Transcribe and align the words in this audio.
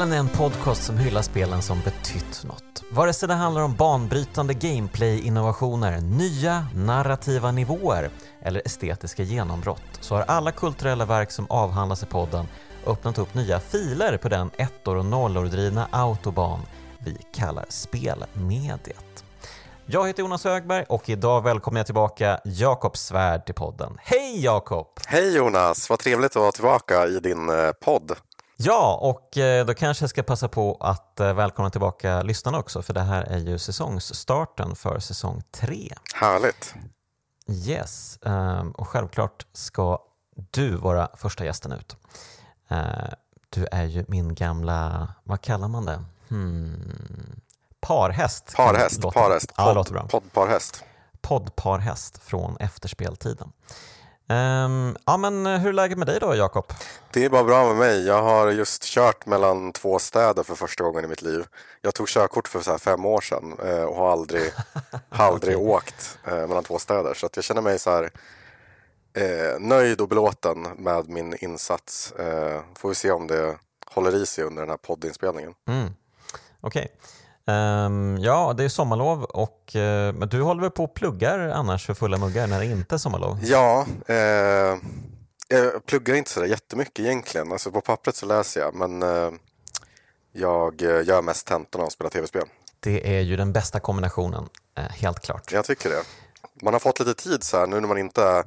Spelen 0.00 0.12
är 0.12 0.18
en 0.18 0.28
podcast 0.28 0.84
som 0.84 0.98
hyllar 0.98 1.22
spelen 1.22 1.62
som 1.62 1.80
betytt 1.80 2.44
något. 2.44 2.82
Vare 2.90 3.12
sig 3.12 3.28
det 3.28 3.34
handlar 3.34 3.62
om 3.62 3.74
banbrytande 3.74 4.54
gameplay-innovationer, 4.54 6.00
nya 6.00 6.66
narrativa 6.74 7.52
nivåer 7.52 8.10
eller 8.42 8.62
estetiska 8.64 9.22
genombrott 9.22 9.82
så 10.00 10.14
har 10.14 10.22
alla 10.22 10.52
kulturella 10.52 11.04
verk 11.04 11.30
som 11.30 11.46
avhandlas 11.50 12.02
i 12.02 12.06
podden 12.06 12.46
öppnat 12.86 13.18
upp 13.18 13.34
nya 13.34 13.60
filer 13.60 14.16
på 14.16 14.28
den 14.28 14.50
ettor 14.56 14.96
och 14.96 15.04
nollor 15.04 15.44
drivna 15.44 15.88
autobahn 15.90 16.60
vi 16.98 17.16
kallar 17.34 17.64
spelmediet. 17.68 19.24
Jag 19.86 20.06
heter 20.06 20.22
Jonas 20.22 20.44
Högberg 20.44 20.84
och 20.88 21.08
idag 21.08 21.40
välkomnar 21.40 21.78
jag 21.78 21.86
tillbaka 21.86 22.40
Jakob 22.44 22.96
Svärd 22.96 23.46
till 23.46 23.54
podden. 23.54 23.98
Hej 23.98 24.44
Jakob! 24.44 24.86
Hej 25.06 25.36
Jonas, 25.36 25.90
vad 25.90 25.98
trevligt 25.98 26.30
att 26.30 26.36
vara 26.36 26.52
tillbaka 26.52 27.06
i 27.06 27.20
din 27.20 27.48
eh, 27.48 27.70
podd. 27.84 28.12
Ja, 28.62 28.98
och 29.02 29.38
eh, 29.38 29.66
då 29.66 29.74
kanske 29.74 30.02
jag 30.02 30.10
ska 30.10 30.22
passa 30.22 30.48
på 30.48 30.76
att 30.80 31.20
eh, 31.20 31.34
välkomna 31.34 31.70
tillbaka 31.70 32.22
lyssnarna 32.22 32.58
också, 32.58 32.82
för 32.82 32.94
det 32.94 33.00
här 33.00 33.22
är 33.22 33.38
ju 33.38 33.58
säsongsstarten 33.58 34.76
för 34.76 34.98
säsong 34.98 35.42
tre. 35.50 35.92
Härligt. 36.14 36.74
Yes, 37.48 38.18
ehm, 38.22 38.70
och 38.70 38.88
självklart 38.88 39.46
ska 39.52 39.98
du 40.50 40.76
vara 40.76 41.08
första 41.16 41.44
gästen 41.44 41.72
ut. 41.72 41.96
Du 43.50 43.66
är 43.72 43.84
ju 43.84 44.04
min 44.08 44.34
gamla, 44.34 45.08
vad 45.24 45.40
kallar 45.40 45.68
man 45.68 45.84
det? 45.84 46.04
Hmm. 46.28 47.40
Parhäst. 47.80 48.52
Parhäst, 48.56 49.02
parhäst. 49.02 49.52
Ja, 49.56 49.64
Podd, 49.64 49.74
låter 49.74 49.92
bra. 49.92 50.06
Poddparhäst. 50.08 50.84
Poddparhäst 51.20 52.22
från 52.22 52.56
efterspeltiden. 52.56 53.52
Um, 54.30 54.96
ja, 55.06 55.16
men 55.16 55.46
hur 55.46 55.68
är 55.68 55.72
läget 55.72 55.98
med 55.98 56.06
dig 56.06 56.20
då, 56.20 56.34
Jakob? 56.34 56.72
Det 57.10 57.24
är 57.24 57.30
bara 57.30 57.44
bra 57.44 57.66
med 57.66 57.76
mig. 57.76 58.06
Jag 58.06 58.22
har 58.22 58.50
just 58.50 58.84
kört 58.84 59.26
mellan 59.26 59.72
två 59.72 59.98
städer 59.98 60.42
för 60.42 60.54
första 60.54 60.84
gången 60.84 61.04
i 61.04 61.08
mitt 61.08 61.22
liv. 61.22 61.46
Jag 61.80 61.94
tog 61.94 62.08
körkort 62.08 62.48
för 62.48 62.60
så 62.60 62.78
fem 62.78 63.04
år 63.04 63.20
sedan 63.20 63.56
eh, 63.64 63.82
och 63.82 63.96
har 63.96 64.12
aldrig, 64.12 64.52
har 65.08 65.24
aldrig 65.32 65.58
åkt 65.58 66.18
eh, 66.26 66.46
mellan 66.46 66.64
två 66.64 66.78
städer. 66.78 67.14
Så 67.14 67.28
jag 67.34 67.44
känner 67.44 67.62
mig 67.62 67.78
så 67.78 67.90
här 67.90 68.10
eh, 69.14 69.60
nöjd 69.60 70.00
och 70.00 70.08
belåten 70.08 70.62
med 70.62 71.08
min 71.08 71.36
insats. 71.40 72.12
Eh, 72.12 72.60
får 72.78 72.88
vi 72.88 72.94
se 72.94 73.10
om 73.10 73.26
det 73.26 73.56
håller 73.86 74.14
i 74.14 74.26
sig 74.26 74.44
under 74.44 74.62
den 74.62 74.70
här 74.70 74.76
poddinspelningen. 74.76 75.54
Mm. 75.68 75.88
Okej. 76.60 76.92
Ehm, 77.50 78.18
ja, 78.20 78.54
det 78.56 78.64
är 78.64 78.68
sommarlov 78.68 79.24
och 79.24 79.76
eh, 79.76 80.12
men 80.12 80.28
du 80.28 80.42
håller 80.42 80.60
väl 80.60 80.70
på 80.70 80.84
och 80.84 80.94
pluggar 80.94 81.38
annars 81.38 81.86
för 81.86 81.94
fulla 81.94 82.18
muggar 82.18 82.46
när 82.46 82.58
det 82.58 82.66
inte 82.66 82.94
är 82.94 82.98
sommarlov? 82.98 83.38
Ja, 83.42 83.86
eh, 84.06 84.16
jag 85.48 85.86
pluggar 85.86 86.14
inte 86.14 86.30
sådär 86.30 86.46
jättemycket 86.46 86.98
egentligen. 87.04 87.52
Alltså 87.52 87.70
på 87.70 87.80
pappret 87.80 88.16
så 88.16 88.26
läser 88.26 88.60
jag, 88.60 88.74
men 88.74 89.02
eh, 89.02 89.30
jag 90.32 90.82
eh, 90.82 91.06
gör 91.06 91.22
mest 91.22 91.46
tentorna 91.46 91.84
och 91.84 91.92
spelar 91.92 92.10
tv-spel. 92.10 92.46
Det 92.80 93.16
är 93.16 93.20
ju 93.20 93.36
den 93.36 93.52
bästa 93.52 93.80
kombinationen, 93.80 94.48
eh, 94.78 94.84
helt 94.84 95.20
klart. 95.20 95.52
Jag 95.52 95.64
tycker 95.64 95.90
det. 95.90 96.02
Man 96.62 96.72
har 96.72 96.80
fått 96.80 97.00
lite 97.00 97.14
tid 97.14 97.44
så 97.44 97.58
här, 97.58 97.66
nu 97.66 97.80
när 97.80 97.88
man 97.88 97.98
inte 97.98 98.22
är 98.22 98.44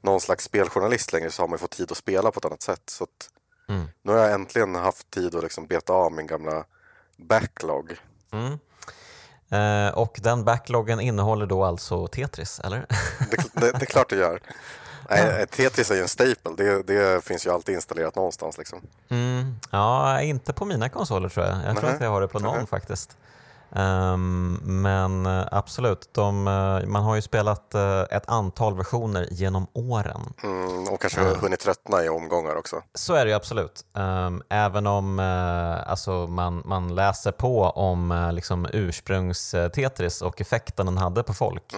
någon 0.00 0.20
slags 0.20 0.44
speljournalist 0.44 1.12
längre 1.12 1.30
så 1.30 1.42
har 1.42 1.48
man 1.48 1.58
fått 1.58 1.70
tid 1.70 1.90
att 1.90 1.96
spela 1.96 2.30
på 2.30 2.38
ett 2.38 2.44
annat 2.44 2.62
sätt. 2.62 2.82
Så 2.86 3.04
att 3.04 3.28
Mm. 3.68 3.88
Nu 4.02 4.12
har 4.12 4.18
jag 4.18 4.32
äntligen 4.32 4.74
haft 4.74 5.10
tid 5.10 5.34
att 5.34 5.42
liksom 5.42 5.66
beta 5.66 5.92
av 5.92 6.12
min 6.12 6.26
gamla 6.26 6.64
backlog. 7.16 7.96
Mm. 8.32 8.58
Eh, 9.50 9.94
och 9.94 10.18
den 10.22 10.44
backloggen 10.44 11.00
innehåller 11.00 11.46
då 11.46 11.64
alltså 11.64 12.06
Tetris, 12.06 12.60
eller? 12.64 12.86
Det, 13.30 13.36
det, 13.60 13.72
det 13.72 13.82
är 13.82 13.86
klart 13.86 14.08
det 14.10 14.16
gör. 14.16 14.40
Nej, 15.10 15.46
Tetris 15.46 15.90
är 15.90 15.94
ju 15.94 16.02
en 16.02 16.08
staple, 16.08 16.52
det, 16.56 16.82
det 16.82 17.24
finns 17.24 17.46
ju 17.46 17.50
alltid 17.50 17.74
installerat 17.74 18.16
någonstans. 18.16 18.58
Liksom. 18.58 18.80
Mm. 19.08 19.56
Ja, 19.70 20.20
inte 20.20 20.52
på 20.52 20.64
mina 20.64 20.88
konsoler 20.88 21.28
tror 21.28 21.46
jag. 21.46 21.56
Jag 21.56 21.76
tror 21.76 21.82
Nähä. 21.82 21.94
att 21.96 22.02
jag 22.02 22.10
har 22.10 22.20
det 22.20 22.28
på 22.28 22.38
någon 22.38 22.54
Nähä. 22.54 22.66
faktiskt. 22.66 23.16
Ehm, 23.76 24.58
men 24.62 25.26
eh, 25.26 25.44
absolut, 25.52 26.08
de, 26.12 26.46
eh, 26.48 26.88
man 26.88 27.02
har 27.02 27.14
ju 27.14 27.22
spelat 27.22 27.74
eh, 27.74 28.02
ett 28.10 28.28
antal 28.28 28.76
versioner 28.76 29.28
genom 29.30 29.66
åren. 29.72 30.20
Mm, 30.42 30.88
och 30.88 31.00
kanske 31.00 31.20
hunnit 31.20 31.60
tröttna 31.60 32.04
i 32.04 32.08
omgångar 32.08 32.56
också. 32.56 32.82
Så 32.94 33.14
är 33.14 33.24
det 33.24 33.30
ju 33.30 33.36
absolut. 33.36 33.84
Ehm, 33.96 34.42
även 34.48 34.86
om 34.86 35.18
eh, 35.18 35.90
alltså 35.90 36.26
man, 36.26 36.62
man 36.64 36.94
läser 36.94 37.32
på 37.32 37.62
om 37.62 38.10
uh, 38.10 38.32
liksom 38.32 38.66
ursprungs-Tetris 38.66 40.22
och 40.22 40.40
effekten 40.40 40.86
den 40.86 40.98
hade 40.98 41.22
på 41.22 41.34
folk. 41.34 41.72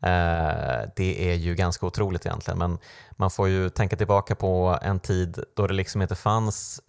Eh, 0.00 0.88
det 0.96 1.30
är 1.30 1.34
ju 1.34 1.54
ganska 1.54 1.86
otroligt 1.86 2.26
egentligen, 2.26 2.58
men 2.58 2.78
man 3.10 3.30
får 3.30 3.48
ju 3.48 3.70
tänka 3.70 3.96
tillbaka 3.96 4.34
på 4.34 4.78
en 4.82 5.00
tid 5.00 5.44
då 5.54 5.66
det 5.66 5.74
liksom 5.74 6.02
inte 6.02 6.14
fanns 6.14 6.80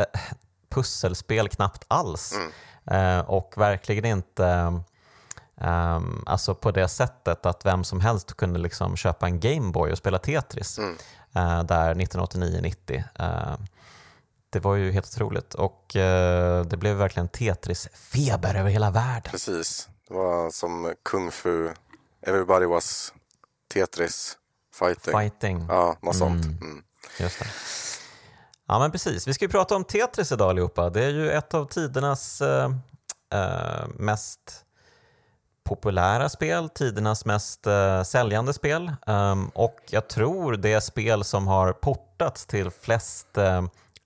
pusselspel 0.69 1.49
knappt 1.49 1.85
alls 1.87 2.33
Eh, 2.33 2.49
och 3.25 3.53
verkligen 3.57 4.05
inte 4.05 4.81
ehm, 5.57 6.23
alltså 6.25 6.55
på 6.55 6.71
det 6.71 6.87
sättet 6.87 7.45
att 7.45 7.65
vem 7.65 7.83
som 7.83 7.99
helst 7.99 8.37
kunde 8.37 8.59
liksom 8.59 8.97
köpa 8.97 9.25
en 9.25 9.39
Gameboy 9.39 9.91
och 9.91 9.97
spela 9.97 10.19
Tetris 10.19 10.79
eh, 11.35 11.63
där 11.63 11.95
1989-90. 11.95 13.03
Eh, 13.19 13.57
det 14.49 14.59
var 14.59 14.75
ju 14.75 14.91
helt 14.91 15.05
otroligt 15.05 15.53
och 15.53 15.95
eh, 15.95 16.65
det 16.65 16.77
blev 16.77 16.95
verkligen 16.95 17.27
Tetris-feber 17.27 18.55
över 18.55 18.69
hela 18.69 18.91
världen. 18.91 19.31
Precis. 19.31 19.89
Det 20.07 20.13
var 20.13 20.51
som 20.51 20.93
kung 21.03 21.31
fu. 21.31 21.69
Everybody 22.21 22.65
was 22.65 23.13
Tetris 23.73 24.37
fighting. 24.79 25.13
Fighting. 25.19 25.65
Ja, 25.69 25.97
något 26.01 26.15
sånt. 26.15 26.45
Mm. 26.45 26.83
Just 27.19 27.39
det. 27.39 27.45
Ja, 28.67 28.79
men 28.79 28.91
precis. 28.91 29.27
Vi 29.27 29.33
ska 29.33 29.45
ju 29.45 29.49
prata 29.49 29.75
om 29.75 29.83
Tetris 29.83 30.31
idag 30.31 30.49
allihopa. 30.49 30.89
Det 30.89 31.03
är 31.03 31.09
ju 31.09 31.31
ett 31.31 31.53
av 31.53 31.65
tidernas 31.65 32.41
eh, 32.41 32.71
eh 33.33 33.87
mest 33.95 34.65
populära 35.65 36.29
spel, 36.29 36.69
tidernas 36.69 37.25
mest 37.25 37.67
eh, 37.67 38.03
säljande 38.03 38.53
spel 38.53 38.91
um, 39.07 39.49
och 39.49 39.79
jag 39.89 40.07
tror 40.07 40.53
det 40.53 40.73
är 40.73 40.79
spel 40.79 41.23
som 41.23 41.47
har 41.47 41.73
portats 41.73 42.45
till 42.45 42.71
flest 42.71 43.37
eh, 43.37 43.63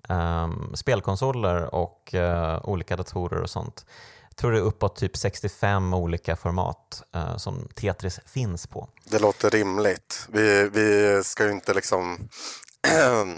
um, 0.09 0.71
spelkonsoler 0.75 1.75
och 1.75 2.13
eh, 2.13 2.59
olika 2.63 2.95
datorer 2.95 3.41
och 3.41 3.49
sånt. 3.49 3.85
Jag 4.29 4.37
tror 4.37 4.51
det 4.51 4.57
är 4.57 4.61
uppåt 4.61 4.95
typ 4.95 5.17
65 5.17 5.93
olika 5.93 6.35
format 6.35 7.03
eh, 7.15 7.37
som 7.37 7.67
Tetris 7.75 8.19
finns 8.25 8.67
på. 8.67 8.89
Det 9.05 9.19
låter 9.19 9.49
rimligt. 9.49 10.27
Vi, 10.29 10.69
vi 10.73 11.21
ska 11.23 11.45
ju 11.45 11.51
inte 11.51 11.73
liksom 11.73 12.29
ehm, 12.87 13.35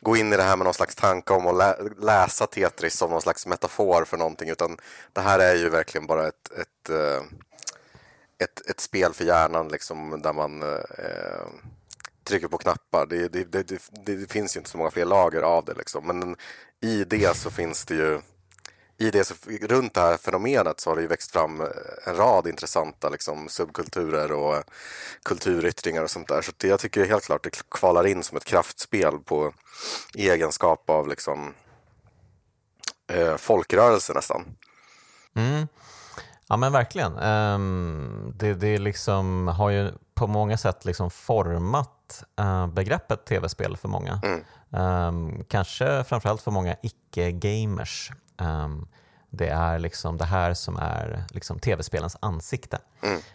gå 0.00 0.16
in 0.16 0.32
i 0.32 0.36
det 0.36 0.42
här 0.42 0.56
med 0.56 0.64
någon 0.64 0.74
slags 0.74 0.94
tanke 0.94 1.32
om 1.32 1.46
att 1.46 1.56
lä 1.56 1.76
läsa 1.98 2.46
Tetris 2.46 2.94
som 2.94 3.10
någon 3.10 3.22
slags 3.22 3.46
metafor 3.46 4.04
för 4.04 4.16
någonting 4.16 4.50
utan 4.50 4.76
det 5.12 5.20
här 5.20 5.38
är 5.38 5.54
ju 5.54 5.68
verkligen 5.68 6.06
bara 6.06 6.28
ett, 6.28 6.52
ett, 6.58 6.88
eh, 6.90 7.22
ett, 8.38 8.70
ett 8.70 8.80
spel 8.80 9.12
för 9.12 9.24
hjärnan 9.24 9.68
liksom, 9.68 10.22
där 10.22 10.32
man 10.32 10.62
eh, 10.62 11.46
trycker 12.24 12.48
på 12.48 12.58
knappar. 12.58 13.06
Det, 13.06 13.28
det, 13.28 13.44
det, 13.44 13.62
det, 13.62 13.80
det 14.16 14.32
finns 14.32 14.56
ju 14.56 14.58
inte 14.58 14.70
så 14.70 14.78
många 14.78 14.90
fler 14.90 15.04
lager 15.04 15.42
av 15.42 15.64
det 15.64 15.74
liksom. 15.74 16.06
men 16.06 16.36
i 16.80 17.04
det 17.04 17.36
så 17.36 17.50
finns 17.50 17.84
det 17.84 17.94
ju 17.94 18.20
i 19.00 19.10
det 19.10 19.24
så, 19.24 19.34
runt 19.62 19.94
det 19.94 20.00
här 20.00 20.16
fenomenet 20.16 20.80
så 20.80 20.90
har 20.90 20.96
det 20.96 21.02
ju 21.02 21.08
växt 21.08 21.32
fram 21.32 21.60
eh, 21.60 21.66
en 22.06 22.16
rad 22.16 22.46
intressanta 22.46 23.08
liksom, 23.08 23.48
subkulturer 23.48 24.32
och 24.32 24.64
kulturyttringar 25.22 26.02
och 26.02 26.10
sånt 26.10 26.28
där. 26.28 26.42
Så 26.42 26.52
det, 26.56 26.68
jag 26.68 26.80
tycker 26.80 27.06
helt 27.06 27.24
klart 27.24 27.44
det 27.44 27.68
kvalar 27.70 28.06
in 28.06 28.22
som 28.22 28.36
ett 28.36 28.44
kraftspel 28.44 29.18
på 29.18 29.52
egenskap 30.14 30.90
av 30.90 31.08
liksom, 31.08 31.54
eh, 33.12 33.36
folkrörelse 33.36 34.12
nästan. 34.12 34.44
Mm. 35.34 35.68
Ja 36.48 36.56
men 36.56 36.72
verkligen. 36.72 37.18
Um, 37.18 38.34
det, 38.36 38.54
det 38.54 38.78
liksom 38.78 39.48
har 39.48 39.70
ju 39.70 39.92
på 40.20 40.26
många 40.26 40.56
sätt 40.56 40.84
liksom 40.84 41.10
format 41.10 42.24
eh, 42.38 42.66
begreppet 42.66 43.24
tv-spel 43.24 43.76
för 43.76 43.88
många. 43.88 44.20
Ehm, 44.72 45.44
kanske 45.48 46.04
framförallt 46.04 46.42
för 46.42 46.50
många 46.50 46.76
icke-gamers. 46.82 48.10
Ehm, 48.40 48.88
det 49.30 49.48
är 49.48 49.78
liksom 49.78 50.16
det 50.18 50.24
här 50.24 50.54
som 50.54 50.76
är 50.76 51.24
liksom 51.30 51.58
tv-spelens 51.58 52.16
ansikte. 52.20 52.78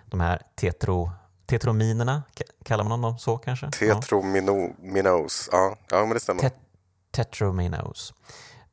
De 0.05 0.19
här 0.19 0.41
tetro, 0.55 1.11
tetrominerna, 1.45 2.23
ka- 2.35 2.63
kallar 2.65 2.83
man 2.83 3.01
dem 3.01 3.17
så 3.17 3.37
kanske? 3.37 3.71
Tetrominos, 3.71 5.49
ja, 5.51 5.75
ja 5.91 5.99
men 5.99 6.09
det 6.09 6.19
stämmer. 6.19 6.41
Tet- 6.41 6.59
Tetrominos. 7.11 8.13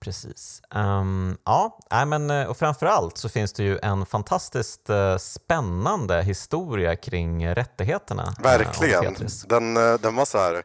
Precis. 0.03 0.63
Ehm, 0.75 1.37
ja, 1.45 1.79
men, 2.07 2.31
eh, 2.31 2.47
och 2.47 2.57
framförallt 2.57 3.19
så 3.19 3.29
finns 3.29 3.53
det 3.53 3.63
ju 3.63 3.79
en 3.83 4.07
fantastiskt 4.07 4.91
eh, 4.91 5.17
spännande 5.17 6.23
historia 6.23 6.97
kring 6.97 7.49
rättigheterna. 7.55 8.23
eh, 8.39 8.43
Verkligen. 8.43 9.17
Den, 9.47 9.75
den 9.75 10.15
var 10.17 10.25
så 10.25 10.39
här, 10.39 10.63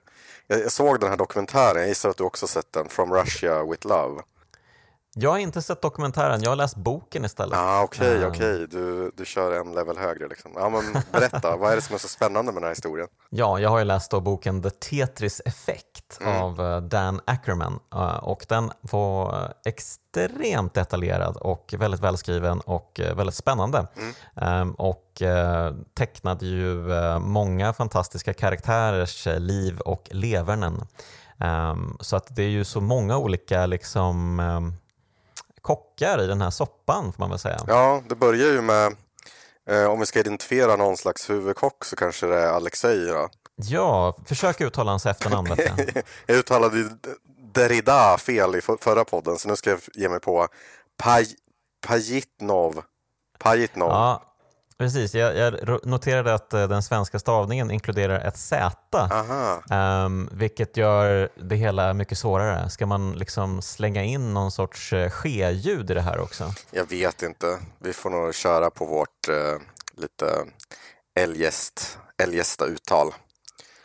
jag, 0.47 0.59
jag 0.59 0.71
såg 0.71 0.99
den 0.99 1.09
här 1.09 1.17
dokumentären, 1.17 1.77
jag 1.81 1.87
gissar 1.87 2.09
att 2.09 2.17
du 2.17 2.23
också 2.23 2.47
sett 2.47 2.71
den, 2.73 2.89
From 2.89 3.13
Russia 3.13 3.63
with 3.63 3.87
Love. 3.87 4.21
Jag 5.19 5.29
har 5.31 5.37
inte 5.37 5.61
sett 5.61 5.81
dokumentären, 5.81 6.41
jag 6.43 6.51
har 6.51 6.55
läst 6.55 6.75
boken 6.75 7.25
istället. 7.25 7.57
Ah, 7.57 7.81
Okej, 7.83 8.07
okay, 8.09 8.23
Ehm, 8.23 8.29
okej, 8.31 8.67
du, 8.67 9.11
du 9.17 9.25
kör 9.25 9.51
en 9.51 9.71
level 9.73 9.97
högre. 9.97 10.27
Liksom. 10.27 10.51
Ja, 10.55 10.69
men 10.69 11.03
berätta, 11.11 11.57
vad 11.57 11.71
är 11.71 11.75
det 11.75 11.81
som 11.81 11.95
är 11.95 11.99
så 11.99 12.07
spännande 12.07 12.51
med 12.51 12.61
den 12.61 12.67
här 12.67 12.71
historien? 12.75 13.07
Ja, 13.29 13.59
jag 13.59 13.69
har 13.69 13.77
ju 13.79 13.83
läst 13.83 14.11
då 14.11 14.19
boken 14.21 14.61
The 14.61 14.69
Tetris 14.69 15.41
Effect 15.45 16.19
av 16.25 16.61
eh, 16.61 16.81
Dan 16.81 17.21
Ackerman 17.25 17.79
eh, 17.93 18.17
och 18.17 18.45
den 18.49 18.71
var 18.81 19.43
eh, 19.43 19.49
extremt 19.65 20.73
detaljerad 20.73 21.37
och 21.37 21.73
väldigt 21.77 22.01
välskriven 22.01 22.59
och 22.59 22.99
eh, 22.99 23.15
väldigt 23.15 23.35
spännande. 23.35 23.87
Ehm, 24.35 24.71
Och 24.71 25.21
eh, 25.21 25.73
tecknade 25.97 26.45
ju 26.45 26.93
eh, 26.93 27.19
många 27.19 27.73
fantastiska 27.73 28.33
karaktärers 28.33 29.27
eh, 29.27 29.39
liv 29.39 29.79
och 29.79 30.07
leverne. 30.11 30.71
Ehm, 31.39 31.97
Så 31.99 32.15
att 32.15 32.35
det 32.35 32.43
är 32.43 32.49
ju 32.49 32.63
så 32.63 32.81
många 32.81 33.17
olika 33.17 33.65
liksom 33.65 34.39
ehm, 34.39 34.73
kockar 35.67 36.21
i 36.23 36.27
den 36.27 36.41
här 36.41 36.49
soppan 36.49 37.13
får 37.13 37.19
man 37.19 37.29
väl 37.29 37.39
säga. 37.39 37.59
Ja, 37.67 38.01
det 38.09 38.15
börjar 38.15 38.47
ju 38.47 38.61
med, 38.61 38.95
eh, 39.69 39.83
om 39.85 39.99
vi 39.99 40.05
ska 40.05 40.19
identifiera 40.19 40.75
någon 40.75 40.97
slags 40.97 41.29
huvudkock 41.29 41.85
så 41.85 41.95
kanske 41.95 42.25
det 42.27 42.39
är 42.39 42.47
Alexei. 42.47 43.05
Då. 43.05 43.29
Ja, 43.55 44.15
försök 44.25 44.61
uttala 44.61 44.91
hans 44.91 45.05
efternamn. 45.05 45.47
jag. 46.27 46.35
Uttalade 46.37 46.89
Derrida 47.53 48.17
fel 48.17 48.55
i 48.55 48.61
för- 48.61 48.77
förra 48.81 49.05
podden, 49.05 49.37
så 49.37 49.47
nu 49.47 49.55
ska 49.55 49.69
jag 49.69 49.79
ge 49.93 50.09
mig 50.09 50.19
på 50.19 50.47
Paj, 50.97 51.27
Pajitnov. 51.87 52.81
Pajitnov. 53.39 53.89
Ja, 53.89 54.26
precis. 54.77 55.15
Jag, 55.15 55.37
jag 55.37 55.85
noterade 55.85 56.33
att 56.33 56.53
eh, 56.53 56.67
den 56.67 56.83
svenska 56.83 57.19
stavningen 57.19 57.71
inkluderar 57.71 58.19
ett 58.19 58.37
Z, 58.37 59.09
ehm, 59.69 60.29
vilket 60.31 60.77
gör 60.77 61.29
det 61.35 61.55
hela 61.55 61.93
mycket 61.93 62.17
svårare. 62.17 62.69
Ska 62.69 62.85
man 62.85 63.13
liksom 63.13 63.61
slänga 63.61 64.03
in 64.03 64.33
någon 64.33 64.51
sorts 64.51 64.93
eh, 64.93 65.09
ske-ljud 65.09 65.91
i 65.91 65.93
det 65.93 66.01
här 66.01 66.19
också? 66.19 66.53
Jag 66.71 66.89
vet 66.89 67.23
inte. 67.23 67.59
Vi 67.79 67.93
får 67.93 68.09
nog 68.09 68.35
köra 68.35 68.69
på 68.69 68.85
vårt 68.85 69.29
eh, 69.29 69.61
lite 69.97 70.45
eljest, 71.19 71.99
eljesta 72.23 72.65
uttal. 72.65 73.13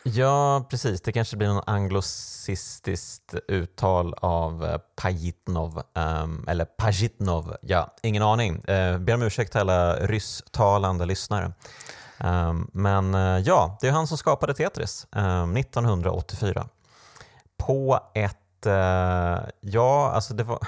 Ja, 0.05 0.67
precis. 0.71 1.01
Det 1.01 1.13
kanske 1.13 1.37
blir 1.37 1.49
någon 1.49 1.63
anglosistiskt 1.67 3.35
uttal 3.49 4.15
av 4.15 4.65
eh, 4.65 4.79
Pajitnov, 4.97 5.83
um, 5.95 6.45
eller 6.49 6.65
Pajitnov. 6.65 7.57
Ja, 7.63 7.95
ingen 8.03 8.23
aning. 8.23 8.55
Uh, 8.55 8.99
ber 8.99 9.15
om 9.15 9.23
ursäkt 9.23 9.53
till 9.53 9.61
alla 9.61 9.97
rysstalande 9.97 11.07
lyssnare. 11.07 11.53
Um, 12.19 12.71
men 12.73 13.15
uh, 13.15 13.39
ja, 13.39 13.79
det 13.81 13.89
är 13.89 13.93
han 13.93 14.07
som 14.07 14.19
skapade 14.19 14.55
Tetris 14.55 15.07
ehm, 15.13 15.25
um, 15.25 15.57
1984. 15.57 16.69
På 17.57 18.01
ett, 18.15 18.39
Uh, 18.67 19.41
ja, 19.61 20.11
alltså 20.15 20.35
det 20.35 20.45
var, 20.45 20.59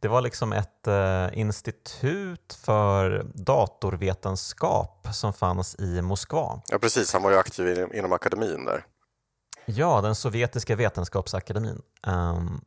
det 0.00 0.08
var 0.08 0.20
liksom 0.20 0.52
ett 0.52 0.86
eh, 0.86 1.26
institut 1.38 2.58
för 2.64 3.26
datorvetenskap 3.34 5.08
som 5.12 5.32
fanns 5.32 5.74
i 5.78 6.02
Moskva. 6.02 6.60
Ja, 6.68 6.78
precis. 6.78 7.12
Han 7.12 7.22
var 7.22 7.30
ju 7.30 7.36
aktiv 7.36 7.78
inom, 7.78 7.94
inom 7.94 8.12
akademin 8.12 8.64
där. 8.64 8.84
Ja, 9.66 10.00
den 10.00 10.14
sovjetiska 10.14 10.76
vetenskapsakademin. 10.76 11.82
Ehm, 12.06 12.60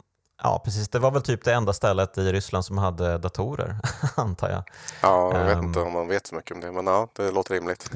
ja, 0.44 0.62
precis. 0.66 0.90
Det 0.90 1.00
var 1.00 1.12
väl 1.12 1.22
typ 1.22 1.44
det 1.44 1.54
enda 1.54 1.74
stället 1.74 2.18
i 2.18 2.32
Ryssland 2.32 2.66
som 2.66 2.78
hade 2.78 3.18
datorer, 3.18 3.76
antar 4.16 4.50
jag. 4.50 4.64
Ja, 5.02 5.38
jag 5.38 5.46
vet 5.46 5.58
Ehm. 5.58 5.64
inte 5.66 5.80
om 5.80 5.94
man 5.94 6.08
vet 6.08 6.28
så 6.28 6.36
mycket 6.36 6.56
om 6.56 6.62
det, 6.62 6.72
men 6.72 6.88
ja, 6.88 7.08
det 7.16 7.32
låter 7.32 7.54
rimligt. 7.54 7.92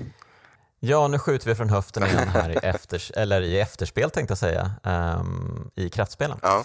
Ja, 0.80 1.08
nu 1.08 1.20
skjuter 1.20 1.48
vi 1.48 1.56
från 1.56 1.70
höften 1.70 2.04
igen 2.04 2.28
här 2.28 2.50
i, 2.50 2.56
efters 2.56 3.12
eller 3.16 3.42
i 3.42 3.60
efterspel 3.60 4.10
tänkte 4.12 4.32
jag 4.32 4.38
säga, 4.38 4.72
ehm, 4.84 5.72
i 5.76 5.90
kraftspelen. 5.90 6.40
Ja, 6.42 6.64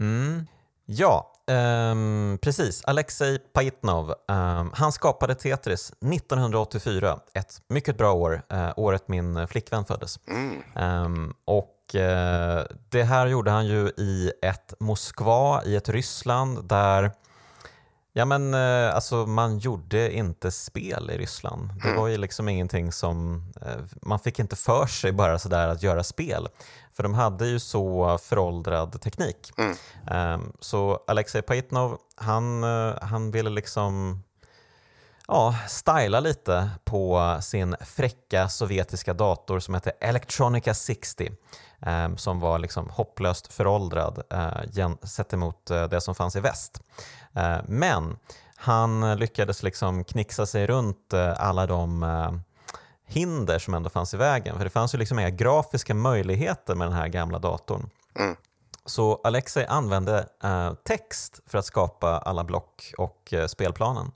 Mm. 0.00 0.46
Ja, 0.86 1.32
ehm, 1.50 2.38
precis. 2.42 2.84
Alexej 2.84 3.38
Pajitnov, 3.38 4.14
ehm, 4.28 4.70
han 4.74 4.92
skapade 4.92 5.34
Tetris 5.34 5.92
1984, 6.00 7.18
ett 7.34 7.62
mycket 7.68 7.98
bra 7.98 8.12
år, 8.12 8.42
eh, 8.48 8.70
året 8.76 9.08
min 9.08 9.48
flickvän 9.48 9.84
föddes. 9.84 10.18
mm. 10.28 10.62
Ehm, 10.76 11.34
och 11.44 11.94
eh, 11.94 12.64
det 12.88 13.02
här 13.02 13.26
gjorde 13.26 13.50
han 13.50 13.66
ju 13.66 13.88
i 13.88 14.32
ett 14.42 14.74
Moskva, 14.80 15.62
i 15.64 15.76
ett 15.76 15.88
Ryssland 15.88 16.68
där 16.68 17.10
Ja 18.18 18.24
men 18.24 18.54
eh, 18.54 18.94
alltså 18.94 19.26
man 19.26 19.58
gjorde 19.58 20.12
inte 20.12 20.50
spel 20.50 21.10
i 21.10 21.18
Ryssland. 21.18 21.70
Det 21.82 21.96
var 21.96 22.08
ju 22.08 22.16
liksom 22.16 22.48
ingenting 22.48 22.92
som, 22.92 23.44
eh, 23.62 23.84
man 24.02 24.18
fick 24.18 24.38
inte 24.38 24.56
för 24.56 24.86
sig 24.86 25.12
bara 25.12 25.38
sådär 25.38 25.68
att 25.68 25.82
göra 25.82 26.04
spel. 26.04 26.48
För 26.92 27.02
de 27.02 27.14
hade 27.14 27.46
ju 27.46 27.58
så 27.58 28.18
föråldrad 28.18 29.00
teknik. 29.00 29.52
Mm. 29.56 29.76
Ehm, 30.10 30.52
så 30.60 31.00
Alexej 31.06 31.42
Pajitnov, 31.42 31.98
han, 32.16 32.64
eh, 32.64 32.94
han 33.02 33.30
ville 33.30 33.50
liksom 33.50 34.22
ja, 35.28 35.54
styla 35.68 36.20
lite 36.20 36.70
på 36.84 37.38
sin 37.40 37.76
fräcka 37.80 38.48
sovjetiska 38.48 39.14
dator 39.14 39.60
som 39.60 39.74
hette 39.74 39.90
Electronica 39.90 40.74
60 40.74 41.32
eh, 41.82 42.14
som 42.16 42.40
var 42.40 42.58
liksom 42.58 42.90
hopplöst 42.90 43.52
föråldrad 43.52 44.22
eh, 44.30 44.90
sett 45.02 45.32
emot 45.32 45.70
eh, 45.70 45.88
det 45.88 46.00
som 46.00 46.14
fanns 46.14 46.36
i 46.36 46.40
väst. 46.40 46.80
Eh, 47.34 47.58
men 47.66 48.16
han 48.56 49.18
lyckades 49.18 49.62
liksom 49.62 50.04
knixa 50.04 50.46
sig 50.46 50.66
runt 50.66 51.14
alla 51.36 51.66
de 51.66 52.42
hinder 53.06 53.58
som 53.58 53.74
ändå 53.74 53.90
fanns 53.90 54.14
i 54.14 54.16
vägen. 54.16 54.56
För 54.56 54.64
det 54.64 54.70
fanns 54.70 54.94
ju 54.94 54.98
liksom 54.98 55.18
inga 55.18 55.30
grafiska 55.30 55.94
möjligheter 55.94 56.74
med 56.74 56.86
den 56.86 56.94
här 56.94 57.08
gamla 57.08 57.38
datorn. 57.38 57.90
Mm. 58.18 58.36
Så 58.84 59.20
Alexei 59.24 59.66
använde 59.66 60.28
text 60.84 61.40
för 61.46 61.58
att 61.58 61.64
skapa 61.64 62.18
alla 62.18 62.44
block 62.44 62.92
och 62.98 63.34
spelplanen. 63.46 64.12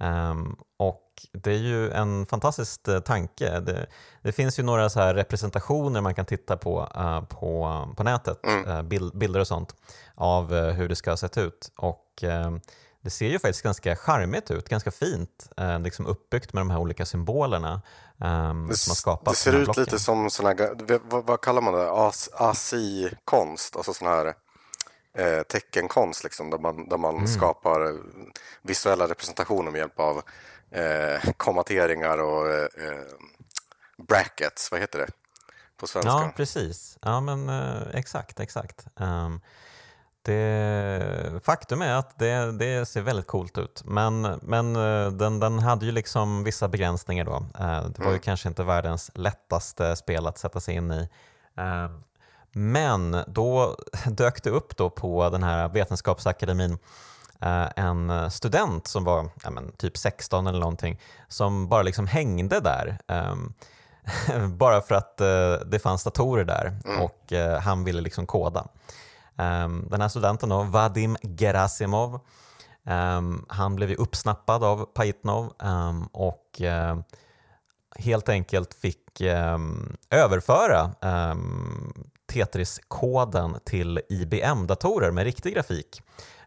Ehm, 0.00 0.56
och 0.76 1.00
det 1.32 1.50
är 1.52 1.58
ju 1.58 1.90
en 1.90 2.26
fantastisk 2.26 2.88
eh, 2.88 3.00
tanke. 3.00 3.60
Det, 3.60 3.86
det 4.22 4.32
finns 4.32 4.58
ju 4.58 4.62
några 4.62 4.90
så 4.90 5.00
här 5.00 5.14
representationer 5.14 6.00
man 6.00 6.14
kan 6.14 6.24
titta 6.26 6.56
på 6.56 6.88
eh, 6.96 7.20
på, 7.20 7.88
på 7.96 8.02
nätet, 8.02 8.38
eh, 8.66 8.82
bild, 8.82 9.18
bilder 9.18 9.40
och 9.40 9.46
sånt, 9.46 9.74
av 10.14 10.54
hur 10.54 10.88
det 10.88 10.96
ska 10.96 11.10
ha 11.10 11.16
sett 11.16 11.38
ut. 11.38 11.70
Och 11.76 12.24
det 13.02 13.10
ser 13.10 13.26
ju 13.28 13.38
faktiskt 13.38 13.62
ganska 13.62 13.96
charmigt 13.96 14.50
ut, 14.50 14.68
ganska 14.68 14.90
fint, 14.90 15.50
liksom 15.80 16.06
uppbyggt 16.06 16.52
med 16.52 16.60
de 16.60 16.70
här 16.70 16.78
olika 16.78 17.06
symbolerna 17.06 17.82
ehm, 18.20 18.66
Det, 18.68 18.76
som 18.76 18.90
har 18.90 18.94
s- 18.94 18.98
skapat 18.98 19.34
det 19.34 19.38
ser 19.38 19.52
ut 19.52 19.64
blocken. 19.64 19.84
lite 19.84 19.98
som 19.98 20.30
såna 20.30 20.48
här, 20.48 21.00
vad, 21.10 21.26
vad 21.26 21.40
kallar 21.40 21.60
man 21.62 21.74
det? 21.74 21.90
As, 21.90 22.28
asi-konst, 22.32 23.76
alltså 23.76 23.94
sån 23.94 24.08
här 24.08 24.34
eh, 25.14 25.42
teckenkonst 25.42 26.24
liksom, 26.24 26.50
där 26.50 26.58
man, 26.58 26.76
där 26.88 26.96
Mm. 26.96 27.00
man 27.00 27.28
skapar 27.28 27.86
eh, 27.86 27.94
visuella 28.62 29.08
representationer 29.08 29.70
med 29.70 29.78
hjälp 29.78 30.00
av 30.00 30.22
eh, 30.70 31.30
kommateringar 31.36 32.18
och 32.18 32.48
eh, 32.48 32.64
eh, 32.88 33.04
brackets, 34.08 34.70
vad 34.70 34.80
heter 34.80 34.98
det 34.98 35.08
på 35.76 35.86
svenska? 35.86 36.10
Ja, 36.10 36.32
precis. 36.36 36.98
Ja, 37.02 37.20
men 37.20 37.48
eh, 37.48 37.82
exakt, 37.94 38.40
exakt. 38.40 38.86
Ehm, 39.00 39.40
det, 40.22 41.40
faktum 41.44 41.82
är 41.82 41.94
att 41.94 42.18
det, 42.18 42.52
det 42.52 42.86
ser 42.86 43.00
väldigt 43.02 43.26
coolt 43.26 43.58
ut, 43.58 43.82
men, 43.84 44.22
men 44.42 44.76
eh, 44.76 45.10
den, 45.12 45.40
den 45.40 45.58
hade 45.58 45.86
ju 45.86 45.92
liksom 45.92 46.44
vissa 46.44 46.68
begränsningar 46.68 47.24
då. 47.24 47.46
Det 47.88 48.04
var 48.04 48.12
ju 48.12 48.18
kanske 48.18 48.48
inte 48.48 48.62
världens 48.64 49.10
lättaste 49.14 49.96
spel 49.96 50.26
att 50.26 50.38
sätta 50.38 50.60
sig 50.60 50.74
in 50.74 50.90
i. 50.92 51.08
Men 52.54 53.24
då 53.26 53.76
dök 54.06 54.42
det 54.42 54.50
upp 54.50 54.76
då 54.76 54.90
på 54.90 55.30
den 55.30 55.42
här 55.42 55.68
vetenskapsakademin 55.68 56.78
eh, 57.40 57.68
en 57.76 58.30
student 58.30 58.86
som 58.86 59.04
var 59.04 59.28
ja, 59.44 59.50
men, 59.50 59.72
typ 59.72 59.96
16 59.96 60.46
eller 60.46 60.60
någonting 60.60 61.00
som 61.28 61.68
bara 61.68 61.82
liksom 61.82 62.06
hängde 62.06 62.60
där. 62.60 62.98
Ehm, 63.08 63.52
bara 64.56 64.80
för 64.80 64.94
att 64.94 65.20
eh, 65.20 65.54
det 65.66 65.78
fanns 65.78 66.04
datorer 66.04 66.44
där 66.44 66.76
och 67.00 67.32
eh, 67.32 67.60
han 67.60 67.84
ville 67.84 68.00
liksom 68.00 68.26
koda. 68.26 68.66
Ehm, 69.36 69.88
den 69.90 70.00
här 70.00 70.08
studenten 70.08 70.48
då, 70.48 70.62
Vadim 70.62 71.16
Gerasimov, 71.22 72.20
ehm, 72.86 73.44
han 73.48 73.76
blev 73.76 73.90
ju 73.90 73.96
uppsnappad 73.96 74.64
av 74.64 74.84
Pajitnov 74.84 75.52
och 76.12 76.62
helt 77.98 78.28
enkelt 78.28 78.74
fick 78.74 79.20
överföra 80.10 80.90
Tetris-koden 82.32 83.56
till 83.64 84.00
IBM-datorer 84.08 85.10
med 85.10 85.24
riktig 85.24 85.54
grafik 85.54 86.02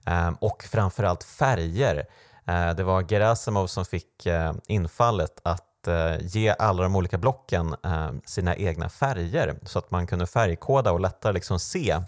ehm, 0.05 0.33
och 0.33 0.63
framförallt 0.63 1.23
färger. 1.23 2.05
Eh, 2.45 2.69
det 2.75 2.83
var 2.83 3.03
Gerasimov 3.03 3.67
som 3.67 3.85
fick 3.85 4.25
eh, 4.25 4.53
infallet 4.67 5.39
att 5.43 5.87
eh, 5.87 6.15
ge 6.21 6.55
alla 6.59 6.83
de 6.83 6.95
olika 6.95 7.17
blocken 7.17 7.75
eh, 7.83 8.11
sina 8.25 8.55
egna 8.55 8.89
färger 8.89 9.59
så 9.63 9.79
att 9.79 9.91
man 9.91 10.07
kunde 10.07 10.27
färgkoda 10.27 10.91
och 10.91 10.99
lättare 10.99 11.33
liksom 11.33 11.59
se 11.59 12.01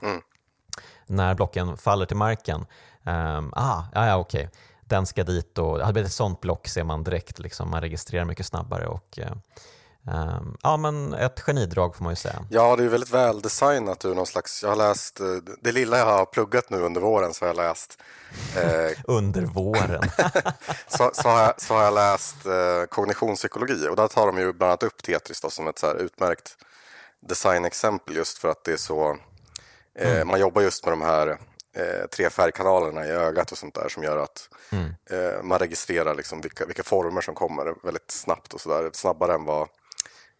när 1.10 1.36
blocken 1.36 1.78
faller 1.78 2.06
till 2.06 2.18
marken. 2.18 2.66
Um, 3.04 3.54
ah, 3.56 3.84
ja, 3.94 4.08
ja, 4.08 4.18
okej. 4.18 4.50
Den 4.82 5.06
ska 5.06 5.24
dit 5.24 5.58
och 5.58 5.94
blir 5.94 6.04
ett 6.04 6.12
sånt 6.12 6.42
block 6.42 6.68
ser 6.68 6.84
man 6.84 7.04
direkt. 7.04 7.40
Liksom. 7.40 7.70
Man 7.70 7.82
registrerar 7.82 8.26
mycket 8.26 8.46
snabbare. 8.46 8.88
Och, 8.88 9.20
Um, 10.08 10.58
ja, 10.63 10.77
men 10.77 11.13
ett 11.13 11.39
genidrag 11.39 11.96
får 11.96 12.03
man 12.03 12.12
ju 12.12 12.15
säga. 12.15 12.46
Ja, 12.50 12.75
det 12.75 12.84
är 12.84 12.88
väldigt 12.88 13.13
väldesignat 13.13 14.06
ur 14.06 14.15
någon 14.15 14.27
slags... 14.27 14.63
Jag 14.63 14.70
har 14.70 14.75
läst, 14.75 15.20
eh, 15.20 15.25
det 15.62 15.72
lilla 15.72 15.98
jag 15.98 16.06
har 16.06 16.25
pluggat 16.25 16.70
nu 16.70 16.77
under 16.77 17.01
våren 17.01 17.34
så 17.34 17.46
har 17.46 17.48
jag 17.48 17.58
läst... 17.58 18.01
Eh, 18.56 18.98
under 19.03 19.41
våren? 19.41 20.03
så, 20.88 21.12
så, 21.13 21.29
har 21.29 21.41
jag, 21.41 21.62
så 21.62 21.74
har 21.74 21.84
jag 21.84 21.94
läst 21.94 22.46
eh, 22.46 22.84
kognitionspsykologi 22.89 23.88
och 23.88 23.96
där 23.96 24.08
tar 24.08 24.25
de 24.25 24.38
ju 24.38 24.53
bland 24.53 24.70
annat 24.70 24.84
upp 24.84 25.03
Tetris 25.03 25.41
då, 25.41 25.50
som 25.50 25.68
ett 25.68 25.79
så 25.79 25.94
utmärkt 25.94 26.58
designexempel 27.20 28.15
just 28.15 28.38
för 28.38 28.50
att 28.50 28.63
det 28.63 28.72
är 28.74 28.77
så... 28.77 29.18
Eh, 30.00 30.15
mm. 30.15 30.27
Man 30.27 30.39
jobbar 30.39 30.62
just 30.62 30.86
med 30.86 30.91
de 30.91 31.01
här 31.01 31.27
eh, 31.75 32.08
tre 32.12 32.29
färgkanalerna 32.29 33.06
i 33.06 33.10
ögat 33.10 33.51
och 33.51 33.58
sånt 33.58 33.75
där 33.75 33.89
som 33.89 34.03
gör 34.03 34.18
att 34.18 34.50
mm. 34.72 34.94
eh, 35.10 35.44
man 35.44 35.60
registrerar 35.60 36.15
liksom 36.15 36.41
vilka, 36.41 36.65
vilka 36.65 36.84
former 36.84 37.22
som 37.22 37.36
kommer 37.36 37.86
väldigt 37.86 38.12
snabbt 38.12 38.53
och 38.53 38.62
sådär. 38.62 38.89
Snabbare 38.94 39.34
än 39.34 39.46
vad 39.46 39.68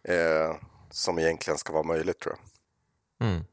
eh, 0.08 0.56
som 0.90 1.18
egentligen 1.18 1.58
ska 1.58 1.72
vara 1.72 1.82
möjligt 1.82 2.20
tror 2.20 2.34
jag. 2.34 3.28
Mm. 3.28 3.44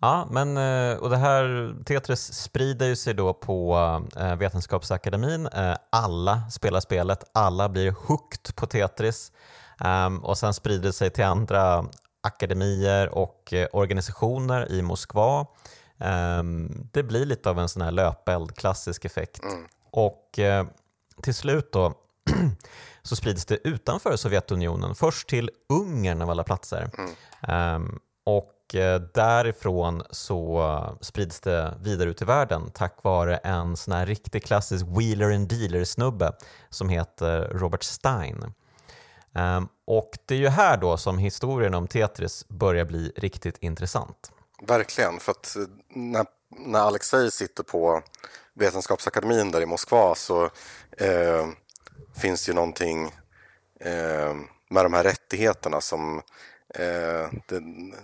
Ja, 0.00 0.28
men 0.30 0.56
eh, 0.56 0.96
och 0.96 1.10
det 1.10 1.16
här 1.16 1.74
Tetris 1.84 2.32
sprider 2.34 2.86
ju 2.86 2.96
sig 2.96 3.14
då 3.14 3.34
på 3.34 3.76
eh, 4.16 4.36
Vetenskapsakademin. 4.36 5.46
Eh, 5.46 5.76
alla 5.90 6.50
spelar 6.50 6.80
spelet, 6.80 7.24
alla 7.34 7.68
blir 7.68 7.90
hooked 7.90 8.56
på 8.56 8.66
Tetris 8.66 9.32
ehm, 9.80 10.24
och 10.24 10.38
sen 10.38 10.54
sprider 10.54 10.82
det 10.82 10.92
sig 10.92 11.10
till 11.10 11.24
andra 11.24 11.84
akademier 12.20 13.08
och 13.08 13.54
organisationer 13.72 14.72
i 14.72 14.82
Moskva. 14.82 15.46
Ehm, 15.98 16.88
det 16.92 17.02
blir 17.02 17.26
lite 17.26 17.50
av 17.50 17.58
en 17.58 17.68
sån 17.68 17.82
här 17.82 17.90
löpeld, 17.90 18.56
klassisk 18.56 19.04
effekt. 19.04 19.42
Mm. 19.42 19.66
Och 19.90 20.38
till 21.22 21.34
slut 21.34 21.72
då 21.72 21.94
så 23.02 23.16
sprids 23.16 23.44
det 23.44 23.68
utanför 23.68 24.16
Sovjetunionen, 24.16 24.94
först 24.94 25.28
till 25.28 25.50
Ungern 25.68 26.22
av 26.22 26.30
alla 26.30 26.44
platser. 26.44 26.90
Mm. 26.98 27.74
Um, 27.76 28.00
och 28.24 28.74
eh, 28.74 29.00
därifrån 29.00 30.02
så 30.10 30.98
sprids 31.00 31.40
det 31.40 31.74
vidare 31.80 32.10
ut 32.10 32.22
i 32.22 32.24
världen 32.24 32.70
tack 32.74 33.02
vare 33.02 33.36
en 33.36 33.76
sån 33.76 33.94
här 33.94 34.06
riktigt 34.06 34.44
klassisk 34.44 34.86
wheeler 34.88 35.34
and 35.34 35.48
dealer-snubbe 35.48 36.32
som 36.70 36.88
heter 36.88 37.48
Robert 37.48 37.82
Stein. 37.82 38.54
Um, 39.32 39.68
och 39.86 40.10
det 40.26 40.34
är 40.34 40.38
ju 40.38 40.48
här 40.48 40.76
då 40.76 40.96
som 40.96 41.18
historien 41.18 41.74
om 41.74 41.86
Tetris 41.86 42.48
börjar 42.48 42.84
bli 42.84 43.12
riktigt 43.16 43.58
intressant. 43.60 44.32
Verkligen, 44.62 45.20
för 45.20 45.32
att 45.32 45.56
eh, 45.56 45.62
när, 45.88 46.26
när 46.48 46.80
Alexej 46.80 47.30
sitter 47.30 47.62
på 47.62 48.02
Vetenskapsakademin 48.54 49.50
där 49.50 49.60
i 49.60 49.66
Moskva 49.66 50.14
så 50.14 50.44
eh, 50.98 51.46
finns 52.20 52.48
ju 52.48 52.52
någonting 52.52 53.04
eh, 53.80 54.34
med 54.70 54.84
de 54.84 54.92
här 54.92 55.04
rättigheterna 55.04 55.80
som 55.80 56.22
eh, 56.74 57.28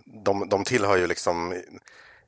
de, 0.04 0.48
de 0.48 0.64
tillhör 0.64 0.96
ju 0.96 1.06
liksom 1.06 1.62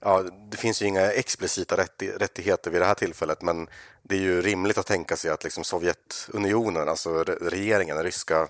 Ja, 0.07 0.23
det 0.51 0.57
finns 0.57 0.83
ju 0.83 0.87
inga 0.87 1.13
explicita 1.13 1.77
rättigheter 1.99 2.71
vid 2.71 2.81
det 2.81 2.87
här 2.87 2.95
tillfället 2.95 3.43
men 3.43 3.69
det 4.03 4.15
är 4.15 4.21
ju 4.21 4.43
rimligt 4.43 4.79
att 4.79 4.87
tänka 4.87 5.17
sig 5.17 5.31
att 5.31 5.45
liksom 5.45 5.65
Sovjetunionen, 5.65 6.89
alltså 6.89 7.25
regeringen, 7.25 7.97
det 7.97 8.03
ryska 8.03 8.49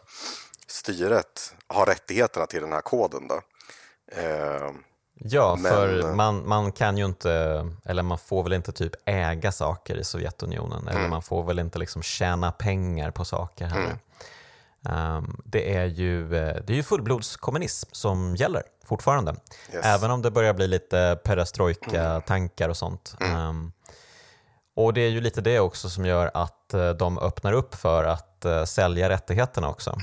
styret 0.66 1.54
har 1.66 1.86
rättigheterna 1.86 2.46
till 2.46 2.60
den 2.60 2.72
här 2.72 2.80
koden. 2.80 3.28
Då. 3.28 3.42
Eh, 4.20 4.70
Ja, 5.14 5.56
Men... 5.58 5.72
för 5.72 6.12
man, 6.14 6.48
man 6.48 6.72
kan 6.72 6.98
ju 6.98 7.04
inte, 7.04 7.66
eller 7.84 8.02
man 8.02 8.18
får 8.18 8.42
väl 8.42 8.52
inte 8.52 8.72
typ 8.72 8.92
äga 9.04 9.52
saker 9.52 9.96
i 9.96 10.04
Sovjetunionen 10.04 10.82
mm. 10.82 10.96
eller 10.96 11.08
man 11.08 11.22
får 11.22 11.44
väl 11.44 11.58
inte 11.58 11.78
liksom 11.78 12.02
tjäna 12.02 12.52
pengar 12.52 13.10
på 13.10 13.24
saker 13.24 13.66
heller. 13.66 13.84
Mm. 13.84 13.98
Um, 15.16 15.40
det 15.44 15.76
är 15.76 15.84
ju, 15.84 16.24
eh, 16.24 16.56
det 16.66 16.72
är 16.72 16.76
ju 16.76 16.82
fullblodskommunism 16.82 17.88
som 17.92 18.36
gäller 18.36 18.62
fortfarande. 18.84 19.34
Yes. 19.72 19.84
Även 19.84 20.10
om 20.10 20.22
det 20.22 20.30
börjar 20.30 20.54
bli 20.54 20.66
lite 20.66 21.18
perestrojka-tankar 21.24 22.68
och 22.68 22.76
sånt. 22.76 23.16
Um, 23.20 23.72
och 24.76 24.94
det 24.94 25.00
är 25.00 25.08
ju 25.08 25.20
lite 25.20 25.40
det 25.40 25.60
också 25.60 25.90
som 25.90 26.04
gör 26.06 26.30
att 26.34 26.74
uh, 26.74 26.90
de 26.90 27.18
öppnar 27.18 27.52
upp 27.52 27.74
för 27.74 28.04
att 28.04 28.46
sälja 28.66 29.08
rättigheterna 29.08 29.68
också. 29.68 29.98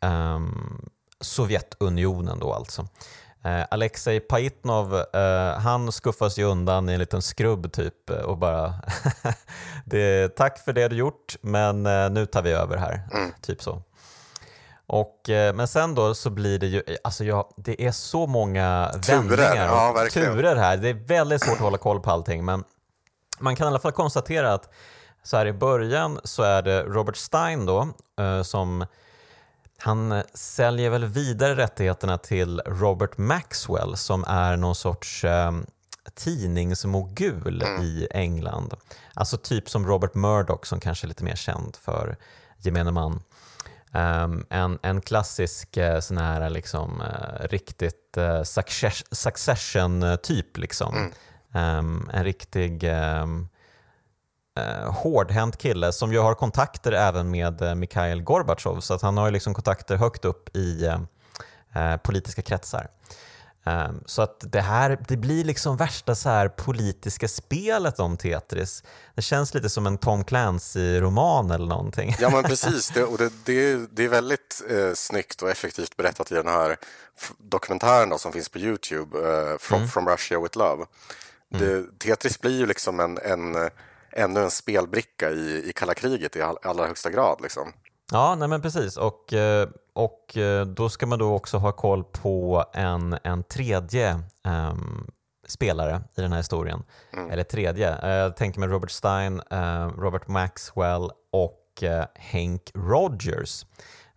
Um, 0.00 0.90
Sovjetunionen 1.20 2.38
då 2.38 2.52
alltså. 2.52 2.86
Eh, 3.44 3.64
Alexej 3.70 4.20
Paitnov, 4.20 4.94
eh, 4.94 5.58
han 5.58 5.92
skuffas 5.92 6.38
ju 6.38 6.44
undan 6.44 6.88
i 6.88 6.92
en 6.92 6.98
liten 6.98 7.22
skrubb 7.22 7.72
typ 7.72 8.10
och 8.10 8.38
bara 8.38 8.74
det, 9.84 10.28
tack 10.36 10.64
för 10.64 10.72
det 10.72 10.88
du 10.88 10.96
gjort 10.96 11.36
men 11.40 11.86
eh, 11.86 12.10
nu 12.10 12.26
tar 12.26 12.42
vi 12.42 12.52
över 12.52 12.76
här, 12.76 13.08
mm. 13.12 13.32
typ 13.40 13.62
så. 13.62 13.82
Och, 14.86 15.30
eh, 15.30 15.54
men 15.54 15.68
sen 15.68 15.94
då 15.94 16.14
så 16.14 16.30
blir 16.30 16.58
det 16.58 16.66
ju, 16.66 16.82
alltså 17.04 17.24
ja, 17.24 17.50
det 17.56 17.86
är 17.86 17.92
så 17.92 18.26
många 18.26 18.90
turer, 18.92 19.18
vändningar 19.18 19.68
och 19.68 19.98
ja, 19.98 20.06
turer 20.12 20.56
här. 20.56 20.76
Det 20.76 20.88
är 20.88 20.94
väldigt 20.94 21.42
svårt 21.44 21.54
att 21.54 21.60
hålla 21.60 21.78
koll 21.78 22.00
på 22.00 22.10
allting 22.10 22.44
men 22.44 22.64
man 23.38 23.56
kan 23.56 23.64
i 23.66 23.68
alla 23.68 23.78
fall 23.78 23.92
konstatera 23.92 24.52
att 24.52 24.68
så 25.22 25.36
här 25.36 25.46
i 25.46 25.52
början 25.52 26.20
så 26.24 26.42
är 26.42 26.62
det 26.62 26.82
Robert 26.82 27.16
Stein 27.16 27.66
då 27.66 27.88
eh, 28.20 28.42
som 28.42 28.86
han 29.82 30.22
säljer 30.34 30.90
väl 30.90 31.04
vidare 31.04 31.56
rättigheterna 31.56 32.18
till 32.18 32.60
Robert 32.66 33.18
Maxwell 33.18 33.96
som 33.96 34.24
är 34.28 34.56
någon 34.56 34.74
sorts 34.74 35.24
eh, 35.24 35.52
tidningsmogul 36.14 37.62
mm. 37.62 37.82
i 37.82 38.08
England. 38.10 38.74
Alltså 39.14 39.36
typ 39.36 39.70
som 39.70 39.86
Robert 39.86 40.14
Murdoch 40.14 40.66
som 40.66 40.80
kanske 40.80 41.06
är 41.06 41.08
lite 41.08 41.24
mer 41.24 41.36
känd 41.36 41.76
för 41.76 42.16
gemene 42.58 42.90
man. 42.90 43.22
Um, 43.92 44.46
en, 44.50 44.78
en 44.82 45.00
klassisk 45.00 45.76
uh, 45.76 46.00
sån 46.00 46.18
här 46.18 46.50
liksom, 46.50 47.00
uh, 47.00 47.48
riktigt 47.48 48.16
uh, 48.18 48.42
succession-typ. 49.12 50.56
Liksom. 50.56 50.96
Mm. 50.96 51.78
Um, 51.78 52.10
en 52.12 52.24
riktig 52.24 52.84
um, 52.84 53.48
eh, 54.58 54.92
hårdhänt 54.92 55.56
kille 55.56 55.92
som 55.92 56.12
ju 56.12 56.18
har 56.18 56.34
kontakter 56.34 56.92
även 56.92 57.30
med 57.30 57.62
eh, 57.62 57.74
Mikhail 57.74 58.22
Gorbatjov 58.22 58.80
så 58.80 58.94
att 58.94 59.02
han 59.02 59.16
har 59.16 59.30
liksom 59.30 59.54
kontakter 59.54 59.96
högt 59.96 60.24
upp 60.24 60.56
i 60.56 60.86
eh, 60.86 61.00
eh 61.74 61.96
politiska 61.96 62.42
kretsar. 62.42 62.88
Um, 63.64 64.02
så 64.06 64.22
att 64.22 64.52
det 64.52 64.60
här 64.60 64.98
det 65.08 65.16
blir 65.16 65.44
liksom 65.44 65.76
värsta 65.76 66.14
så 66.14 66.28
här 66.28 66.48
politiska 66.48 67.28
spelet 67.28 68.00
om 68.00 68.16
Tetris. 68.16 68.82
Det 69.14 69.22
känns 69.22 69.54
lite 69.54 69.70
som 69.70 69.86
en 69.86 69.98
Tom 69.98 70.24
Clancy-roman 70.24 71.50
eller 71.50 71.66
någonting. 71.66 72.16
Ja 72.20 72.30
men 72.30 72.42
precis, 72.48 72.88
det, 72.88 73.04
och 73.04 73.18
det, 73.18 73.32
det, 73.44 73.86
det 73.92 74.04
är 74.04 74.08
väldigt 74.08 74.62
eh, 74.70 74.94
snyggt 74.94 75.42
och 75.42 75.50
effektivt 75.50 75.96
berättat 75.96 76.32
i 76.32 76.34
den 76.34 76.48
här 76.48 76.76
dokumentären 77.38 78.08
då, 78.08 78.18
som 78.18 78.32
finns 78.32 78.48
på 78.48 78.58
Youtube, 78.58 79.18
eh, 79.18 79.58
from, 79.58 79.78
mm. 79.78 79.88
from 79.88 80.08
Russia 80.08 80.40
with 80.40 80.58
Love. 80.58 80.84
Mm. 81.54 81.86
Tetris 81.98 82.40
blir 82.40 82.58
ju 82.58 82.66
liksom 82.66 83.00
en, 83.00 83.18
en 83.18 83.70
ännu 84.12 84.40
en 84.40 84.50
spelbricka 84.50 85.30
i, 85.30 85.62
i 85.68 85.72
kalla 85.72 85.94
kriget 85.94 86.36
i 86.36 86.42
all, 86.42 86.56
allra 86.62 86.86
högsta 86.86 87.10
grad. 87.10 87.40
Liksom. 87.42 87.72
Ja, 88.12 88.34
nej 88.34 88.48
men 88.48 88.62
precis. 88.62 88.96
Och, 88.96 89.32
eh, 89.32 89.68
och 89.92 90.36
eh, 90.36 90.66
då 90.66 90.88
ska 90.88 91.06
man 91.06 91.18
då 91.18 91.34
också 91.34 91.56
ha 91.56 91.72
koll 91.72 92.04
på 92.04 92.64
en, 92.72 93.18
en 93.24 93.42
tredje 93.42 94.20
um, 94.44 95.10
spelare 95.48 96.02
i 96.16 96.20
den 96.20 96.32
här 96.32 96.38
historien. 96.38 96.82
Mm. 97.12 97.30
Eller 97.30 97.44
tredje. 97.44 97.98
Eh, 98.02 98.10
jag 98.10 98.36
tänker 98.36 98.60
med 98.60 98.70
Robert 98.70 98.90
Stein, 98.90 99.42
Robert 99.98 100.28
Maxwell 100.28 101.10
och 101.32 101.56
Hank 102.32 102.70
Rogers. 102.74 103.64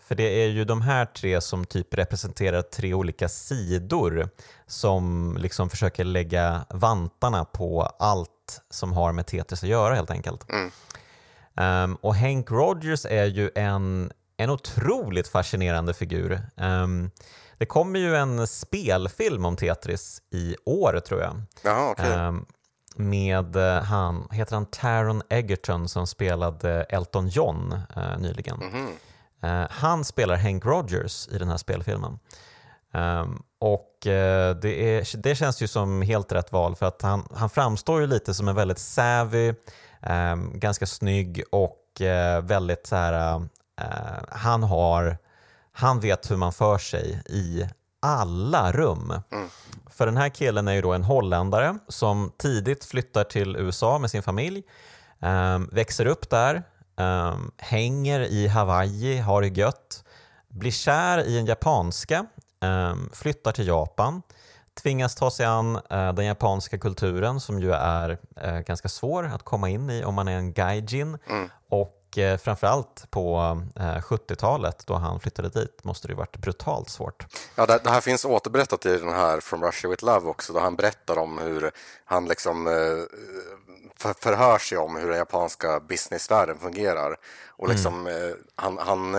För 0.07 0.15
det 0.15 0.43
är 0.43 0.47
ju 0.47 0.65
de 0.65 0.81
här 0.81 1.05
tre 1.05 1.41
som 1.41 1.65
typ 1.65 1.93
representerar 1.93 2.61
tre 2.61 2.93
olika 2.93 3.29
sidor 3.29 4.29
som 4.67 5.37
liksom 5.39 5.69
försöker 5.69 6.03
lägga 6.03 6.65
vantarna 6.69 7.45
på 7.45 7.81
allt 7.81 8.61
som 8.69 8.93
har 8.93 9.11
med 9.11 9.25
Tetris 9.25 9.63
att 9.63 9.69
göra 9.69 9.95
helt 9.95 10.11
enkelt. 10.11 10.45
Mm. 10.49 10.71
Um, 11.55 11.95
och 11.95 12.15
Hank 12.15 12.51
Rogers 12.51 13.05
är 13.05 13.25
ju 13.25 13.51
en, 13.55 14.11
en 14.37 14.49
otroligt 14.49 15.27
fascinerande 15.27 15.93
figur. 15.93 16.41
Um, 16.57 17.11
det 17.57 17.65
kommer 17.65 17.99
ju 17.99 18.15
en 18.15 18.47
spelfilm 18.47 19.45
om 19.45 19.55
Tetris 19.55 20.21
i 20.31 20.55
år 20.65 20.99
tror 20.99 21.21
jag. 21.21 21.41
Jaha, 21.63 21.91
okay. 21.91 22.11
um, 22.11 22.19
ehm, 22.19 22.45
med 22.95 23.55
uh, 23.55 23.83
han, 23.83 24.27
heter 24.31 24.55
han 24.55 24.65
Taron 24.65 25.21
Egerton 25.29 25.89
som 25.89 26.07
spelade 26.07 26.83
Elton 26.83 27.27
John 27.27 27.73
uh, 27.97 28.17
nyligen. 28.19 28.61
Mm 28.61 28.73
-hmm. 28.73 28.89
Uh, 29.43 29.65
han 29.69 30.03
spelar 30.03 30.35
Hank 30.35 30.65
Rogers 30.65 31.27
i 31.27 31.37
den 31.37 31.49
här 31.49 31.57
spelfilmen. 31.57 32.19
Um, 32.93 33.43
och 33.59 33.89
uh, 34.05 34.55
det, 34.61 34.97
är, 34.97 35.17
det 35.17 35.35
känns 35.35 35.61
ju 35.61 35.67
som 35.67 36.01
helt 36.01 36.31
rätt 36.31 36.51
val 36.51 36.75
för 36.75 36.85
att 36.85 37.01
han, 37.01 37.27
han 37.35 37.49
framstår 37.49 38.01
ju 38.01 38.07
lite 38.07 38.33
som 38.33 38.47
en 38.47 38.55
väldigt 38.55 38.79
savvy, 38.79 39.53
um, 40.01 40.59
ganska 40.59 40.85
snygg 40.85 41.43
och 41.51 42.01
uh, 42.01 42.45
väldigt 42.45 42.87
så 42.87 42.95
här, 42.95 43.41
han 44.29 44.63
har, 44.63 45.17
han 45.71 45.99
vet 45.99 46.31
hur 46.31 46.35
man 46.35 46.53
för 46.53 46.77
sig 46.77 47.23
i 47.25 47.67
alla 48.01 48.71
rum. 48.71 49.13
Mm. 49.31 49.49
För 49.89 50.05
den 50.05 50.17
här 50.17 50.29
killen 50.29 50.67
är 50.67 50.73
ju 50.73 50.81
då 50.81 50.93
en 50.93 51.03
holländare 51.03 51.77
som 51.87 52.31
tidigt 52.37 52.85
flyttar 52.85 53.23
till 53.23 53.55
USA 53.55 53.99
med 53.99 54.11
sin 54.11 54.23
familj, 54.23 54.63
um, 55.19 55.69
växer 55.71 56.05
upp 56.05 56.29
där, 56.29 56.63
hänger 57.57 58.19
i 58.19 58.47
Hawaii, 58.47 59.19
har 59.19 59.41
det 59.41 59.47
gött, 59.47 60.03
blir 60.47 60.71
kär 60.71 61.23
i 61.23 61.39
en 61.39 61.45
japanska, 61.45 62.25
um, 62.61 63.09
flyttar 63.13 63.51
till 63.51 63.67
Japan, 63.67 64.21
tvingas 64.81 65.15
ta 65.15 65.31
sig 65.31 65.45
an 65.45 65.75
uh, 65.75 66.13
den 66.13 66.25
japanska 66.25 66.77
kulturen 66.77 67.39
som 67.39 67.59
ju 67.59 67.71
är 67.71 68.09
uh, 68.45 68.59
ganska 68.59 68.89
svår 68.89 69.23
att 69.25 69.43
komma 69.43 69.69
in 69.69 69.89
i 69.89 70.03
om 70.03 70.15
man 70.15 70.27
är 70.27 70.37
en 70.37 70.53
gaijin. 70.53 71.17
Mm. 71.29 71.49
Och 71.69 72.02
uh, 72.17 72.37
framförallt 72.37 73.11
på 73.11 73.37
70-talet 73.75 74.87
då 74.87 74.93
han 74.93 75.19
flyttade 75.19 75.49
dit 75.49 75.83
måste 75.83 76.07
det 76.07 76.15
varit 76.15 76.37
brutalt 76.37 76.89
svårt. 76.89 77.25
Ja, 77.55 77.65
det, 77.65 77.79
det, 77.83 77.89
här 77.89 78.01
finns 78.01 78.25
återberättat 78.25 78.85
i 78.85 78.97
den 78.97 79.13
här 79.13 79.39
From 79.39 79.63
Russia 79.63 79.89
With 79.89 80.05
Love 80.05 80.29
också, 80.29 80.53
då 80.53 80.59
han 80.59 80.75
berättar 80.75 81.17
om 81.17 81.37
hur 81.37 81.71
han 82.05 82.25
liksom 82.25 82.65
för, 83.95 84.13
förhör 84.13 84.57
sig 84.57 84.77
om 84.77 84.95
hur 84.95 85.07
den 85.07 85.17
japanska 85.17 85.79
businessvärlden 85.79 86.59
fungerar. 86.59 87.17
Och 87.47 87.69
liksom, 87.69 88.07
mm. 88.07 88.37
han, 88.55 88.77
han 88.77 89.15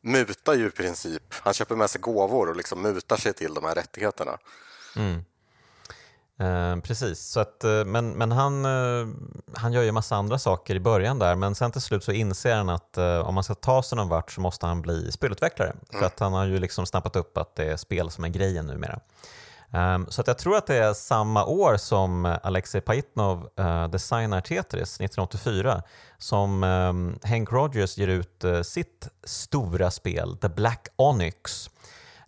mutar 0.00 0.54
ju 0.54 0.66
i 0.66 0.70
princip. 0.70 1.22
Han 1.30 1.54
köper 1.54 1.76
med 1.76 1.90
sig 1.90 2.00
gåvor 2.00 2.48
och 2.48 2.56
liksom 2.56 2.82
mutar 2.82 3.16
sig 3.16 3.32
till 3.32 3.54
de 3.54 3.64
här 3.64 3.74
rättigheterna. 3.74 4.38
Mm. 4.96 5.24
Eh, 6.42 6.76
precis, 6.76 7.20
så 7.20 7.40
att, 7.40 7.64
eh, 7.64 7.84
men, 7.84 8.10
men 8.10 8.32
han, 8.32 8.64
eh, 8.64 9.08
han 9.54 9.72
gör 9.72 9.82
ju 9.82 9.92
massa 9.92 10.16
andra 10.16 10.38
saker 10.38 10.74
i 10.74 10.80
början 10.80 11.18
där 11.18 11.36
men 11.36 11.54
sen 11.54 11.72
till 11.72 11.80
slut 11.80 12.04
så 12.04 12.12
inser 12.12 12.56
han 12.56 12.68
att 12.68 12.98
eh, 12.98 13.18
om 13.18 13.34
man 13.34 13.44
ska 13.44 13.54
ta 13.54 13.82
sig 13.82 13.96
någon 13.96 14.08
vart 14.08 14.30
så 14.30 14.40
måste 14.40 14.66
han 14.66 14.82
bli 14.82 15.12
spelutvecklare. 15.12 15.70
Mm. 15.70 16.00
För 16.00 16.06
att 16.06 16.20
han 16.20 16.32
har 16.32 16.44
ju 16.44 16.58
liksom 16.58 16.86
snappat 16.86 17.16
upp 17.16 17.36
att 17.36 17.56
det 17.56 17.64
är 17.64 17.76
spel 17.76 18.10
som 18.10 18.24
är 18.24 18.28
grejen 18.28 18.66
numera. 18.66 19.00
Um, 19.74 20.06
så 20.08 20.20
att 20.20 20.26
jag 20.26 20.38
tror 20.38 20.56
att 20.56 20.66
det 20.66 20.76
är 20.76 20.94
samma 20.94 21.44
år 21.44 21.76
som 21.76 22.36
Alexej 22.42 22.80
Pajitnov 22.80 23.48
uh, 23.60 23.88
designar 23.88 24.40
Tetris, 24.40 25.00
1984, 25.00 25.82
som 26.18 26.64
um, 26.64 27.18
Hank 27.22 27.52
Rogers 27.52 27.98
ger 27.98 28.08
ut 28.08 28.44
uh, 28.44 28.62
sitt 28.62 29.08
stora 29.24 29.90
spel, 29.90 30.36
The 30.36 30.48
Black 30.48 30.88
Onyx, 30.96 31.70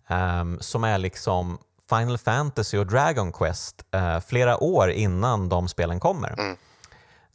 um, 0.09 0.57
som 0.61 0.83
är 0.83 0.97
liksom 0.97 1.57
Final 1.89 2.17
Fantasy 2.17 2.77
och 2.77 2.87
Dragon 2.87 3.31
Quest 3.31 3.85
uh, 3.95 4.19
flera 4.19 4.63
år 4.63 4.89
innan 4.89 5.49
de 5.49 5.67
spelen 5.67 5.99
kommer. 5.99 6.35
Mm. 6.39 6.57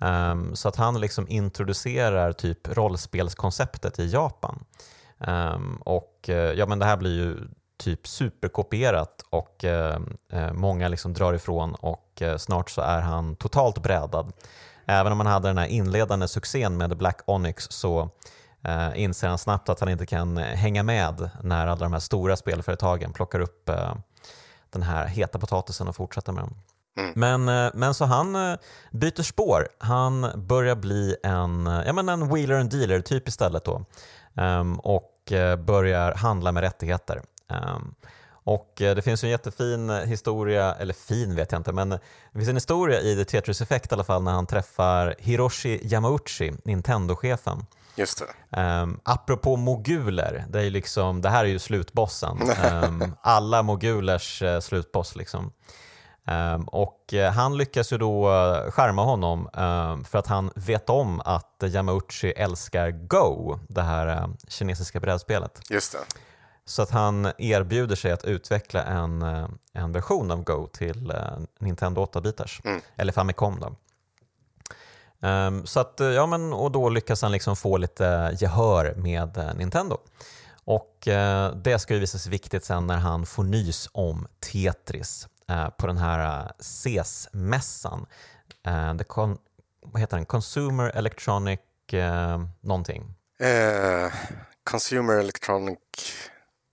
Um, 0.03 0.57
så 0.57 0.69
att 0.69 0.77
han 0.77 1.01
liksom 1.01 1.29
introducerar 1.29 2.33
typ 2.33 2.77
rollspelskonceptet 2.77 3.99
i 3.99 4.07
Japan. 4.11 4.65
Um, 5.19 5.77
och 5.77 6.27
uh, 6.29 6.35
ja, 6.35 6.67
men 6.67 6.79
det 6.79 6.85
här 6.85 6.97
blir 6.97 7.15
ju 7.15 7.37
typ 7.81 8.09
superkopierat 8.09 9.25
och 9.31 9.65
eh, 9.65 10.01
eh, 10.33 10.53
många 10.53 10.89
liksom 10.89 11.13
drar 11.13 11.33
ifrån 11.33 11.75
och 11.75 12.23
eh, 12.23 12.37
snart 12.37 12.71
så 12.71 12.81
är 12.81 13.01
han 13.01 13.37
totalt 13.37 13.83
brädad. 13.83 14.33
Även 14.87 15.13
om 15.13 15.21
han 15.21 15.27
hade 15.27 15.49
den 15.49 15.59
här 15.59 15.67
inledande 15.67 16.29
succén 16.29 16.77
med 16.77 16.97
Black 16.97 17.21
Onyx 17.27 17.67
så 17.71 18.11
eh, 18.65 18.91
inser 18.95 19.29
han 19.29 19.39
snabbt 19.39 19.69
att 19.69 19.81
han 19.81 19.89
inte 19.89 20.07
kan 20.07 20.37
hänga 20.37 20.83
med 20.83 21.31
när 21.43 21.67
alla 21.67 21.85
de 21.85 21.93
här 21.93 22.01
stora 22.01 22.37
spelföretagen 22.37 23.13
plockar 23.13 23.41
upp 23.41 23.69
eh, 23.69 23.95
den 24.71 24.83
här 24.83 25.07
heta 25.07 25.39
potatisen 25.39 25.89
och 25.89 25.97
fortsätter 25.97 26.33
med 26.33 26.45
den. 26.45 26.55
Mm. 26.99 27.13
Men, 27.17 27.67
eh, 27.67 27.71
men 27.75 27.95
så 27.95 28.05
han 28.05 28.59
byter 28.91 29.23
spår. 29.23 29.69
Han 29.79 30.31
börjar 30.35 30.77
bli 30.77 31.17
en, 31.23 31.83
ja, 31.87 31.93
men 31.93 32.09
en 32.09 32.35
wheeler 32.35 32.61
and 32.61 32.71
dealer 32.71 33.01
typ 33.01 33.29
istället 33.29 33.65
då. 33.65 33.85
Um, 34.35 34.81
och 34.81 35.33
börjar 35.59 36.15
handla 36.15 36.53
med 36.53 36.61
rättigheter. 36.61 37.23
Um, 37.49 37.95
och 38.51 38.83
eh, 38.83 38.95
det 38.95 39.03
finns 39.03 39.25
en 39.25 39.31
jättefin 39.31 39.91
historia, 39.91 40.75
eller 40.75 40.95
fin 40.95 41.35
vet 41.35 41.53
jag 41.53 41.59
inte, 41.59 41.73
men 41.73 41.89
det 41.89 41.99
finns 42.35 42.49
en 42.49 42.57
historia 42.57 43.01
i 43.01 43.17
The 43.17 43.25
Tetris 43.25 43.61
Effect 43.61 43.93
i 43.93 43.95
alla 43.95 44.05
fall 44.05 44.23
när 44.23 44.33
han 44.33 44.47
träffar 44.47 45.15
Hiroshi 45.19 45.81
Yamauchi, 45.83 46.53
Nintendo-chefen. 46.65 47.67
Just 47.95 48.23
det. 48.51 48.61
Um, 48.61 49.01
apropå 49.03 49.57
moguler, 49.57 50.45
det, 50.49 50.63
är 50.63 50.71
liksom, 50.71 51.23
det 51.23 51.29
här 51.29 51.45
är 51.45 51.49
ju 51.49 51.59
slutbossen. 51.59 52.39
Um, 52.85 53.15
alla 53.23 53.63
mogulers 53.63 54.43
uh, 54.43 54.61
slutboss. 54.61 55.17
Liksom. 55.17 55.53
Um, 56.27 56.65
och 56.65 57.15
uh, 57.15 57.25
han 57.25 57.57
lyckas 57.57 57.93
ju 57.93 57.99
då 57.99 58.29
uh, 58.29 58.71
skärma 58.71 59.05
honom 59.05 59.49
um, 59.55 60.05
för 60.05 60.19
att 60.19 60.27
han 60.27 60.51
vet 60.55 60.91
om 60.91 61.21
att 61.21 61.63
Yamauchi 61.63 62.33
älskar 62.33 62.91
Go, 62.91 63.59
det 63.69 63.83
här 63.83 64.29
kinesiska 64.49 65.01
brädspelet. 65.01 65.61
Just 65.71 65.93
det. 65.93 65.99
Så 66.65 66.83
att 66.83 66.91
han 66.91 67.33
erbjuder 67.39 67.97
sig 67.97 68.13
att 68.13 68.25
utveckla 68.25 68.85
en, 68.85 69.23
en 69.73 69.93
version 69.93 70.31
av 70.31 70.45
Go 70.45 70.67
till 70.73 71.13
Nintendo 71.59 72.05
8-bitars, 72.05 72.61
mm. 72.65 72.81
eller 72.97 73.13
Famicom. 73.13 73.61
Då. 73.61 73.75
Um, 75.23 75.67
så 75.67 75.81
att, 75.81 76.01
eh, 76.01 76.07
ja, 76.07 76.27
men, 76.27 76.53
och 76.53 76.73
då 76.73 76.89
lyckas 76.89 77.23
han 77.23 77.33
liksom 77.33 77.57
få 77.57 77.77
lite 77.77 78.37
gehör 78.41 78.95
med 78.97 79.37
uh, 79.39 79.55
Nintendo. 79.55 79.99
Och 80.65 81.09
uh, 81.09 81.57
det 81.57 81.79
ska 81.79 81.95
ju 81.95 82.01
visa 82.01 82.19
sig 82.19 82.31
viktigt 82.31 82.65
sen 82.65 82.87
när 82.87 82.97
han 82.97 83.27
får 83.27 83.45
nys 83.45 83.89
om 83.93 84.27
Tetris 84.53 85.29
på 85.77 85.87
den 85.87 85.97
här 85.97 86.53
CES-mässan. 86.59 88.07
Con- 89.09 89.39
vad 89.83 90.01
heter 90.01 90.17
den? 90.17 90.27
Consumer 90.27 90.91
Electronic 90.95 91.61
någonting? 92.61 93.15
Consumer 94.65 95.15
Electronic 95.15 95.79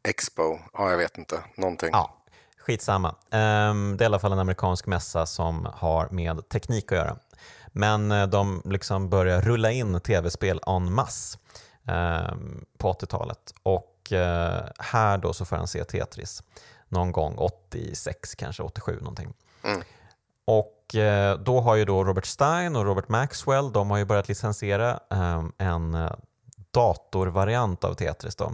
Expo, 0.08 0.60
ja 0.74 0.92
jag 0.92 0.98
vet 0.98 1.18
inte, 1.18 1.44
någonting. 1.56 1.90
Ja, 1.92 2.18
skitsamma. 2.58 3.10
Um, 3.10 3.98
det 3.98 4.02
är 4.02 4.04
i 4.04 4.06
alla 4.06 4.20
fall 4.20 4.32
en 4.32 4.40
amerikansk 4.40 4.86
mässa 4.86 5.26
som 5.26 5.68
har 5.74 6.08
med 6.12 6.50
teknik 6.50 6.92
att 6.92 6.98
göra. 6.98 7.18
Men 7.78 8.12
uh, 8.12 8.28
de 8.28 8.62
liksom 8.66 9.10
börjar 9.10 9.42
rulla 9.42 9.72
in 9.72 10.00
tv-spel 10.00 10.62
en 10.68 10.94
masse 10.94 11.38
um, 11.84 12.66
på 12.78 12.94
80-talet 12.94 13.54
och 13.63 14.12
uh, 14.12 14.70
här 14.80 15.18
då 15.18 15.34
så 15.34 15.46
får 15.46 15.56
han 15.56 15.68
se 15.68 15.84
Tetris 15.84 16.44
någon 16.88 17.12
gång 17.12 17.36
86, 17.38 18.36
kanske 18.36 18.63
87 18.63 18.98
någonting. 19.00 19.34
Mm. 19.63 19.82
Och 20.46 20.96
uh, 20.96 21.44
då 21.44 21.62
har 21.62 21.76
ju 21.76 21.86
då 21.86 22.04
Robert 22.04 22.26
Stein 22.26 22.76
och 22.76 22.86
Robert 22.86 23.10
Maxwell, 23.10 23.72
de 23.72 23.92
har 23.92 23.98
ju 23.98 24.06
börjat 24.06 24.28
licensiera 24.28 25.00
um, 25.10 25.54
en 25.58 26.10
datorvariant 26.72 27.84
av 27.84 27.94
Tetris. 27.94 28.36
Då. 28.36 28.52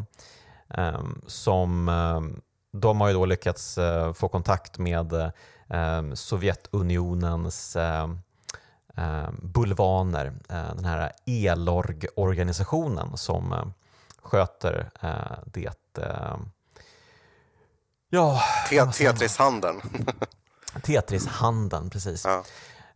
Ehm, 0.74 1.22
som 1.28 1.90
ehm, 1.90 2.42
de 2.72 3.02
har 3.02 3.08
ju 3.08 3.14
då 3.14 3.26
lyckats 3.26 3.78
eh, 3.78 4.14
få 4.14 4.28
kontakt 4.28 4.78
med 4.78 5.32
ehm, 5.70 6.16
Sovjetunionens 6.16 7.78
bulvaner, 9.42 10.34
eh, 10.50 10.76
den 10.76 10.86
här 10.86 11.12
Elorg-organisationen 11.26 13.18
som 13.18 13.54
eh, 13.54 13.66
sköter 14.22 14.90
det 15.46 15.74
Ja, 18.10 18.42
Tetris-handeln. 18.70 19.82
Tetris-handeln, 20.84 21.90
precis. 21.90 22.26
Ja. 22.26 22.44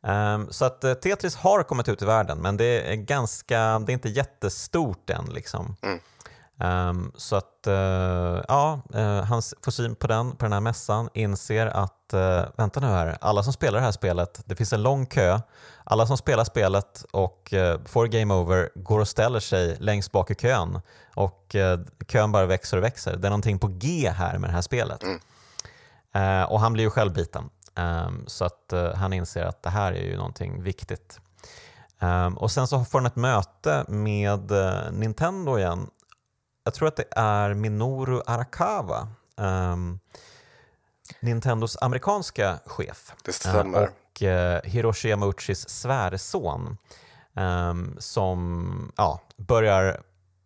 Um, 0.02 0.48
så 0.52 0.66
att 0.66 0.82
Tetris 0.82 1.36
har 1.36 1.64
kommit 1.64 1.90
ut 1.90 2.02
i 2.02 2.06
världen 2.06 2.38
men 2.38 2.58
det 2.58 2.92
är 2.92 2.96
ganska, 2.96 3.80
det 3.80 3.92
är 3.92 3.94
inte 3.94 4.10
jättestort 4.10 5.10
än. 5.10 5.26
Liksom. 5.26 5.76
Mm. 5.82 6.00
Um, 6.60 7.12
så 7.16 7.36
att, 7.36 7.68
uh, 7.68 8.44
ja, 8.48 8.82
uh, 8.96 9.22
han 9.22 9.42
får 9.62 9.72
syn 9.72 9.96
på 9.96 10.08
den 10.08 10.32
på 10.32 10.46
den 10.46 10.54
här 10.54 10.60
mässan, 10.60 11.10
inser 11.14 11.68
att, 11.68 12.14
uh, 12.14 12.44
vänta 12.56 12.80
nu 12.80 12.88
här, 12.88 13.18
alla 13.22 13.44
som 13.44 13.54
spelar 13.54 13.80
det 13.80 13.86
här 13.86 13.92
spelet, 13.92 14.42
det 14.46 14.56
finns 14.56 14.74
en 14.74 14.84
lång 14.84 15.06
kö, 15.06 15.40
alla 15.84 16.08
som 16.08 16.18
spelar 16.18 16.44
spelet 16.44 17.06
och 17.12 17.54
får 17.86 18.08
game 18.08 18.34
over 18.34 18.70
går 18.76 19.00
och 19.00 19.08
ställer 19.08 19.40
sig 19.40 19.78
längst 19.80 20.12
bak 20.12 20.32
i 20.32 20.36
kön 20.36 20.82
och 21.16 21.56
kön 22.08 22.32
bara 22.32 22.46
växer 22.46 22.78
och 22.78 22.84
växer. 22.84 23.16
Det 23.16 23.28
är 23.28 23.30
någonting 23.30 23.60
på 23.60 23.68
G 23.68 24.10
här 24.10 24.38
med 24.38 24.50
det 24.50 24.54
här 24.54 24.62
spelet. 24.62 25.04
Mm. 25.04 26.50
och 26.50 26.60
han 26.60 26.74
blir 26.74 26.84
ju 26.84 26.90
självbiten, 26.90 27.50
um, 27.76 28.24
så 28.28 28.46
att 28.46 28.74
han 28.96 29.14
inser 29.14 29.44
att 29.44 29.64
det 29.64 29.70
här 29.70 29.94
är 29.94 30.04
ju 30.04 30.18
någonting 30.18 30.64
viktigt. 30.64 31.20
Um, 32.00 32.38
och 32.38 32.52
sen 32.52 32.68
så 32.68 32.86
får 32.86 33.00
han 33.00 33.06
ett 33.06 33.16
möte 33.16 33.86
med 33.88 34.52
Nintendo 34.92 35.58
igen 35.58 35.88
jag 36.68 36.74
tror 36.74 36.88
att 36.88 36.96
det 36.96 37.08
är 37.12 37.54
Minoru 37.54 38.22
Arakawa, 38.26 39.08
um, 39.36 40.00
Nintendos 41.20 41.78
amerikanska 41.82 42.60
chef. 42.66 43.14
Det 43.24 43.34
stämmer. 43.34 43.82
Uh, 43.82 43.88
och 43.88 44.22
uh, 44.22 44.72
Hiroshi 44.72 45.10
Yamauchis 45.10 45.70
svärson 45.70 46.78
um, 47.34 47.96
som 48.00 48.92
ja, 48.98 49.22
börjar 49.38 50.02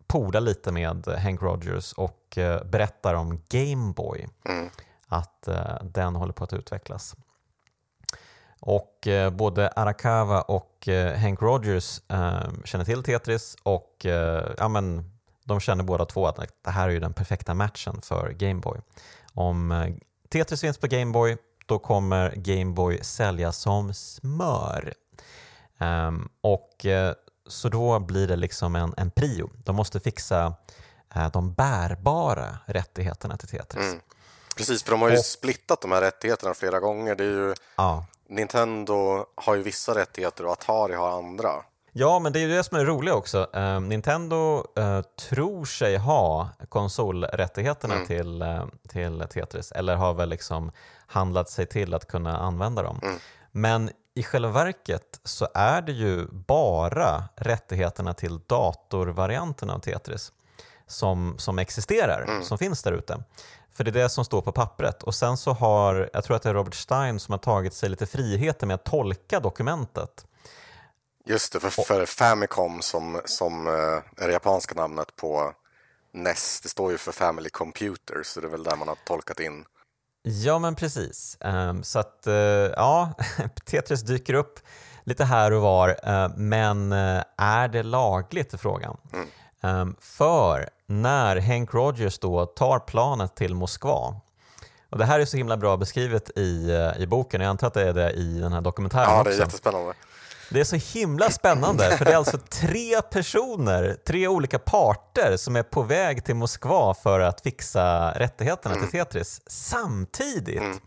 poda 0.07 0.39
lite 0.39 0.71
med 0.71 1.07
Hank 1.07 1.41
Rogers 1.41 1.93
och 1.93 2.37
uh, 2.37 2.63
berättar 2.63 3.13
om 3.13 3.41
Game 3.49 3.93
Boy. 3.93 4.27
Mm. 4.49 4.69
Att 5.07 5.47
den 5.81 6.15
håller 6.15 6.33
på 6.33 6.43
att 6.43 6.53
utvecklas. 6.53 7.15
Och 8.59 9.07
både 9.31 9.69
Arakawa 9.69 10.41
och 10.41 10.87
Hank 11.17 11.41
Rogers 11.41 12.01
ehm, 12.07 12.61
känner 12.65 12.85
till 12.85 13.03
Tetris 13.03 13.57
och 13.63 14.05
ja, 14.57 14.67
men, 14.67 15.11
de 15.51 15.59
känner 15.59 15.83
båda 15.83 16.05
två 16.05 16.27
att 16.27 16.39
det 16.63 16.71
här 16.71 16.87
är 16.87 16.91
ju 16.91 16.99
den 16.99 17.13
perfekta 17.13 17.53
matchen 17.53 18.01
för 18.01 18.29
Gameboy. 18.29 18.79
Om 19.33 19.71
eh, 19.71 19.93
Tetris 20.29 20.61
finns 20.61 20.77
på 20.77 20.87
Gameboy, 20.87 21.37
då 21.65 21.79
kommer 21.79 22.33
Gameboy 22.35 23.03
sälja 23.03 23.51
som 23.51 23.93
smör. 23.93 24.93
Um, 25.79 26.29
och 26.41 26.85
uh, 26.85 27.11
Så 27.47 27.69
då 27.69 27.99
blir 27.99 28.27
det 28.27 28.35
liksom 28.35 28.75
en, 28.75 28.93
en 28.97 29.11
prio. 29.11 29.49
De 29.65 29.75
måste 29.75 29.99
fixa 29.99 30.53
eh, 31.15 31.31
de 31.31 31.53
bärbara 31.53 32.57
rättigheterna 32.65 33.37
till 33.37 33.47
Tetris. 33.49 33.85
Mm. 33.85 33.99
Precis, 34.57 34.83
för 34.83 34.91
de 34.91 35.01
har 35.01 35.09
ju 35.09 35.17
Och- 35.17 35.25
splittat 35.25 35.81
de 35.81 35.91
här 35.91 36.01
rättigheterna 36.01 36.53
flera 36.53 36.79
gånger. 36.79 37.15
Det 37.15 37.23
är 37.23 37.27
ju, 37.27 37.53
Ja. 37.75 38.05
Nintendo 38.29 39.25
har 39.35 39.55
ju 39.55 39.61
vissa 39.63 39.95
rättigheter 39.95 40.45
och 40.45 40.51
Atari 40.51 40.95
har 40.95 41.17
andra. 41.17 41.51
Ja, 41.93 42.19
men 42.19 42.33
det 42.33 42.39
är 42.39 42.41
ju 42.41 42.55
det 42.55 42.63
som 42.63 42.77
är 42.77 42.85
roligt 42.85 43.13
också. 43.13 43.47
Eh, 43.53 43.79
Nintendo 43.79 44.65
eh, 44.77 45.01
tror 45.01 45.65
sig 45.65 45.97
ha 45.97 46.49
konsolrättigheterna 46.69 47.95
till, 48.07 48.41
eh, 48.41 48.65
till 48.89 49.23
Tetris, 49.33 49.71
eller 49.71 49.95
har 49.95 50.13
väl 50.13 50.29
liksom 50.29 50.71
handlat 51.07 51.49
sig 51.49 51.65
till 51.65 51.93
att 51.93 52.07
kunna 52.07 52.37
använda 52.37 52.83
dem. 52.83 53.01
Men 53.51 53.89
i 54.15 54.23
själva 54.23 54.51
verket 54.51 55.19
så 55.23 55.47
är 55.53 55.81
det 55.81 55.91
ju 55.91 56.27
bara 56.31 57.23
rättigheterna 57.35 58.13
till 58.13 58.39
datorvarianten 58.47 59.69
av 59.69 59.79
Tetris 59.79 60.31
som, 60.87 61.35
som 61.37 61.59
existerar, 61.59 62.41
som 62.43 62.57
finns 62.57 62.83
där 62.83 62.91
ute. 62.91 63.23
För 63.73 63.83
det 63.83 63.89
är 63.89 64.03
det 64.03 64.09
som 64.09 64.25
står 64.25 64.41
på 64.41 64.51
pappret. 64.51 65.03
Och 65.03 65.15
sen 65.15 65.37
så 65.37 65.53
har, 65.53 66.09
jag 66.13 66.23
tror 66.23 66.35
att 66.35 66.43
det 66.43 66.49
är 66.49 66.53
Robert 66.53 66.75
Stein 66.75 67.19
som 67.19 67.31
har 67.31 67.39
tagit 67.39 67.73
sig 67.73 67.89
lite 67.89 68.05
friheter 68.05 68.67
med 68.67 68.73
att 68.73 68.85
tolka 68.85 69.39
dokumentet. 69.39 70.25
Just 71.25 71.53
det, 71.53 71.59
för, 71.59 71.69
för 71.83 72.05
Famicom 72.05 72.81
som, 72.81 73.21
som 73.25 73.67
eh, 73.67 74.23
är 74.23 74.27
det 74.27 74.31
japanska 74.33 74.75
namnet 74.75 75.15
på 75.15 75.53
NES, 76.13 76.61
det 76.61 76.69
står 76.69 76.91
ju 76.91 76.97
för 76.97 77.11
Family 77.11 77.49
Computer, 77.49 78.23
så 78.23 78.41
det 78.41 78.47
är 78.47 78.51
väl 78.51 78.63
där 78.63 78.75
man 78.75 78.87
har 78.87 78.97
tolkat 79.05 79.39
in. 79.39 79.65
Ja, 80.23 80.59
men 80.59 80.75
precis. 80.75 81.37
Ehm, 81.39 81.83
så 81.83 81.99
att, 81.99 82.27
eh, 82.27 82.33
ja, 82.33 83.13
Tetris 83.65 84.01
dyker 84.01 84.33
upp 84.33 84.59
lite 85.03 85.23
här 85.23 85.51
och 85.51 85.61
var, 85.61 85.89
eh, 86.03 86.29
men 86.35 86.91
är 87.37 87.67
det 87.67 87.83
lagligt 87.83 88.53
i 88.53 88.57
frågan? 88.57 88.97
Ehm, 89.63 89.95
för 89.99 90.69
när 90.85 91.37
Hank 91.39 91.73
Rogers 91.73 92.19
då 92.19 92.45
tar 92.45 92.79
planet 92.79 93.35
till 93.35 93.55
Moskva, 93.55 94.15
och 94.89 94.97
det 94.97 95.05
här 95.05 95.19
är 95.19 95.25
så 95.25 95.37
himla 95.37 95.57
bra 95.57 95.77
beskrivet 95.77 96.29
i, 96.37 96.71
i 96.97 97.07
boken, 97.07 97.41
jag 97.41 97.49
antar 97.49 97.67
att 97.67 97.73
det 97.73 97.89
är 97.89 97.93
det 97.93 98.11
i 98.11 98.39
den 98.39 98.53
här 98.53 98.61
dokumentären 98.61 99.03
Ja, 99.09 99.19
också. 99.19 99.29
det 99.29 99.35
är 99.35 99.39
jättespännande. 99.39 99.93
Det 100.53 100.59
är 100.59 100.63
så 100.63 100.99
himla 100.99 101.29
spännande 101.29 101.97
för 101.97 102.05
det 102.05 102.11
är 102.11 102.17
alltså 102.17 102.37
tre 102.37 103.01
personer, 103.01 103.97
tre 104.07 104.27
olika 104.27 104.59
parter 104.59 105.37
som 105.37 105.55
är 105.55 105.63
på 105.63 105.81
väg 105.81 106.25
till 106.25 106.35
Moskva 106.35 106.93
för 106.93 107.19
att 107.19 107.41
fixa 107.41 108.11
rättigheterna 108.11 108.75
till 108.75 108.91
Tetris 108.91 109.41
samtidigt. 109.47 110.81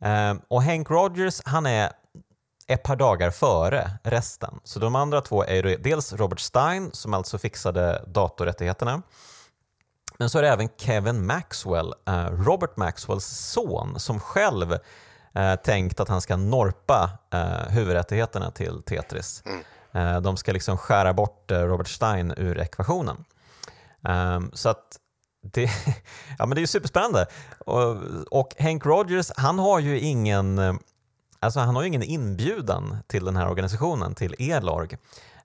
Ehm, 0.00 0.40
och 0.48 0.62
Hank 0.62 0.90
Rogers, 0.90 1.40
han 1.44 1.66
är 1.66 1.92
ett 2.66 2.82
par 2.82 2.96
dagar 2.96 3.30
före 3.30 3.90
resten. 4.02 4.60
Så 4.64 4.78
de 4.78 4.96
andra 4.96 5.20
två 5.20 5.44
är 5.44 5.54
ju 5.66 5.76
dels 5.76 6.12
Robert 6.12 6.40
Stein 6.40 6.90
som 6.92 7.14
alltså 7.14 7.38
fixade 7.38 8.04
datorrättigheterna 8.06 9.02
men 10.18 10.30
så 10.30 10.38
är 10.38 10.42
det 10.42 10.48
även 10.48 10.68
Kevin 10.76 11.26
Maxwell, 11.26 11.94
eh, 12.06 12.26
Robert 12.26 12.76
Maxwells 12.76 13.24
son, 13.26 14.00
som 14.00 14.20
själv 14.20 14.78
eh, 15.34 15.54
tänkt 15.54 16.00
att 16.00 16.08
han 16.08 16.20
ska 16.20 16.36
norpa 16.36 17.10
eh, 17.32 17.68
huvudrättigheterna 17.68 18.50
till 18.50 18.82
Tetris. 18.82 19.42
Eh, 19.92 20.20
de 20.20 20.36
ska 20.36 20.52
liksom 20.52 20.78
skära 20.78 21.14
bort 21.14 21.50
eh, 21.50 21.58
Robert 21.58 21.88
Stein 21.88 22.34
ur 22.36 22.58
ekvationen. 22.58 23.24
Ehm, 24.08 24.50
så 24.52 24.68
att 24.68 24.98
det, 25.52 25.62
ja, 26.38 26.46
men 26.46 26.50
det 26.50 26.58
är 26.58 26.62
ju 26.62 26.66
superspännande. 26.66 27.26
Och, 27.66 27.96
och 28.30 28.54
Hank 28.58 28.86
Rogers, 28.86 29.30
han 29.36 29.58
har 29.58 29.78
ju 29.78 30.00
ingen 30.00 30.58
eh, 30.58 30.74
Alltså 31.42 31.60
han 31.60 31.76
har 31.76 31.82
ju 31.82 31.88
ingen 31.88 32.02
inbjudan 32.02 32.96
till 33.06 33.24
den 33.24 33.36
här 33.36 33.48
organisationen, 33.50 34.14
till 34.14 34.34
Elorg. 34.38 34.96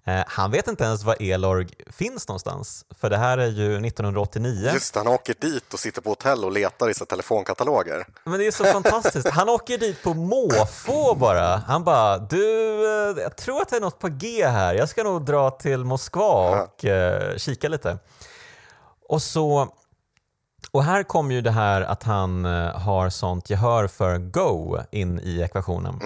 Eh, 0.08 0.24
han 0.28 0.52
vet 0.52 0.68
inte 0.68 0.84
ens 0.84 1.04
var 1.04 1.18
Elorg 1.20 1.68
finns 1.88 2.28
någonstans, 2.28 2.86
för 3.00 3.10
det 3.10 3.18
här 3.18 3.38
är 3.38 3.48
ju 3.48 3.86
1989. 3.88 4.70
Just 4.74 4.96
han 4.96 5.08
åker 5.08 5.36
dit 5.40 5.74
och 5.74 5.80
sitter 5.80 6.02
på 6.02 6.10
hotell 6.10 6.46
och 6.46 6.52
letar 6.52 6.90
i 6.90 6.94
sina 6.94 7.06
telefonkataloger. 7.06 8.08
Men 8.24 8.40
det 8.40 8.48
är 8.48 8.52
så 8.52 8.64
fantastiskt. 8.64 9.30
Han 9.30 9.50
åker 9.50 9.78
dit 9.78 10.04
på 10.04 10.14
måfå 10.14 11.16
bara. 11.16 11.58
Han 11.68 11.84
bara, 11.84 12.18
du, 12.18 12.74
eh, 12.86 13.24
jag 13.24 13.36
tror 13.38 13.62
att 13.62 13.70
det 13.70 13.76
är 13.76 13.82
något 13.82 14.00
på 14.00 14.08
G 14.08 14.48
här. 14.48 14.74
Jag 14.74 14.90
ska 14.90 15.04
nog 15.04 15.26
dra 15.26 15.52
till 15.52 15.84
Moskva 15.84 16.64
och 16.64 16.86
eh, 16.86 17.38
kika 17.38 17.70
lite. 17.70 17.98
Och 19.10 19.22
så 19.22 19.74
och 20.72 20.84
här 20.84 21.04
kommer 21.04 21.36
ju 21.36 21.42
det 21.42 21.52
här 21.52 21.82
att 21.82 22.04
han 22.04 22.46
eh, 22.46 22.80
har 22.80 23.10
sånt 23.10 23.50
gehör 23.50 23.88
för 23.88 24.18
Go 24.18 24.78
in 24.92 25.20
i 25.20 25.42
ekvationen. 25.42 26.00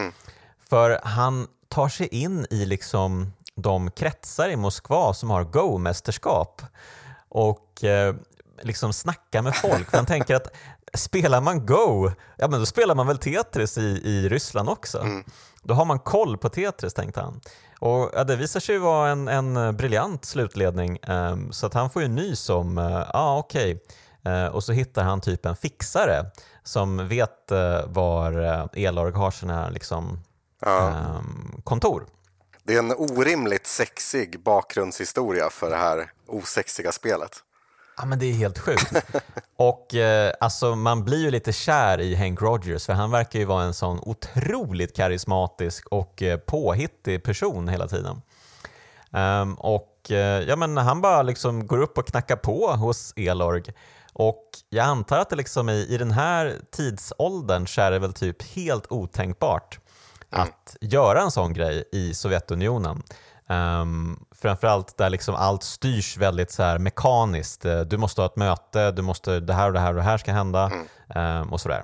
För 0.69 0.99
han 1.03 1.47
tar 1.69 1.89
sig 1.89 2.07
in 2.07 2.47
i 2.49 2.65
liksom 2.65 3.33
de 3.61 3.91
kretsar 3.91 4.49
i 4.49 4.55
Moskva 4.55 5.13
som 5.13 5.29
har 5.29 5.43
Go-mästerskap 5.43 6.61
och 7.29 7.83
eh, 7.83 8.15
liksom 8.61 8.93
snackar 8.93 9.41
med 9.41 9.55
folk. 9.55 9.95
Han 9.95 10.05
tänker 10.05 10.35
att 10.35 10.47
spelar 10.93 11.41
man 11.41 11.65
Go, 11.65 12.11
ja 12.37 12.47
men 12.47 12.59
då 12.59 12.65
spelar 12.65 12.95
man 12.95 13.07
väl 13.07 13.17
Tetris 13.17 13.77
i, 13.77 14.01
i 14.03 14.29
Ryssland 14.29 14.69
också. 14.69 15.05
Då 15.63 15.73
har 15.73 15.85
man 15.85 15.99
koll 15.99 16.37
på 16.37 16.49
Tetris, 16.49 16.93
tänkte 16.93 17.21
han. 17.21 17.41
Och 17.79 18.11
ja, 18.13 18.23
Det 18.23 18.35
visar 18.35 18.59
sig 18.59 18.77
vara 18.77 19.09
en, 19.09 19.27
en 19.27 19.77
briljant 19.77 20.25
slutledning, 20.25 20.97
eh, 20.97 21.35
så 21.51 21.65
att 21.65 21.73
han 21.73 21.89
får 21.89 22.01
ju 22.01 22.07
nys 22.07 22.49
om, 22.49 22.77
ja 22.77 23.01
eh, 23.01 23.09
ah, 23.13 23.37
okej, 23.37 23.81
Eh, 24.23 24.45
och 24.45 24.63
så 24.63 24.71
hittar 24.71 25.03
han 25.03 25.21
typ 25.21 25.45
en 25.45 25.55
fixare 25.55 26.25
som 26.63 27.07
vet 27.07 27.51
eh, 27.51 27.85
var 27.87 28.41
eh, 28.41 28.83
Elorg 28.83 29.13
har 29.13 29.31
sina 29.31 29.69
liksom, 29.69 30.19
ehm, 30.65 31.61
kontor. 31.63 32.05
Det 32.71 32.75
är 32.75 32.79
en 32.79 32.95
orimligt 32.97 33.67
sexig 33.67 34.43
bakgrundshistoria 34.43 35.49
för 35.49 35.69
det 35.69 35.75
här 35.75 36.11
osexiga 36.27 36.91
spelet. 36.91 37.31
Ja, 37.97 38.05
men 38.05 38.19
det 38.19 38.25
är 38.25 38.33
helt 38.33 38.59
sjukt. 38.59 38.93
och 39.55 39.95
eh, 39.95 40.33
alltså, 40.39 40.75
man 40.75 41.03
blir 41.03 41.17
ju 41.17 41.31
lite 41.31 41.53
kär 41.53 42.01
i 42.01 42.15
Hank 42.15 42.41
Rogers 42.41 42.85
för 42.85 42.93
han 42.93 43.11
verkar 43.11 43.39
ju 43.39 43.45
vara 43.45 43.63
en 43.63 43.73
sån 43.73 43.99
otroligt 43.99 44.95
karismatisk 44.95 45.87
och 45.87 46.21
eh, 46.21 46.37
påhittig 46.37 47.23
person 47.23 47.67
hela 47.67 47.87
tiden. 47.87 48.21
Um, 49.11 49.53
och 49.53 50.11
eh, 50.11 50.43
ja, 50.47 50.55
men 50.55 50.77
han 50.77 51.01
bara 51.01 51.21
liksom 51.21 51.67
går 51.67 51.77
upp 51.77 51.97
och 51.97 52.07
knackar 52.07 52.35
på 52.35 52.71
hos 52.71 53.13
Elorg 53.15 53.63
och 54.13 54.49
jag 54.69 54.85
antar 54.85 55.19
att 55.19 55.29
det 55.29 55.35
liksom 55.35 55.69
i, 55.69 55.87
i 55.89 55.97
den 55.97 56.11
här 56.11 56.55
tidsåldern 56.71 57.67
så 57.67 57.81
är 57.81 57.91
det 57.91 57.99
väl 57.99 58.13
typ 58.13 58.43
helt 58.43 58.91
otänkbart 58.91 59.80
att 60.31 60.75
göra 60.81 61.21
en 61.21 61.31
sån 61.31 61.53
grej 61.53 61.83
i 61.91 62.13
Sovjetunionen. 62.13 63.03
Um, 63.47 64.25
framförallt 64.41 64.97
där 64.97 65.09
liksom 65.09 65.35
allt 65.35 65.63
styrs 65.63 66.17
väldigt 66.17 66.51
så 66.51 66.63
här 66.63 66.77
mekaniskt. 66.79 67.65
Eh, 67.65 67.79
Du 67.81 67.97
måste 67.97 68.21
ha 68.21 68.25
ett 68.25 68.35
möte, 68.35 68.91
du 68.91 69.01
måste, 69.01 69.39
det 69.39 69.53
här 69.53 69.67
och 69.67 69.73
det 69.73 69.79
här 69.79 69.89
och 69.89 69.95
det 69.95 70.01
här 70.01 70.17
ska 70.17 70.31
hända 70.31 70.71
ehm, 71.15 71.53
och 71.53 71.61
sådär. 71.61 71.83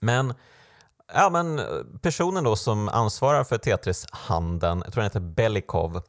Men, 0.00 0.34
ja, 1.14 1.30
men 1.30 1.60
personen 2.02 2.44
då 2.44 2.56
som 2.56 2.88
ansvarar 2.88 3.44
för 3.44 3.58
Tetris-handeln, 3.58 4.82
jag 4.84 4.92
tror 4.92 5.02
han 5.02 5.10
heter 5.10 5.20
Belikov, 5.20 6.02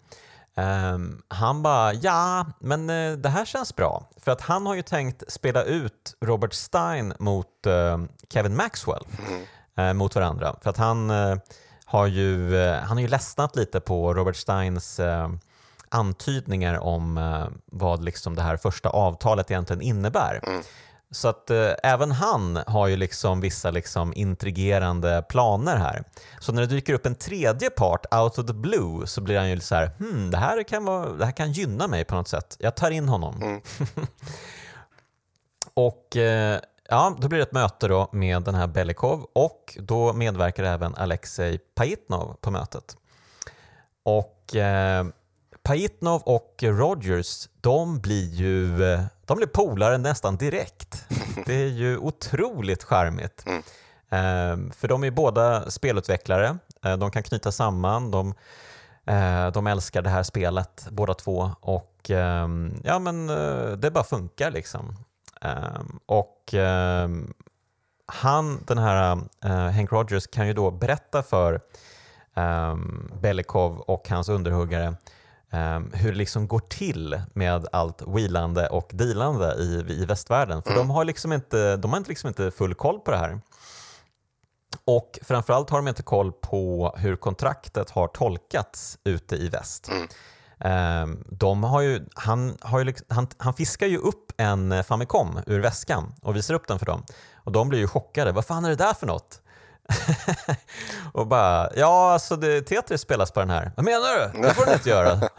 ehm, 0.56 1.22
han 1.28 1.64
bara 1.64 1.94
ja, 1.94 2.46
men 2.60 2.90
eh, 2.90 3.12
det 3.12 3.30
här 3.30 3.46
känns 3.46 3.76
bra. 3.76 4.10
För 4.18 4.32
att 4.32 4.42
han 4.42 4.66
har 4.66 4.76
ju 4.76 4.82
tänkt 4.82 5.24
spela 5.32 5.64
ut 5.64 6.16
Robert 6.26 6.54
Stein 6.54 7.14
mot 7.20 7.66
eh, 7.66 7.98
Kevin 8.34 8.56
Maxwell 8.56 9.04
eh, 9.20 9.26
mot 9.94 10.16
varandra. 10.16 10.56
För 10.62 10.70
att 10.70 10.78
han 10.78 11.10
eh, 11.10 11.36
har 11.86 12.08
ju, 12.08 12.58
eh, 12.62 12.80
han 12.80 12.98
har 12.98 13.02
ju 13.02 13.08
ledsnat 13.08 13.56
lite 13.56 13.80
på 13.80 14.14
Robert 14.14 14.36
Steins 14.36 15.00
eh, 15.00 15.30
antydningar 15.90 16.80
om 16.80 17.18
eh, 17.18 17.48
vad 17.66 18.04
liksom 18.04 18.36
det 18.36 18.42
här 18.42 18.58
första 18.58 18.90
avtalet 18.90 19.52
egentligen 19.52 19.82
innebär. 19.82 20.42
Så 21.12 21.28
att 21.28 21.50
eh, 21.50 21.72
även 21.84 22.12
han 22.12 22.60
har 22.68 22.88
ju 22.88 22.96
liksom 22.96 23.42
vissa 23.42 23.72
liksom 23.72 24.14
intrigerande 24.14 25.24
planer 25.30 25.76
här. 25.76 26.04
Så 26.40 26.52
när 26.52 26.62
det 26.62 26.68
dyker 26.68 26.94
upp 26.94 27.06
en 27.06 27.16
tredje 27.16 27.70
part 27.70 28.14
out 28.14 28.38
of 28.38 28.46
the 28.46 28.54
blue 28.54 29.08
så 29.08 29.22
blir 29.22 29.38
han 29.38 29.50
ju 29.50 29.60
så 29.60 29.76
här, 29.76 29.92
hmm, 30.00 30.32
det 30.32 30.38
här 30.38 30.64
kan, 30.64 30.86
vara, 30.86 31.10
det 31.10 31.26
här 31.26 31.32
kan 31.32 31.52
gynna 31.52 31.88
mig 31.88 32.06
på 32.06 32.16
något 32.16 32.28
sätt. 32.28 32.58
Jag 32.60 32.76
tar 32.76 32.92
in 32.92 33.10
honom. 33.10 33.62
och 35.74 36.18
eh, 36.18 36.60
ja, 36.90 37.16
då 37.20 37.28
blir 37.28 37.40
det 37.40 37.44
ett 37.44 37.52
möte 37.52 37.88
då 37.88 38.10
med 38.12 38.44
den 38.44 38.56
här 38.56 38.68
Belikov 38.68 39.28
och 39.34 39.78
då 39.80 40.14
medverkar 40.14 40.64
även 40.64 40.96
Alexej 40.96 41.60
Pajitnov 41.76 42.38
på 42.42 42.52
mötet. 42.52 42.98
Och 44.04 44.56
eh, 44.56 45.06
Pajitnov 45.64 46.22
och 46.22 46.56
Rogers, 46.62 47.50
de 47.62 48.00
blir 48.00 48.30
ju 48.34 48.84
eh, 48.94 49.02
de 49.26 49.38
blir 49.38 49.48
polare 49.48 49.98
nästan 49.98 50.38
direkt. 50.38 51.06
Det 51.46 51.54
är 51.54 51.68
ju 51.68 51.98
otroligt 51.98 52.84
charmigt. 52.84 53.46
Eh, 54.10 54.58
för 54.72 54.88
de 54.88 55.04
är 55.04 55.12
båda 55.12 55.72
spelutvecklare. 55.72 56.58
Eh, 56.84 56.98
de 56.98 57.12
kan 57.12 57.24
knyta 57.24 57.52
samman. 57.52 58.12
De, 58.12 58.34
eh, 59.06 59.48
de 59.52 59.68
älskar 59.68 60.02
det 60.02 60.10
här 60.10 60.24
spelet 60.24 60.88
båda 60.92 61.14
två 61.14 61.52
och 61.60 62.12
eh, 62.12 62.48
ja, 62.84 63.00
men, 63.00 63.30
eh, 63.30 63.72
det 63.72 63.92
bara 63.92 64.04
funkar 64.04 64.52
liksom. 64.52 64.96
Eh, 65.42 65.82
och 66.06 66.54
eh, 66.54 67.10
han, 68.06 68.64
den 68.68 68.78
här 68.78 69.18
eh, 69.44 69.72
Hank 69.72 69.92
Rogers 69.92 70.28
kan 70.28 70.48
ju 70.48 70.54
då 70.54 70.72
berätta 70.72 71.24
för 71.24 71.62
um, 72.36 73.12
Belikov 73.22 73.80
och 73.80 74.10
hans 74.10 74.30
underhuggare 74.30 74.96
um, 75.52 75.92
hur 75.94 76.12
det 76.12 76.18
liksom 76.18 76.48
går 76.48 76.60
till 76.60 77.22
med 77.34 77.68
allt 77.72 78.02
wheelande 78.08 78.68
och 78.68 78.90
dealande 78.94 79.56
i, 79.60 79.86
i 80.02 80.06
västvärlden. 80.06 80.62
För 80.62 80.72
mm. 80.72 80.80
de 80.80 80.90
har, 80.90 81.06
liksom 81.06 81.34
inte, 81.34 81.78
de 81.78 81.94
har 81.94 82.04
liksom 82.08 82.28
inte 82.28 82.52
full 82.52 82.76
koll 82.76 83.00
på 83.00 83.12
det 83.12 83.18
här. 83.18 83.40
Och 84.86 85.20
framförallt 85.22 85.70
har 85.70 85.78
de 85.78 85.88
inte 85.88 86.04
koll 86.04 86.32
på 86.32 86.94
hur 86.98 87.16
kontraktet 87.16 87.90
har 87.90 88.08
tolkats 88.08 88.98
ute 89.04 89.36
i 89.36 89.50
väst. 89.50 89.90
Mm. 89.90 90.08
Um, 90.60 91.24
de 91.30 91.64
har 91.64 91.82
ju, 91.82 92.06
han, 92.16 92.58
har 92.62 92.80
ju, 92.80 92.94
han, 93.10 93.28
han 93.38 93.54
fiskar 93.54 93.88
ju 93.88 93.98
upp 93.98 94.32
en 94.38 94.84
Famicom 94.84 95.40
ur 95.46 95.60
väskan 95.60 96.14
och 96.22 96.36
visar 96.36 96.54
upp 96.54 96.68
den 96.68 96.80
för 96.80 96.86
dem. 96.86 97.04
Och 97.36 97.52
de 97.52 97.70
blir 97.70 97.80
ju 97.80 97.88
chockade. 97.88 98.32
Vad 98.32 98.46
fan 98.46 98.66
är 98.66 98.70
det 98.70 98.76
där 98.76 98.94
för 98.94 99.08
något? 99.08 99.42
och 101.14 101.28
bara, 101.28 101.70
ja 101.76 102.12
alltså 102.12 102.36
det, 102.36 102.62
Tetris 102.62 103.02
spelas 103.02 103.32
på 103.32 103.40
den 103.40 103.50
här. 103.50 103.72
Vad 103.76 103.86
menar 103.86 104.34
du? 104.34 104.42
Det 104.42 104.54
får 104.54 104.66
du 104.66 104.74
inte 104.74 104.90
göra. 104.90 105.20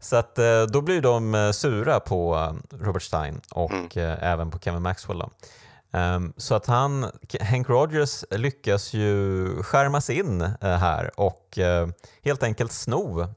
Så 0.00 0.16
att 0.16 0.38
eh, 0.38 0.62
då 0.62 0.80
blir 0.80 1.00
de 1.00 1.34
eh, 1.34 1.50
sura 1.50 2.00
på 2.00 2.34
eh, 2.34 2.78
Robert 2.84 3.02
Stein 3.02 3.40
och 3.50 3.96
mm. 3.96 4.18
även 4.20 4.50
på 4.50 4.58
Kevin 4.58 4.82
Maxwell. 4.82 5.18
Då. 5.18 5.30
Ehm, 5.94 6.32
så 6.36 6.54
att 6.54 6.66
han, 6.66 7.10
Hank 7.40 7.68
Rogers 7.68 8.24
lyckas 8.30 8.92
ju 8.92 9.48
skärmas 9.62 10.10
in 10.10 10.40
här 10.60 11.20
och 11.20 11.58
helt 12.22 12.42
enkelt 12.42 12.72
sno 12.72 13.28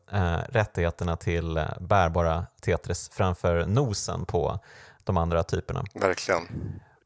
rättigheterna 0.49 1.15
till 1.15 1.65
bärbara 1.79 2.45
Tetris 2.61 3.09
framför 3.13 3.65
nosen 3.65 4.25
på 4.25 4.59
de 5.03 5.17
andra 5.17 5.43
typerna. 5.43 5.83
Verkligen. 5.93 6.47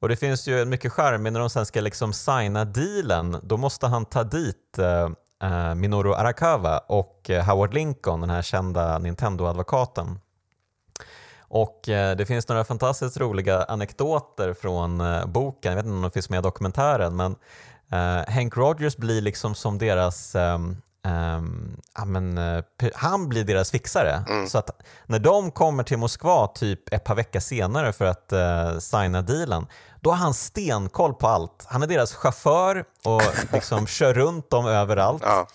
Och 0.02 0.10
det 0.10 0.16
finns 0.16 0.48
ju 0.48 0.66
mycket 0.66 0.92
charm 0.92 1.24
när 1.24 1.40
de 1.40 1.50
sen 1.50 1.66
ska 1.66 1.82
liksom 1.82 2.14
signa 2.14 2.66
dealen. 2.66 3.38
Då 3.44 3.58
måste 3.58 3.88
han 3.88 4.06
ta 4.06 4.24
dit 4.24 4.80
uh, 4.80 5.76
Minoru 5.76 6.14
Arakawa 6.14 6.78
och 6.78 7.30
uh, 7.30 7.40
Howard 7.40 7.74
Lincoln, 7.74 8.22
den 8.22 8.30
här 8.30 8.42
kända 8.42 9.00
Nintendo-advokaten. 9.00 10.20
Och 11.54 11.90
uh, 11.90 12.12
det 12.12 12.26
finns 12.28 12.48
några 12.48 12.64
fantastiskt 12.64 13.18
roliga 13.18 13.64
anekdoter 13.64 14.54
från 14.54 15.04
boken, 15.32 15.72
jag 15.72 15.76
vet 15.76 15.86
inte 15.86 15.96
om 15.96 16.02
de 16.02 16.12
finns 16.12 16.30
med 16.30 16.40
i 16.40 16.42
dokumentären, 16.42 17.16
men 17.16 17.36
Hank 18.28 18.58
Rogers 18.58 18.98
blir 18.98 19.22
liksom 19.22 19.56
som 19.56 19.78
deras 19.78 20.36
um, 20.36 20.82
Um, 21.04 21.82
ja, 21.96 22.06
men, 22.06 22.38
uh, 22.38 22.64
han 22.96 23.30
blir 23.30 23.44
deras 23.44 23.72
fixare. 23.72 24.24
Mm. 24.30 24.48
Så 24.48 24.58
att 24.58 24.70
när 25.06 25.20
de 25.20 25.52
kommer 25.52 25.84
till 25.84 25.98
Moskva 25.98 26.48
typ 26.48 26.94
ett 26.94 27.04
par 27.04 27.16
veckor 27.16 27.40
senare 27.40 27.94
för 27.94 28.06
att 28.06 28.34
uh, 28.34 28.80
signa 28.80 29.22
dealen, 29.22 29.68
då 30.02 30.10
har 30.10 30.18
han 30.18 30.34
stenkoll 30.34 31.14
på 31.14 31.28
allt. 31.28 31.66
Han 31.68 31.84
är 31.84 31.88
deras 31.88 32.14
chaufför 32.14 32.86
och 33.06 33.22
liksom 33.54 33.88
kör 33.88 34.14
runt 34.14 34.50
dem 34.50 34.66
överallt. 34.68 35.24
Ja. 35.26 35.48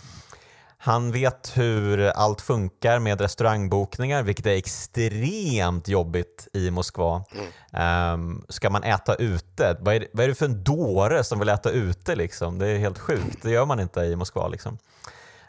Han 0.87 1.13
vet 1.13 1.53
hur 1.57 2.07
allt 2.07 2.41
funkar 2.41 2.99
med 2.99 3.21
restaurangbokningar, 3.21 4.23
vilket 4.23 4.47
är 4.47 4.57
extremt 4.57 5.89
jobbigt 5.89 6.49
i 6.53 6.71
Moskva. 6.71 7.25
Mm. 7.33 8.13
Um, 8.15 8.47
ska 8.49 8.71
man 8.71 8.85
äta 8.85 9.15
ute? 9.15 9.77
Vad 9.81 9.95
är, 9.95 10.01
det, 10.01 10.07
vad 10.13 10.25
är 10.25 10.29
det 10.29 10.35
för 10.35 10.47
en 10.47 10.65
dåre 10.65 11.25
som 11.25 11.39
vill 11.39 11.49
äta 11.49 11.71
ute? 11.71 12.17
Liksom? 12.17 12.59
Det 12.59 12.69
är 12.69 12.79
helt 12.79 12.99
sjukt. 12.99 13.43
Det 13.43 13.51
gör 13.51 13.67
man 13.67 13.81
inte 13.81 14.01
i 14.01 14.17
Moskva. 14.17 14.49
Liksom. 14.49 14.79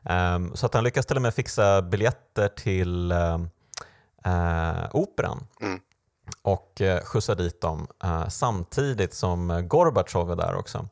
Um, 0.04 0.56
så 0.56 0.66
att 0.66 0.74
han 0.74 0.84
lyckas 0.84 1.06
till 1.06 1.16
och 1.16 1.22
med 1.22 1.34
fixa 1.34 1.82
biljetter 1.82 2.48
till 2.48 3.12
uh, 3.12 3.38
uh, 4.28 4.86
operan. 4.92 5.48
Mm 5.62 5.80
och 6.42 6.82
eh, 6.82 7.04
skjutsar 7.04 7.36
dit 7.36 7.62
dem 7.62 7.88
samtidigt 8.30 9.14
som 9.14 9.68
Gorbatjov 9.68 10.32
är 10.32 10.36
där 10.36 10.56
också. 10.56 10.88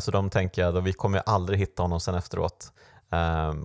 Så 0.00 0.10
de 0.10 0.30
tänker 0.30 0.64
att 0.64 0.84
vi 0.84 0.92
kommer 0.92 1.18
ju 1.18 1.22
aldrig 1.26 1.58
hitta 1.58 1.82
honom 1.82 2.00
sen 2.00 2.14
efteråt. 2.14 2.72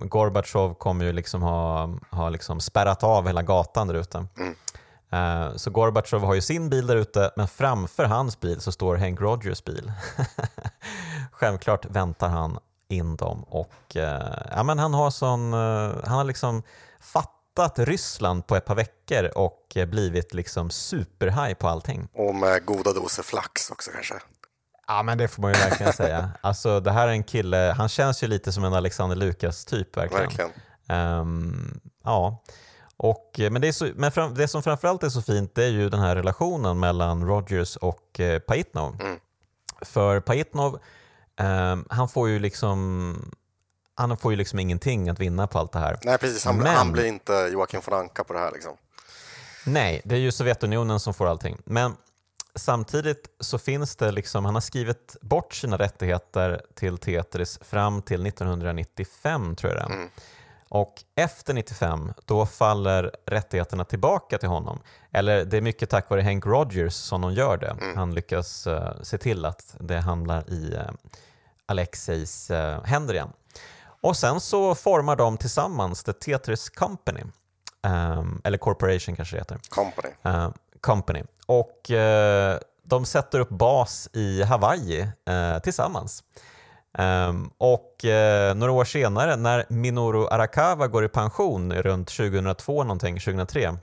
Gorbatjov 0.02 0.74
kommer 0.74 1.04
ju 1.04 1.12
liksom 1.12 1.42
ha, 1.42 1.90
ha 2.10 2.28
liksom 2.28 2.60
spärrat 2.60 3.02
av 3.02 3.26
hela 3.26 3.42
gatan 3.42 3.88
där 3.88 3.94
ute. 3.94 4.26
Mm. 4.38 4.54
Så 5.58 5.70
Gorbatjov 5.70 6.22
har 6.22 6.34
ju 6.34 6.40
sin 6.40 6.70
bil 6.70 6.86
där 6.86 6.96
ute, 6.96 7.30
men 7.36 7.48
framför 7.48 8.04
hans 8.04 8.40
bil 8.40 8.60
så 8.60 8.72
står 8.72 8.96
Hank 8.96 9.20
Rogers 9.20 9.64
bil. 9.64 9.92
Självklart 11.32 11.86
väntar 11.86 12.28
han 12.28 12.58
in 12.88 13.16
dem 13.16 13.44
och 13.44 13.96
ja, 14.50 14.62
men 14.64 14.78
han 14.78 14.94
har 14.94 15.10
sån, 15.10 15.52
han 15.52 16.18
har 16.18 16.24
liksom 16.24 16.62
fattat 17.00 17.78
Ryssland 17.78 18.46
på 18.46 18.56
ett 18.56 18.64
par 18.64 18.74
veckor 18.74 19.30
och 19.38 19.76
blivit 19.86 20.34
liksom 20.34 20.70
superhaj 20.70 21.54
på 21.54 21.68
allting. 21.68 22.08
Och 22.14 22.34
med 22.34 22.64
goda 22.64 22.92
doser 22.92 23.22
flax 23.22 23.70
också 23.70 23.90
kanske? 23.90 24.14
Ja, 24.86 25.02
men 25.02 25.18
det 25.18 25.28
får 25.28 25.42
man 25.42 25.52
ju 25.52 25.58
verkligen 25.60 25.92
säga. 25.92 26.30
Alltså, 26.40 26.80
det 26.80 26.90
här 26.90 27.08
är 27.08 27.12
en 27.12 27.24
kille, 27.24 27.74
han 27.76 27.88
känns 27.88 28.22
ju 28.22 28.26
lite 28.26 28.52
som 28.52 28.64
en 28.64 28.74
Alexander 28.74 29.16
Lukas-typ 29.16 29.96
verkligen. 29.96 30.22
verkligen. 30.24 30.50
Um, 31.20 31.80
ja. 32.04 32.42
Och, 32.96 33.40
men 33.50 33.60
det, 33.60 33.72
så, 33.72 33.88
men 33.94 34.12
fram, 34.12 34.34
det 34.34 34.48
som 34.48 34.62
framförallt 34.62 35.02
är 35.02 35.08
så 35.08 35.22
fint 35.22 35.54
det 35.54 35.64
är 35.64 35.70
ju 35.70 35.90
den 35.90 36.00
här 36.00 36.16
relationen 36.16 36.80
mellan 36.80 37.26
Rogers 37.26 37.76
och 37.76 38.20
eh, 38.20 38.38
Paitnov. 38.38 39.00
Mm. 39.00 39.18
För 39.82 40.20
Paitnov, 40.20 40.78
um, 41.40 41.86
han 41.90 42.08
får 42.08 42.28
ju 42.28 42.38
liksom 42.38 43.14
han 43.94 44.16
får 44.16 44.32
ju 44.32 44.36
liksom 44.36 44.58
ingenting 44.58 45.08
att 45.08 45.20
vinna 45.20 45.46
på 45.46 45.58
allt 45.58 45.72
det 45.72 45.78
här. 45.78 45.98
Nej, 46.02 46.18
precis. 46.18 46.44
Han, 46.44 46.56
Men, 46.56 46.66
han 46.66 46.92
blir 46.92 47.04
inte 47.04 47.32
Joakim 47.52 47.80
von 47.84 47.94
Anka 47.94 48.24
på 48.24 48.32
det 48.32 48.38
här. 48.38 48.52
Liksom. 48.52 48.72
Nej, 49.66 50.02
det 50.04 50.14
är 50.14 50.18
ju 50.18 50.32
Sovjetunionen 50.32 51.00
som 51.00 51.14
får 51.14 51.26
allting. 51.26 51.58
Men 51.64 51.96
samtidigt 52.54 53.30
så 53.40 53.58
finns 53.58 53.96
det 53.96 54.12
liksom, 54.12 54.44
han 54.44 54.54
har 54.54 54.60
skrivit 54.60 55.16
bort 55.20 55.54
sina 55.54 55.76
rättigheter 55.76 56.62
till 56.74 56.98
Tetris 56.98 57.58
fram 57.62 58.02
till 58.02 58.26
1995 58.26 59.56
tror 59.56 59.72
jag 59.72 59.82
det 59.82 59.94
mm. 59.94 60.10
Och 60.68 60.94
efter 61.14 61.54
95, 61.54 62.12
då 62.24 62.46
faller 62.46 63.10
rättigheterna 63.26 63.84
tillbaka 63.84 64.38
till 64.38 64.48
honom. 64.48 64.80
Eller 65.12 65.44
det 65.44 65.56
är 65.56 65.60
mycket 65.60 65.90
tack 65.90 66.10
vare 66.10 66.22
Hank 66.22 66.46
Rogers 66.46 66.94
som 66.94 67.20
de 67.20 67.32
gör 67.32 67.56
det. 67.56 67.76
Mm. 67.80 67.96
Han 67.96 68.14
lyckas 68.14 68.66
uh, 68.66 68.90
se 69.02 69.18
till 69.18 69.44
att 69.44 69.76
det 69.80 70.00
hamnar 70.00 70.50
i 70.50 70.74
uh, 70.74 70.90
Alexejs 71.66 72.50
uh, 72.50 72.84
händer 72.84 73.14
igen. 73.14 73.32
Och 74.00 74.16
sen 74.16 74.40
så 74.40 74.74
formar 74.74 75.16
de 75.16 75.36
tillsammans 75.36 76.04
The 76.04 76.12
Tetris 76.12 76.70
Company, 76.70 77.22
um, 77.82 78.40
eller 78.44 78.58
Corporation 78.58 79.16
kanske 79.16 79.36
det 79.36 79.40
heter. 79.40 79.58
Company. 79.68 80.08
Uh, 80.26 80.48
company. 80.84 81.22
Och 81.46 81.90
uh, 81.90 82.58
de 82.82 83.04
sätter 83.04 83.40
upp 83.40 83.48
bas 83.48 84.08
i 84.12 84.42
Hawaii 84.42 85.02
uh, 85.02 85.58
tillsammans. 85.62 86.24
Um, 86.98 87.50
och 87.58 88.04
uh, 88.04 88.54
några 88.54 88.72
år 88.72 88.84
senare 88.84 89.36
när 89.36 89.64
Minoru 89.68 90.26
Arakawa 90.26 90.86
går 90.88 91.04
i 91.04 91.08
pension 91.08 91.72
runt 91.72 92.08
2002 92.08 92.84
någonting, 92.84 93.14
2003 93.20 93.76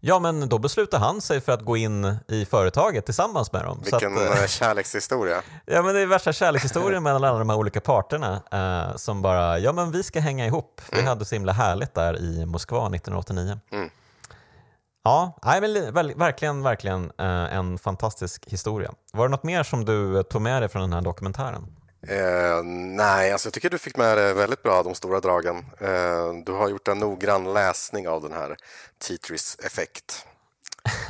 Ja, 0.00 0.18
men 0.18 0.48
då 0.48 0.58
beslutar 0.58 0.98
han 0.98 1.20
sig 1.20 1.40
för 1.40 1.52
att 1.52 1.62
gå 1.62 1.76
in 1.76 2.16
i 2.28 2.44
företaget 2.44 3.04
tillsammans 3.04 3.52
med 3.52 3.64
dem. 3.64 3.80
Vilken 3.82 4.18
att, 4.18 4.40
äh, 4.40 4.46
kärlekshistoria. 4.46 5.42
Ja, 5.66 5.82
men 5.82 5.94
det 5.94 6.00
är 6.00 6.06
värsta 6.06 6.32
kärlekshistorien 6.32 7.02
mellan 7.02 7.24
alla 7.24 7.38
de 7.38 7.50
här 7.50 7.56
olika 7.56 7.80
parterna 7.80 8.42
äh, 8.52 8.96
som 8.96 9.22
bara, 9.22 9.58
ja 9.58 9.72
men 9.72 9.90
vi 9.90 10.02
ska 10.02 10.20
hänga 10.20 10.46
ihop. 10.46 10.80
Vi 10.90 10.98
mm. 10.98 11.08
hade 11.08 11.24
så 11.24 11.34
himla 11.34 11.52
härligt 11.52 11.94
där 11.94 12.18
i 12.18 12.46
Moskva 12.46 12.86
1989. 12.86 13.60
Mm. 13.72 13.90
Ja, 15.06 15.38
nej, 15.42 15.60
men, 15.60 15.94
verkligen, 16.18 16.62
verkligen 16.62 17.12
äh, 17.18 17.56
en 17.56 17.78
fantastisk 17.78 18.46
historia. 18.46 18.94
Var 19.12 19.24
det 19.24 19.30
något 19.30 19.42
mer 19.42 19.62
som 19.62 19.84
du 19.84 20.22
tog 20.22 20.42
med 20.42 20.62
dig 20.62 20.68
från 20.68 20.82
den 20.82 20.92
här 20.92 21.00
dokumentären? 21.00 21.76
Eh, 22.08 22.62
nej, 22.96 23.32
alltså 23.32 23.46
jag 23.46 23.52
tycker 23.54 23.70
du 23.70 23.78
fick 23.78 23.96
med 23.96 24.18
det 24.18 24.34
väldigt 24.34 24.62
bra, 24.62 24.82
de 24.82 24.94
stora 24.94 25.20
dragen. 25.20 25.56
Eh, 25.80 26.44
du 26.46 26.52
har 26.52 26.68
gjort 26.68 26.88
en 26.88 26.98
noggrann 26.98 27.52
läsning 27.54 28.08
av 28.08 28.22
den 28.22 28.32
här 28.32 28.56
Tetris 29.08 29.56
effekt. 29.64 30.26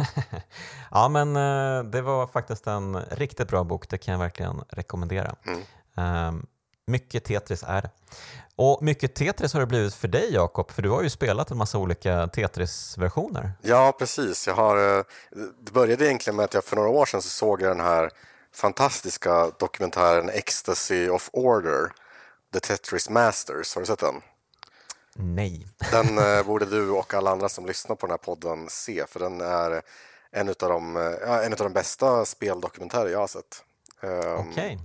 ja, 0.91 1.09
men 1.09 1.37
eh, 1.37 1.85
det 1.91 2.03
var 2.03 2.27
faktiskt 2.27 2.67
en 2.67 3.01
riktigt 3.11 3.49
bra 3.49 3.65
bok, 3.65 3.89
det 3.89 3.99
kan 3.99 4.13
jag 4.13 4.19
verkligen 4.19 4.65
rekommendera. 4.69 5.35
Mm. 5.47 5.61
Eh, 5.99 6.43
mycket 6.87 7.25
Tetris 7.25 7.65
är 7.67 7.83
det. 7.83 7.91
Och 8.59 8.83
mycket 8.83 9.15
Tetris 9.15 9.53
har 9.53 9.61
det 9.61 9.67
blivit 9.67 9.95
för 9.95 10.09
dig 10.09 10.33
Jakob, 10.33 10.71
för 10.71 10.83
du 10.83 10.91
har 10.91 11.03
ju 11.03 11.11
spelat 11.11 11.51
en 11.51 11.57
massa 11.57 11.79
olika 11.79 12.27
Tetris-versioner. 12.27 13.53
Ja, 13.63 13.97
precis. 13.99 14.47
Jag 14.47 14.55
har, 14.55 14.99
eh, 14.99 15.05
det 15.61 15.73
började 15.73 16.07
egentligen 16.07 16.37
med 16.37 16.45
att 16.45 16.55
jag 16.55 16.65
för 16.65 16.77
några 16.77 16.89
år 16.89 17.07
sedan 17.07 17.23
så 17.23 17.29
såg 17.29 17.63
jag 17.63 17.71
den 17.71 17.87
här 17.87 18.11
fantastiska 18.55 19.51
dokumentären 19.59 20.29
Ecstasy 20.29 21.09
of 21.09 21.31
Order, 21.33 21.93
The 22.53 22.61
Tetris 22.61 23.11
Masters. 23.11 23.75
Har 23.75 23.83
du 23.83 23.87
sett 23.87 23.99
den? 23.99 24.23
Nej. 25.15 25.67
Den 25.91 26.19
eh, 26.39 26.47
borde 26.47 26.67
du 26.67 26.91
och 26.91 27.15
alla 27.15 27.31
andra 27.31 27.49
som 27.49 27.67
lyssnar 27.67 27.97
på 27.97 28.07
den 28.07 28.13
här 28.13 28.19
podden 28.19 28.67
se, 28.69 29.05
för 29.09 29.21
den 29.21 29.41
är 29.41 29.83
en 30.31 30.49
av 30.49 30.55
de, 30.59 30.97
eh, 30.97 31.45
en 31.47 31.53
av 31.53 31.59
de 31.59 31.73
bästa 31.73 32.25
speldokumentärer 32.25 33.11
jag 33.11 33.19
har 33.19 33.27
sett. 33.27 33.63
Um, 34.01 34.11
Okej. 34.11 34.51
Okay. 34.53 34.79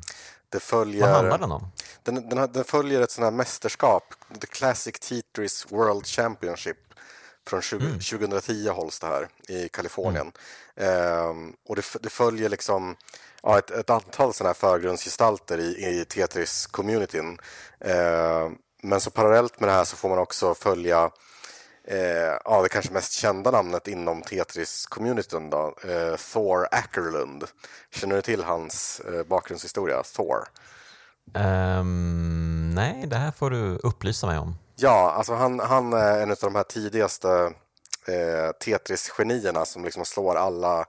Det 0.52 0.60
följer, 0.60 1.02
Vad 1.02 1.10
handlar 1.10 1.38
den 1.38 1.52
om? 1.52 1.68
Den, 2.04 2.30
den, 2.30 2.52
den 2.52 2.64
följer 2.64 3.02
ett 3.02 3.12
sånt 3.12 3.24
här 3.24 3.32
mästerskap, 3.32 4.04
The 4.42 4.48
Classic 4.48 5.00
Tetris 5.00 5.72
World 5.72 6.06
Championship. 6.06 6.78
Från 7.48 7.62
20, 7.62 7.86
mm. 7.86 8.00
2010 8.00 8.70
hålls 8.70 9.00
det 9.00 9.08
här 9.08 9.28
i 9.48 9.70
Kalifornien. 9.70 10.32
Mm. 10.76 11.30
Um, 11.30 11.54
och 11.68 11.76
det, 11.76 11.84
det, 12.02 12.10
följer 12.10 12.50
liksom 12.50 12.96
ja, 13.44 13.58
ett, 13.58 13.72
ett 13.72 13.90
antal 13.90 14.34
sådana 14.34 14.50
här 14.50 14.54
förgrundsgestalter 14.54 15.58
i, 15.58 15.86
i 15.86 16.06
Tetris-communityn. 16.06 17.40
Uh, 17.86 18.52
men 18.84 19.02
så 19.02 19.12
parallellt 19.12 19.60
med 19.60 19.70
det 19.70 19.74
här 19.74 19.84
så 19.84 19.96
får 19.96 20.10
man 20.10 20.20
också 20.20 20.54
följa 20.54 21.12
eh, 21.92 22.38
ja, 22.46 22.62
det 22.62 22.70
kanske 22.70 22.94
mest 22.94 23.14
kända 23.14 23.52
namnet 23.52 23.88
inom 23.88 24.22
Tetris-communityn 24.22 25.50
då, 25.50 25.76
eh, 25.84 26.16
Thor 26.34 26.68
Ackerlund. 26.72 27.44
Känner 27.92 28.16
du 28.16 28.22
till 28.22 28.44
hans 28.44 29.00
eh, 29.00 29.24
bakgrundshistoria, 29.24 30.04
Thor? 30.04 30.48
Um, 31.34 32.76
nej, 32.76 33.08
det 33.08 33.16
här 33.16 33.32
får 33.32 33.50
du 33.50 33.78
upplysa 33.84 34.28
mig 34.28 34.38
om. 34.38 34.56
Ja, 34.76 35.14
alltså 35.18 35.34
han, 35.34 35.60
han 35.60 35.94
är 35.94 36.22
en 36.22 36.32
av 36.32 36.38
de 36.42 36.56
här 36.56 36.64
tidigaste 36.64 37.54
eh, 38.08 38.52
Tetris-genierna 38.66 39.66
som 39.66 39.84
liksom 39.84 40.06
slår 40.06 40.36
alla 40.36 40.86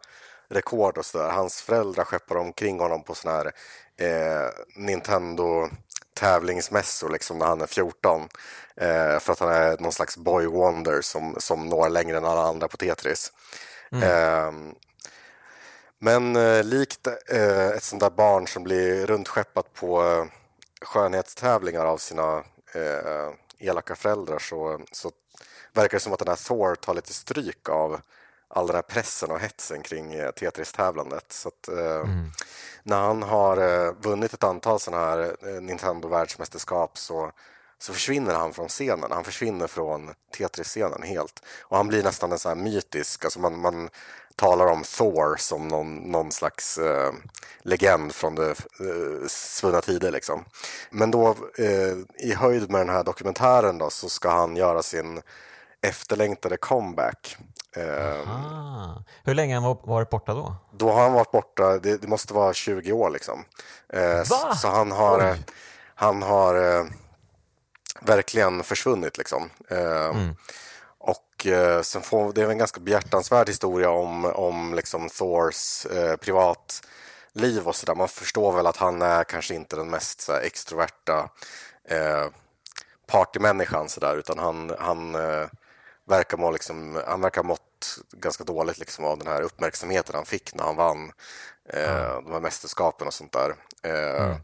rekord 0.50 0.98
och 0.98 1.06
sådär. 1.06 1.30
Hans 1.30 1.62
föräldrar 1.62 2.04
skeppar 2.04 2.36
omkring 2.36 2.80
honom 2.80 3.04
på 3.04 3.14
sådana 3.14 3.38
här 3.38 3.52
eh, 3.96 4.50
Nintendo 4.76 5.68
tävlingsmässor 6.14 7.10
liksom 7.10 7.38
när 7.38 7.46
han 7.46 7.60
är 7.60 7.66
14. 7.66 8.28
Eh, 8.76 9.18
för 9.18 9.32
att 9.32 9.38
han 9.38 9.52
är 9.52 9.78
någon 9.78 9.92
slags 9.92 10.16
boy 10.16 10.46
wonder 10.46 11.00
som, 11.00 11.36
som 11.38 11.66
når 11.66 11.88
längre 11.88 12.16
än 12.16 12.24
alla 12.24 12.42
andra 12.42 12.68
på 12.68 12.76
Tetris. 12.76 13.32
Mm. 13.92 14.02
Eh, 14.02 14.74
men 15.98 16.36
eh, 16.36 16.64
likt 16.64 17.06
eh, 17.06 17.68
ett 17.68 17.82
sånt 17.82 18.00
där 18.00 18.10
barn 18.10 18.46
som 18.46 18.62
blir 18.62 19.06
runtskeppat 19.06 19.74
på 19.74 20.02
eh, 20.02 20.24
skönhetstävlingar 20.82 21.84
av 21.84 21.98
sina 21.98 22.36
eh, 22.74 23.30
elaka 23.58 23.94
föräldrar 23.94 24.38
så, 24.38 24.80
så 24.92 25.10
verkar 25.72 25.96
det 25.96 26.00
som 26.00 26.12
att 26.12 26.18
den 26.18 26.28
här 26.28 26.48
Thor 26.48 26.74
tar 26.74 26.94
lite 26.94 27.12
stryk 27.12 27.68
av 27.68 28.00
all 28.52 28.66
den 28.66 28.76
här 28.76 28.82
pressen 28.82 29.30
och 29.30 29.40
hetsen 29.40 29.82
kring 29.82 30.14
eh, 30.14 30.30
Tetris-tävlandet. 30.30 31.32
Så 31.32 31.48
att, 31.48 31.68
eh, 31.68 31.96
mm. 31.96 32.30
När 32.82 33.00
han 33.00 33.22
har 33.22 33.56
eh, 33.56 33.92
vunnit 34.00 34.34
ett 34.34 34.44
antal 34.44 34.80
sådana 34.80 35.06
här 35.06 35.36
Nintendo-världsmästerskap 35.60 36.98
så, 36.98 37.32
så 37.78 37.92
försvinner 37.92 38.34
han 38.34 38.52
från 38.52 38.68
scenen. 38.68 39.12
Han 39.12 39.24
försvinner 39.24 39.66
från 39.66 40.14
Tetris-scenen 40.38 41.02
helt. 41.02 41.42
Och 41.60 41.76
han 41.76 41.88
blir 41.88 42.02
nästan 42.02 42.32
en 42.32 42.38
sån 42.38 42.48
här 42.48 42.64
mytisk, 42.64 43.24
alltså 43.24 43.40
man, 43.40 43.58
man 43.58 43.88
talar 44.36 44.66
om 44.66 44.82
Thor 44.82 45.36
som 45.36 45.68
någon, 45.68 45.96
någon 45.96 46.32
slags 46.32 46.78
eh, 46.78 47.12
legend 47.62 48.14
från 48.14 48.34
de 48.34 48.50
eh, 48.50 49.26
svunna 49.28 49.80
tider. 49.80 50.10
Liksom. 50.10 50.44
Men 50.90 51.10
då 51.10 51.36
eh, 51.58 51.96
i 52.18 52.34
höjd 52.34 52.70
med 52.70 52.80
den 52.80 52.94
här 52.94 53.04
dokumentären 53.04 53.78
då, 53.78 53.90
så 53.90 54.08
ska 54.08 54.30
han 54.30 54.56
göra 54.56 54.82
sin 54.82 55.22
efterlängtade 55.80 56.56
comeback. 56.56 57.36
Aha. 57.76 59.04
Hur 59.24 59.34
länge 59.34 59.58
har 59.58 59.62
han 59.62 59.76
varit 59.82 60.10
borta 60.10 60.34
då? 60.34 60.54
Då 60.72 60.92
har 60.92 61.02
han 61.02 61.12
varit 61.12 61.30
borta, 61.30 61.78
det, 61.78 61.96
det 61.96 62.08
måste 62.08 62.34
vara 62.34 62.54
20 62.54 62.92
år 62.92 63.10
liksom. 63.10 63.44
Eh, 63.92 64.22
så, 64.22 64.54
så, 64.54 64.68
han 64.68 64.92
har, 64.92 65.32
Oj. 65.32 65.44
han 65.94 66.22
har 66.22 66.78
eh, 66.78 66.84
verkligen 68.00 68.62
försvunnit 68.62 69.18
liksom. 69.18 69.50
Eh, 69.70 70.08
mm. 70.08 70.36
Och 70.98 71.46
eh, 71.46 71.82
sen 71.82 72.02
får, 72.02 72.32
det 72.32 72.42
är 72.42 72.50
en 72.50 72.58
ganska 72.58 72.80
behjärtansvärd 72.80 73.48
historia 73.48 73.90
om, 73.90 74.24
om 74.24 74.74
liksom 74.74 75.08
Thors 75.08 75.86
eh, 75.86 76.16
privatliv 76.16 77.68
och 77.68 77.76
sådär. 77.76 77.94
Man 77.94 78.08
förstår 78.08 78.52
väl 78.52 78.66
att 78.66 78.76
han 78.76 79.02
är 79.02 79.24
kanske 79.24 79.54
inte 79.54 79.76
den 79.76 79.90
mest 79.90 80.20
så 80.20 80.32
här, 80.32 80.40
extroverta 80.40 81.28
eh, 81.88 82.26
partymänniskan 83.06 83.88
sådär, 83.88 84.16
utan 84.16 84.38
han, 84.38 84.72
han 84.78 85.14
eh, 85.14 85.46
verkar 86.04 86.36
må 86.36 86.50
liksom, 86.50 87.02
han 87.06 87.20
verkar 87.20 87.42
mått 87.42 87.98
ganska 88.12 88.44
dåligt 88.44 88.78
liksom 88.78 89.04
av 89.04 89.18
den 89.18 89.26
här 89.26 89.42
uppmärksamheten 89.42 90.14
han 90.14 90.26
fick 90.26 90.54
när 90.54 90.64
han 90.64 90.76
vann 90.76 91.12
eh, 91.68 92.20
de 92.22 92.32
här 92.32 92.40
mästerskapen 92.40 93.06
och 93.06 93.14
sånt 93.14 93.32
där. 93.32 93.54
Eh, 93.82 94.24
mm. 94.24 94.36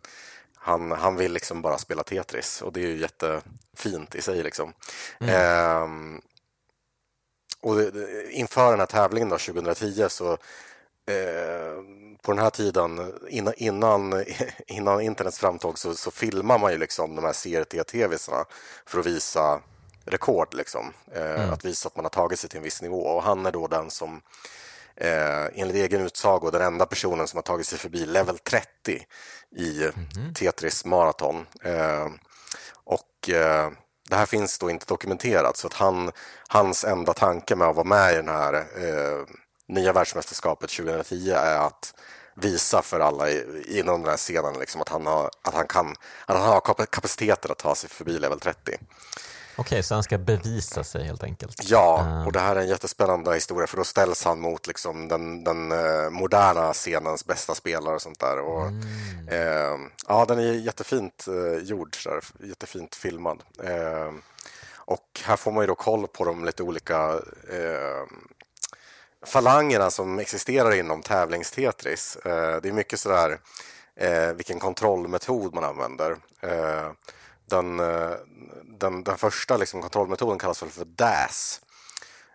han, 0.57 0.91
han 0.91 1.17
vill 1.17 1.33
liksom 1.33 1.63
bara 1.63 1.79
spela 1.79 2.03
Tetris 2.03 2.63
och 2.63 2.73
det 2.73 2.81
är 2.81 2.87
ju 2.87 2.99
jättefint 2.99 4.15
i 4.15 4.23
sig. 4.23 4.43
Liksom. 4.43 4.73
Mm. 5.21 5.35
Eh, 5.35 6.21
och 7.61 7.77
det, 7.77 8.31
inför 8.31 8.71
den 8.71 8.81
här 8.81 8.87
tävlingen 8.87 9.29
då, 9.29 9.39
2010 9.39 10.09
så 10.09 10.33
eh, 11.07 11.83
på 12.23 12.33
den 12.33 12.39
här 12.39 12.51
tiden 12.51 13.13
innan, 13.29 13.55
innan, 13.57 14.25
innan 14.67 15.01
internets 15.01 15.39
framtåg 15.39 15.79
så, 15.79 15.95
så 15.95 16.11
filmar 16.11 16.59
man 16.59 16.73
ju 16.73 16.79
liksom 16.79 17.17
de 17.17 17.25
här 17.25 17.33
CRT-tvsarna 17.33 18.45
för 18.87 19.01
att 19.01 19.07
visa 19.07 19.61
rekord, 20.09 20.55
liksom. 20.55 20.93
Eh, 21.15 21.41
mm. 21.41 21.53
att 21.53 21.65
visa 21.65 21.87
att 21.87 21.97
man 21.97 22.05
har 22.05 22.11
tagit 22.11 22.39
sig 22.39 22.51
till 22.51 22.57
en 22.57 22.63
viss 22.63 22.83
nivå. 22.83 23.01
Och 23.01 23.23
han 23.23 23.47
är 23.47 23.53
då 23.53 23.67
den 23.67 23.91
som 23.91 24.21
eh, 24.97 25.45
enligt 25.55 25.77
egen 25.77 26.01
utsago 26.01 26.51
den 26.51 26.63
enda 26.63 26.87
personen 26.87 27.29
som 27.29 27.37
har 27.37 27.43
tagit 27.43 27.67
sig 27.67 27.79
förbi 27.79 28.07
level 28.07 28.39
30 28.39 28.69
i 29.57 29.83
mm. 29.83 30.35
Tetris 30.35 30.85
maraton. 30.85 31.47
Eh, 31.63 32.09
och 32.85 33.31
eh, 33.31 33.71
det 34.09 34.17
här 34.17 34.27
finns 34.27 34.59
då 34.59 34.71
inte 34.71 34.87
dokumenterat 34.87 35.57
så 35.57 35.67
att 35.67 35.75
han, 35.75 36.11
hans 36.49 36.85
enda 36.85 37.15
tanke 37.15 37.57
med 37.57 37.69
att 37.69 37.77
vara 37.77 37.87
med 37.87 38.13
i 38.13 38.17
den 38.17 38.29
här 38.29 38.55
eh, 38.55 39.27
nya 39.69 39.93
världsmästerskapet 39.93 40.71
2010 40.71 41.31
är 41.31 41.59
att 41.59 41.95
visa 42.35 42.83
för 42.83 43.01
alla 43.01 43.31
inom 43.67 44.01
den 44.01 44.11
här 44.11 44.17
scenen 44.17 44.59
liksom, 44.59 44.81
att, 44.81 44.89
han 44.89 45.07
har, 45.07 45.31
att, 45.43 45.55
han 45.55 45.67
kan, 45.67 45.95
att 46.27 46.37
han 46.37 46.49
har 46.49 46.87
kapaciteten 46.87 47.51
att 47.51 47.59
ta 47.59 47.75
sig 47.75 47.91
förbi 47.91 48.19
level 48.19 48.41
30. 48.41 48.79
Okej, 49.61 49.83
så 49.83 49.95
han 49.95 50.03
ska 50.03 50.19
bevisa 50.19 50.85
sig 50.85 51.05
helt 51.05 51.23
enkelt? 51.23 51.71
Ja, 51.71 52.07
uh. 52.07 52.27
och 52.27 52.33
det 52.33 52.41
här 52.41 52.57
är 52.57 52.61
en 52.61 52.69
jättespännande 52.69 53.35
historia 53.35 53.67
för 53.67 53.77
då 53.77 53.85
ställs 53.85 54.25
han 54.25 54.41
mot 54.41 54.67
liksom, 54.67 55.09
den, 55.09 55.45
den 55.45 55.73
uh, 55.73 56.11
moderna 56.11 56.73
scenens 56.73 57.25
bästa 57.27 57.55
spelare 57.55 57.95
och 57.95 58.03
sånt 58.03 58.21
där. 58.21 58.41
Och, 58.41 58.67
mm. 58.67 59.29
uh, 59.29 59.89
ja, 60.09 60.25
den 60.25 60.39
är 60.39 60.53
jättefint 60.53 61.25
uh, 61.29 61.63
gjord, 61.63 61.97
där, 62.05 62.25
jättefint 62.49 62.95
filmad. 62.95 63.43
och 64.75 65.21
här 65.25 65.37
får 65.37 65.53
man 65.53 65.63
ju 65.63 65.67
då 65.67 65.75
koll 65.75 66.07
på 66.07 66.25
de 66.25 66.45
lite 66.45 66.63
olika 66.63 67.21
falangerna 69.27 69.91
som 69.91 70.19
existerar 70.19 70.75
inom 70.75 71.03
tävlingstetris. 71.03 72.19
det 72.25 72.69
är 72.69 72.73
mycket 72.73 73.01
sådär 73.01 73.39
vilken 74.35 74.59
kontrollmetod 74.59 75.55
man 75.55 75.65
använder. 75.65 76.17
Den, 77.49 77.81
eh, 77.81 78.15
den, 78.65 79.05
den 79.05 79.19
första 79.19 79.57
liksom, 79.57 79.81
kontrollmetoden 79.83 80.39
kallas 80.39 80.59
för 80.59 80.85
DAS. 80.85 81.61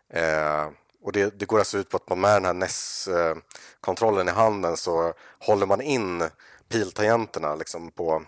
Eh, 0.10 0.68
och 1.04 1.12
det, 1.12 1.40
det, 1.40 1.46
går 1.46 1.60
alltså 1.60 1.78
ut 1.78 1.90
på 1.90 1.98
att 1.98 2.10
man 2.10 2.22
med 2.22 2.36
den 2.36 2.46
här 2.46 2.54
NES-kontrollen 2.54 4.28
eh, 4.28 4.34
i 4.34 4.38
handen 4.38 4.78
så 4.78 5.14
håller 5.40 5.66
man 5.66 5.82
in 5.82 6.30
piltangenterna 6.70 7.56
liksom, 7.56 7.92
på 7.92 8.24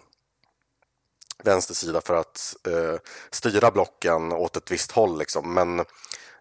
vänster 1.43 1.73
sida 1.73 2.01
för 2.01 2.15
att 2.15 2.55
eh, 2.67 2.99
styra 3.31 3.71
blocken 3.71 4.31
åt 4.31 4.57
ett 4.57 4.71
visst 4.71 4.91
håll. 4.91 5.19
Liksom. 5.19 5.53
Men 5.53 5.85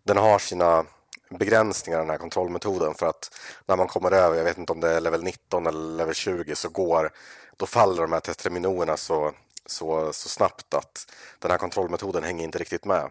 den 0.02 0.16
har 0.16 0.38
sina 0.38 0.84
begränsningar 1.30 1.98
den 1.98 2.10
här 2.10 2.18
kontrollmetoden 2.18 2.94
för 2.94 3.06
att 3.06 3.38
när 3.66 3.76
man 3.76 3.88
kommer 3.88 4.12
över, 4.12 4.36
jag 4.36 4.44
vet 4.44 4.58
inte 4.58 4.72
om 4.72 4.80
det 4.80 4.90
är 4.90 5.00
level 5.00 5.22
19 5.22 5.66
eller 5.66 5.96
level 5.96 6.14
20 6.14 6.56
så 6.56 6.68
går, 6.68 7.10
då 7.56 7.66
faller 7.66 8.02
de 8.02 8.12
här 8.12 8.20
tetraminoerna 8.20 8.96
så 8.96 9.32
så, 9.66 10.12
så 10.12 10.28
snabbt 10.28 10.74
att 10.74 11.06
den 11.38 11.50
här 11.50 11.58
kontrollmetoden 11.58 12.24
hänger 12.24 12.44
inte 12.44 12.58
riktigt 12.58 12.84
med. 12.84 13.10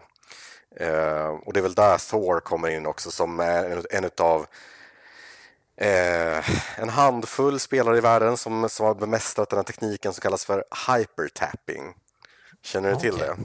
Eh, 0.76 1.26
och 1.26 1.52
det 1.52 1.60
är 1.60 1.62
väl 1.62 1.74
där 1.74 2.10
Thor 2.10 2.40
kommer 2.40 2.68
in 2.68 2.86
också 2.86 3.10
som 3.10 3.40
är 3.40 3.70
en, 3.70 3.84
en 3.90 4.10
av 4.18 4.46
eh, 5.76 6.50
en 6.80 6.88
handfull 6.88 7.60
spelare 7.60 7.98
i 7.98 8.00
världen 8.00 8.36
som, 8.36 8.68
som 8.68 8.86
har 8.86 8.94
bemästrat 8.94 9.50
den 9.50 9.56
här 9.56 9.64
tekniken 9.64 10.12
som 10.12 10.20
kallas 10.20 10.44
för 10.44 10.64
hypertapping. 10.88 11.94
Känner 12.62 12.90
du 12.90 12.96
till 12.96 13.18
det? 13.18 13.36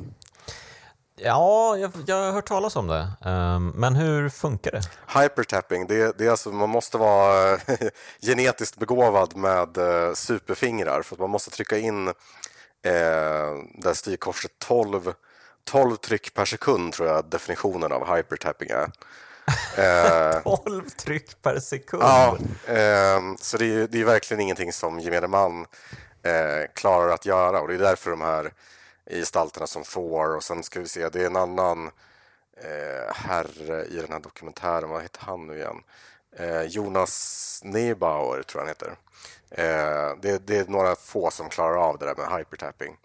Ja, 1.21 1.77
jag, 1.77 1.91
jag, 2.05 2.15
har 2.15 2.31
hört 2.31 2.47
talas 2.47 2.75
om 2.75 2.87
det. 2.87 3.07
Um, 3.29 3.69
men 3.69 3.95
hur 3.95 4.29
funkar 4.29 4.71
det? 4.71 4.81
Hypertapping, 5.19 5.87
det, 5.87 6.17
det 6.17 6.25
är 6.25 6.31
alltså, 6.31 6.49
man 6.49 6.69
måste 6.69 6.97
vara 6.97 7.57
genetiskt 8.21 8.77
begåvad 8.77 9.35
med 9.35 9.77
uh, 9.77 10.13
superfingrar 10.13 11.01
för 11.01 11.15
att 11.15 11.19
man 11.19 11.29
måste 11.29 11.51
trycka 11.51 11.77
in 11.77 12.13
eh, 12.83 13.63
där 13.73 13.93
styrkorset 13.93 14.51
12, 14.59 15.13
12 15.63 15.95
tryck 15.95 16.33
per 16.33 16.45
sekund 16.45 16.93
tror 16.93 17.07
jag 17.07 17.25
definitionen 17.25 17.91
av 17.91 18.15
hypertapping 18.15 18.69
är. 18.69 18.91
Eh, 19.77 20.41
12 20.63 20.89
tryck 20.89 21.41
per 21.41 21.59
sekund? 21.59 22.03
Ja, 22.03 22.37
eh, 22.65 23.21
så 23.39 23.57
det 23.57 23.65
är, 23.65 23.87
det 23.87 24.01
är 24.01 24.05
verkligen 24.05 24.41
ingenting 24.41 24.73
som 24.73 24.99
gemene 24.99 25.27
man 25.27 25.65
eh, 26.23 26.71
klarar 26.73 27.09
att 27.09 27.25
göra 27.25 27.61
och 27.61 27.67
det 27.67 27.73
är 27.73 27.79
därför 27.79 28.09
de 28.09 28.21
här 28.21 28.53
gestalterna 29.09 29.67
som 29.67 29.83
Thor 29.83 30.35
och 30.35 30.43
sen 30.43 30.63
ska 30.63 30.79
vi 30.79 30.87
se, 30.87 31.09
det 31.09 31.21
är 31.21 31.25
en 31.25 31.35
annan 31.35 31.91
eh, 32.57 33.15
herre 33.15 33.85
i 33.85 33.95
den 33.95 34.11
här 34.11 34.19
dokumentären, 34.19 34.89
vad 34.89 35.01
heter 35.01 35.21
han 35.25 35.47
nu 35.47 35.57
igen? 35.57 35.83
Eh, 36.37 36.63
Jonas 36.63 37.61
Neubauer 37.63 38.43
tror 38.43 38.61
jag 38.61 38.67
han 38.67 38.67
heter. 38.67 38.95
Eh, 39.51 40.17
det, 40.21 40.47
det, 40.47 40.57
är 40.57 40.65
några 40.65 40.95
få 40.95 41.31
som 41.31 41.49
klarar 41.49 41.75
av 41.75 41.97
det 41.97 42.05
där 42.05 42.15
med 42.15 42.37
hypertapping. 42.37 42.97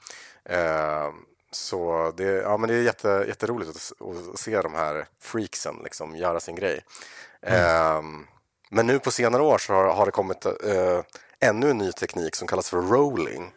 Eh, 0.45 1.11
så 1.51 2.13
det, 2.17 2.25
ja, 2.25 2.57
men 2.57 2.69
det 2.69 2.75
är 2.75 2.83
jätte, 2.83 3.25
jätteroligt 3.29 3.71
att, 3.71 4.09
att 4.33 4.39
se 4.39 4.63
de 4.63 4.75
här 4.75 5.07
freaksen 5.21 5.81
liksom, 5.85 6.17
göra 6.17 6.41
sin 6.41 6.55
grej. 6.55 6.85
Mm. 7.47 8.27
men 8.71 8.87
nu 8.87 8.99
på 8.99 9.11
senare 9.11 9.43
år 9.43 9.59
så 9.59 9.73
har, 9.73 9.85
har 9.85 10.07
det 10.07 10.13
kommit 10.13 10.47
eh, 10.47 11.03
ännu 11.41 11.71
en 11.71 11.79
ny 11.79 11.93
teknik 11.93 12.37
som 12.37 12.49
kallas 12.49 12.71
för 12.71 12.77
rolling. 12.77 13.53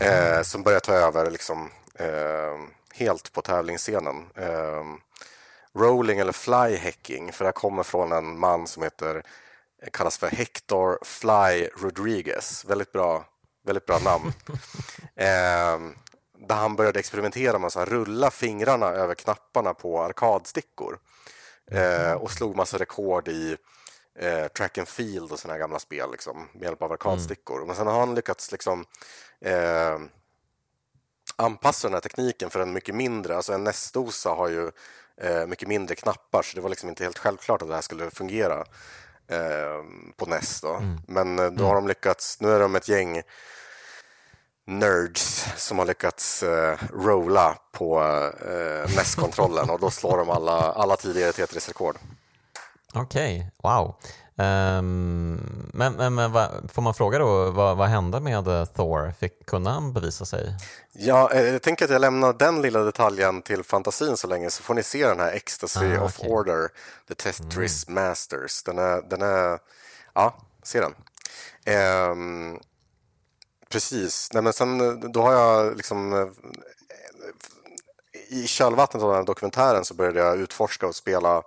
Eh, 0.00 0.42
som 0.42 0.62
börjar 0.62 0.80
ta 0.80 0.92
över 0.92 1.30
liksom, 1.30 1.70
eh, 1.94 2.58
helt 2.94 3.32
på 3.32 3.42
tävlingsscenen. 3.42 4.26
Eh, 5.76 5.80
rolling 5.80 6.18
eller 6.18 6.32
fly 6.32 6.76
hacking, 6.76 7.32
för 7.32 7.44
det 7.44 7.52
kommer 7.52 7.82
från 7.82 8.12
en 8.12 8.38
man 8.38 8.66
som 8.66 8.82
heter 8.82 9.22
kallas 9.92 10.18
för 10.18 10.28
Hector 10.28 10.98
Fly 11.02 11.68
Rodriguez. 11.76 12.64
Väldigt 12.64 12.92
bra, 12.92 13.24
väldigt 13.64 13.86
bra 13.86 13.98
namn. 13.98 14.32
eh, 15.16 15.78
där 16.48 16.56
han 16.56 16.76
började 16.76 16.98
experimentera 16.98 17.58
med 17.58 17.66
att 17.66 17.88
rulla 17.88 18.30
fingrarna 18.30 18.86
över 18.86 19.14
knapparna 19.14 19.74
på 19.74 20.02
arkadstickor. 20.02 20.98
Eh, 21.70 22.12
och 22.12 22.30
slog 22.30 22.56
massa 22.56 22.78
rekord 22.78 23.28
i 23.28 23.56
eh, 24.18 24.46
track 24.46 24.78
and 24.78 24.88
field 24.88 25.32
och 25.32 25.38
sådana 25.38 25.58
gamla 25.58 25.78
spel 25.78 26.10
liksom, 26.10 26.48
med 26.52 26.62
hjälp 26.62 26.82
av 26.82 26.92
arkadstickor. 26.92 27.56
Mm. 27.56 27.66
Men 27.66 27.76
sen 27.76 27.86
har 27.86 28.00
han 28.00 28.14
lyckats 28.14 28.52
liksom, 28.52 28.84
eh, 29.40 29.98
anpassa 31.36 31.88
den 31.88 31.94
här 31.94 32.00
tekniken 32.00 32.50
för 32.50 32.60
en 32.60 32.72
mycket 32.72 32.94
mindre, 32.94 33.36
alltså 33.36 33.52
en 33.52 33.64
NES-dosa 33.64 34.34
har 34.34 34.48
ju 34.48 34.70
eh, 35.20 35.46
mycket 35.46 35.68
mindre 35.68 35.94
knappar 35.94 36.42
så 36.42 36.54
det 36.54 36.60
var 36.60 36.70
liksom 36.70 36.88
inte 36.88 37.04
helt 37.04 37.18
självklart 37.18 37.62
att 37.62 37.68
det 37.68 37.74
här 37.74 37.82
skulle 37.82 38.10
fungera 38.10 38.64
eh, 39.28 39.84
på 40.16 40.26
NES. 40.26 40.60
Då. 40.60 40.74
Mm. 40.74 41.00
Men 41.08 41.38
eh, 41.38 41.50
då 41.50 41.64
har 41.64 41.74
de 41.74 41.88
lyckats, 41.88 42.40
nu 42.40 42.50
är 42.50 42.60
de 42.60 42.76
ett 42.76 42.88
gäng 42.88 43.22
nerds 44.66 45.46
som 45.56 45.78
har 45.78 45.86
lyckats 45.86 46.42
uh, 46.42 46.74
rolla 46.92 47.58
på 47.72 48.00
uh, 48.00 48.96
NES-kontrollen 48.96 49.70
och 49.70 49.80
då 49.80 49.90
slår 49.90 50.18
de 50.18 50.30
alla, 50.30 50.72
alla 50.72 50.96
tidigare 50.96 51.32
Tetris-rekord. 51.32 51.96
Okej, 52.94 53.36
okay. 53.38 53.72
wow. 53.72 53.94
Um, 54.40 55.70
men, 55.72 55.92
men, 55.92 56.14
men 56.14 56.32
va, 56.32 56.50
får 56.72 56.82
man 56.82 56.94
fråga 56.94 57.18
då, 57.18 57.50
vad, 57.50 57.76
vad 57.76 57.88
hände 57.88 58.20
med 58.20 58.74
Thor? 58.74 59.12
Fick, 59.20 59.46
kunde 59.46 59.70
han 59.70 59.92
bevisa 59.92 60.24
sig? 60.24 60.54
Ja, 60.92 61.32
eh, 61.32 61.42
jag 61.42 61.62
tänker 61.62 61.84
att 61.84 61.90
jag 61.90 62.00
lämnar 62.00 62.32
den 62.32 62.62
lilla 62.62 62.80
detaljen 62.80 63.42
till 63.42 63.64
fantasin 63.64 64.16
så 64.16 64.26
länge 64.26 64.50
så 64.50 64.62
får 64.62 64.74
ni 64.74 64.82
se 64.82 65.06
den 65.06 65.20
här 65.20 65.32
Ecstasy 65.32 65.96
ah, 65.96 66.04
of 66.04 66.20
Order, 66.20 66.68
The 67.08 67.14
Tetris 67.14 67.88
mm. 67.88 68.04
Masters. 68.04 68.62
Den 68.62 68.78
är, 68.78 69.02
den 69.10 69.22
är, 69.22 69.58
ja, 70.14 70.36
se 70.62 70.80
den. 70.80 70.94
Um, 72.10 72.60
precis, 73.68 74.28
Nej, 74.32 74.42
men 74.42 74.52
sen 74.52 75.00
då 75.12 75.22
har 75.22 75.32
jag 75.32 75.76
liksom 75.76 76.30
i 78.28 78.46
kölvattnet 78.46 79.02
av 79.02 79.08
den 79.08 79.18
här 79.18 79.26
dokumentären 79.26 79.84
så 79.84 79.94
började 79.94 80.18
jag 80.18 80.38
utforska 80.38 80.86
och 80.86 80.94
spela 80.94 81.42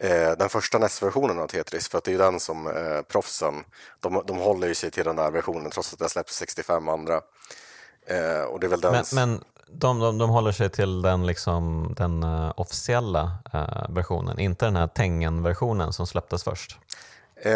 eh, 0.00 0.32
den 0.38 0.48
första 0.48 0.78
NES-versionen 0.78 1.38
av 1.38 1.46
Tetris 1.46 1.88
för 1.88 1.98
att 1.98 2.04
det 2.04 2.12
är 2.12 2.18
den 2.18 2.40
som 2.40 2.66
eh, 2.66 3.02
proffsen, 3.08 3.54
de, 4.00 4.22
de 4.26 4.36
håller 4.36 4.68
ju 4.68 4.74
sig 4.74 4.90
till 4.90 5.04
den 5.04 5.16
där 5.16 5.30
versionen 5.30 5.70
trots 5.70 5.92
att 5.92 5.98
det 5.98 6.08
släpps 6.08 6.36
65 6.36 6.88
andra. 6.88 7.20
Eh, 8.06 8.42
och 8.42 8.60
det 8.60 8.66
är 8.66 8.68
väl 8.68 8.80
den... 8.80 8.92
Men, 8.92 9.04
men 9.12 9.44
de, 9.72 9.98
de, 9.98 10.18
de 10.18 10.30
håller 10.30 10.52
sig 10.52 10.70
till 10.70 11.02
den, 11.02 11.26
liksom, 11.26 11.94
den 11.96 12.24
uh, 12.24 12.52
officiella 12.56 13.38
uh, 13.54 13.94
versionen, 13.94 14.38
inte 14.38 14.64
den 14.64 14.76
här 14.76 14.86
Tengen-versionen 14.86 15.92
som 15.92 16.06
släpptes 16.06 16.44
först? 16.44 16.78
Eh, 17.42 17.52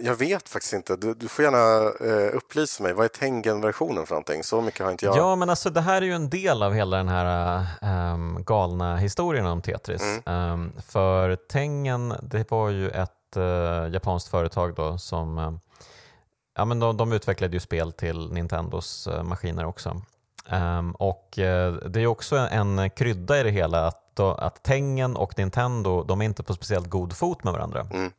jag 0.00 0.14
vet 0.14 0.48
faktiskt 0.48 0.72
inte. 0.72 0.96
Du, 0.96 1.14
du 1.14 1.28
får 1.28 1.44
gärna 1.44 1.84
eh, 2.10 2.36
upplysa 2.36 2.82
mig. 2.82 2.92
Vad 2.92 3.04
är 3.04 3.08
Tengen-versionen 3.08 4.06
för 4.06 4.14
någonting? 4.14 4.44
Så 4.44 4.60
mycket 4.60 4.84
har 4.84 4.92
inte 4.92 5.06
jag. 5.06 5.16
Ja, 5.16 5.36
men 5.36 5.50
alltså 5.50 5.70
det 5.70 5.80
här 5.80 6.02
är 6.02 6.06
ju 6.06 6.12
en 6.12 6.30
del 6.30 6.62
av 6.62 6.72
hela 6.72 6.96
den 6.96 7.08
här 7.08 7.66
um, 8.12 8.44
galna 8.44 8.96
historien 8.96 9.46
om 9.46 9.62
Tetris. 9.62 10.02
Mm. 10.26 10.52
Um, 10.52 10.72
för 10.88 11.36
Tengen, 11.36 12.14
det 12.22 12.50
var 12.50 12.68
ju 12.68 12.90
ett 12.90 13.36
uh, 13.36 13.92
japanskt 13.92 14.28
företag 14.28 14.74
då 14.74 14.98
som 14.98 15.38
uh, 15.38 15.52
ja, 16.56 16.64
men 16.64 16.80
de, 16.80 16.96
de, 16.96 17.12
utvecklade 17.12 17.56
ju 17.56 17.60
spel 17.60 17.92
till 17.92 18.32
Nintendos 18.32 19.08
uh, 19.08 19.22
maskiner 19.22 19.64
också. 19.64 20.02
Um, 20.50 20.92
och 20.92 21.28
det 21.86 21.96
är 21.96 22.06
också 22.06 22.36
en, 22.36 22.78
en 22.78 22.90
krydda 22.90 23.40
i 23.40 23.42
det 23.42 23.50
hela 23.50 23.86
att, 23.86 24.16
då, 24.16 24.30
att 24.30 24.62
Tengen 24.62 25.16
och 25.16 25.38
Nintendo 25.38 26.02
de 26.02 26.20
är 26.20 26.24
inte 26.24 26.42
på 26.42 26.54
speciellt 26.54 26.90
god 26.90 27.12
fot 27.16 27.44
med 27.44 27.52
varandra. 27.52 27.86
Mm. 27.90 28.12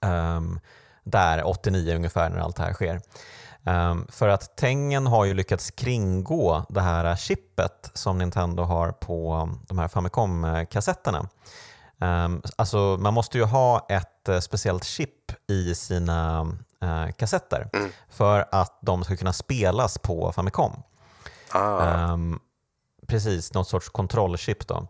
Um, 0.00 0.60
där 1.04 1.46
89 1.48 1.96
ungefär 1.96 2.30
när 2.30 2.38
allt 2.38 2.56
det 2.56 2.62
här 2.62 2.72
sker. 2.72 3.00
Um, 3.64 4.06
för 4.08 4.28
att 4.28 4.56
Tengen 4.56 5.06
har 5.06 5.24
ju 5.24 5.34
lyckats 5.34 5.70
kringgå 5.70 6.64
det 6.68 6.80
här 6.80 7.16
chippet 7.16 7.90
som 7.94 8.18
Nintendo 8.18 8.62
har 8.62 8.92
på 8.92 9.48
de 9.68 9.78
här 9.78 9.88
Famicom-kassetterna. 9.88 11.28
Um, 11.98 12.42
alltså 12.56 12.96
man 13.00 13.14
måste 13.14 13.38
ju 13.38 13.44
ha 13.44 13.86
ett 13.88 14.28
uh, 14.28 14.40
speciellt 14.40 14.84
chip 14.84 15.50
i 15.50 15.74
sina 15.74 16.42
uh, 16.84 17.10
kassetter 17.10 17.68
mm. 17.72 17.90
för 18.10 18.48
att 18.52 18.78
de 18.80 19.04
ska 19.04 19.16
kunna 19.16 19.32
spelas 19.32 19.98
på 19.98 20.32
Famicom. 20.32 20.82
Ah. 21.52 22.12
Um, 22.12 22.40
precis, 23.06 23.54
något 23.54 23.68
sorts 23.68 23.88
kontrollchip 23.88 24.66
då. 24.66 24.88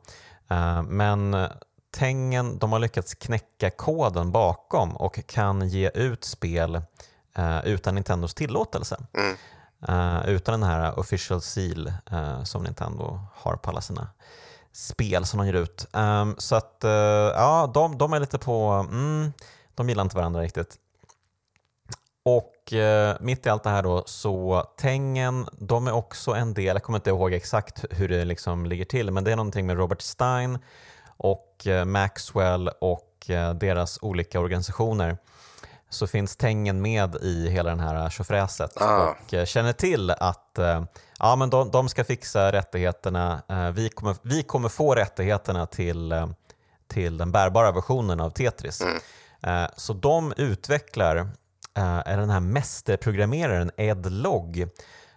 Uh, 0.51 0.83
men 0.83 1.49
Tengen 1.93 2.59
de 2.59 2.73
har 2.73 2.79
lyckats 2.79 3.15
knäcka 3.15 3.71
koden 3.71 4.33
bakom 4.33 4.97
och 4.97 5.27
kan 5.27 5.69
ge 5.69 5.91
ut 5.95 6.25
spel 6.25 6.83
uh, 7.39 7.67
utan 7.67 7.95
Nintendos 7.95 8.35
tillåtelse. 8.35 8.97
Mm. 9.15 9.37
Uh, 9.89 10.29
utan 10.29 10.61
den 10.61 10.71
här 10.71 10.99
official 10.99 11.41
seal 11.41 11.93
uh, 12.13 12.45
som 12.45 12.63
Nintendo 12.63 13.21
har 13.35 13.57
på 13.57 13.71
alla 13.71 13.81
sina 13.81 14.09
spel 14.73 15.25
som 15.27 15.39
de 15.39 15.47
ger 15.47 15.55
ut. 15.55 15.87
Um, 15.93 16.35
så 16.39 16.57
att 16.57 16.79
ja, 17.35 17.71
de, 17.75 17.99
de, 17.99 18.13
är 18.13 18.21
lite 18.21 18.39
på, 18.39 18.87
mm, 18.91 19.33
de 19.75 19.89
gillar 19.89 20.03
inte 20.03 20.17
varandra 20.17 20.41
riktigt. 20.41 20.77
Och 22.25 22.73
mitt 23.21 23.47
i 23.47 23.49
allt 23.49 23.63
det 23.63 23.71
här 23.71 23.83
då 23.83 24.03
så 24.07 24.67
Tengen, 24.77 25.49
de 25.53 25.87
är 25.87 25.93
också 25.93 26.31
en 26.31 26.55
del, 26.55 26.77
jag 26.77 26.83
kommer 26.83 26.99
inte 26.99 27.11
ihåg 27.11 27.33
exakt 27.33 27.85
hur 27.91 28.09
det 28.09 28.25
liksom 28.25 28.67
ligger 28.67 28.85
till, 28.85 29.11
men 29.11 29.25
det 29.25 29.33
är 29.33 29.37
någonting 29.37 29.67
med 29.67 29.77
Robert 29.77 30.01
Stein 30.01 30.59
och 31.23 31.67
eh, 31.67 31.85
Maxwell 31.85 32.69
och 32.69 33.31
eh, 33.31 33.55
deras 33.55 33.99
olika 34.03 34.41
organisationer 34.41 35.17
så 35.91 36.07
finns 36.07 36.37
Tengen 36.37 36.83
med 36.83 37.17
i 37.17 37.49
hela 37.49 37.71
den 37.71 37.81
här 37.81 38.11
tjofräset 38.11 38.83
ah. 38.83 39.09
och 39.09 39.35
eh, 39.35 39.45
känner 39.45 39.73
till 39.73 40.11
att 40.11 40.59
ja, 41.19 41.37
men 41.37 41.51
de, 41.51 41.71
de 41.71 41.89
ska 41.89 42.05
fixa 42.05 42.53
rättigheterna. 42.53 43.43
Vi 43.75 43.89
kommer, 43.89 44.17
vi 44.23 44.43
kommer 44.43 44.69
få 44.69 44.95
rättigheterna 44.95 45.67
till, 45.67 46.15
till 46.89 47.17
den 47.19 47.33
bärbara 47.33 47.73
versionen 47.73 48.21
av 48.21 48.31
Tetris. 48.31 48.81
Mm. 48.81 49.69
Så 49.77 49.93
de 49.93 50.33
utvecklar, 50.37 51.29
den 52.05 52.31
här 52.31 52.41
mästerprogrammeraren 52.41 53.71
Ed 53.77 54.13
Logg, 54.13 54.69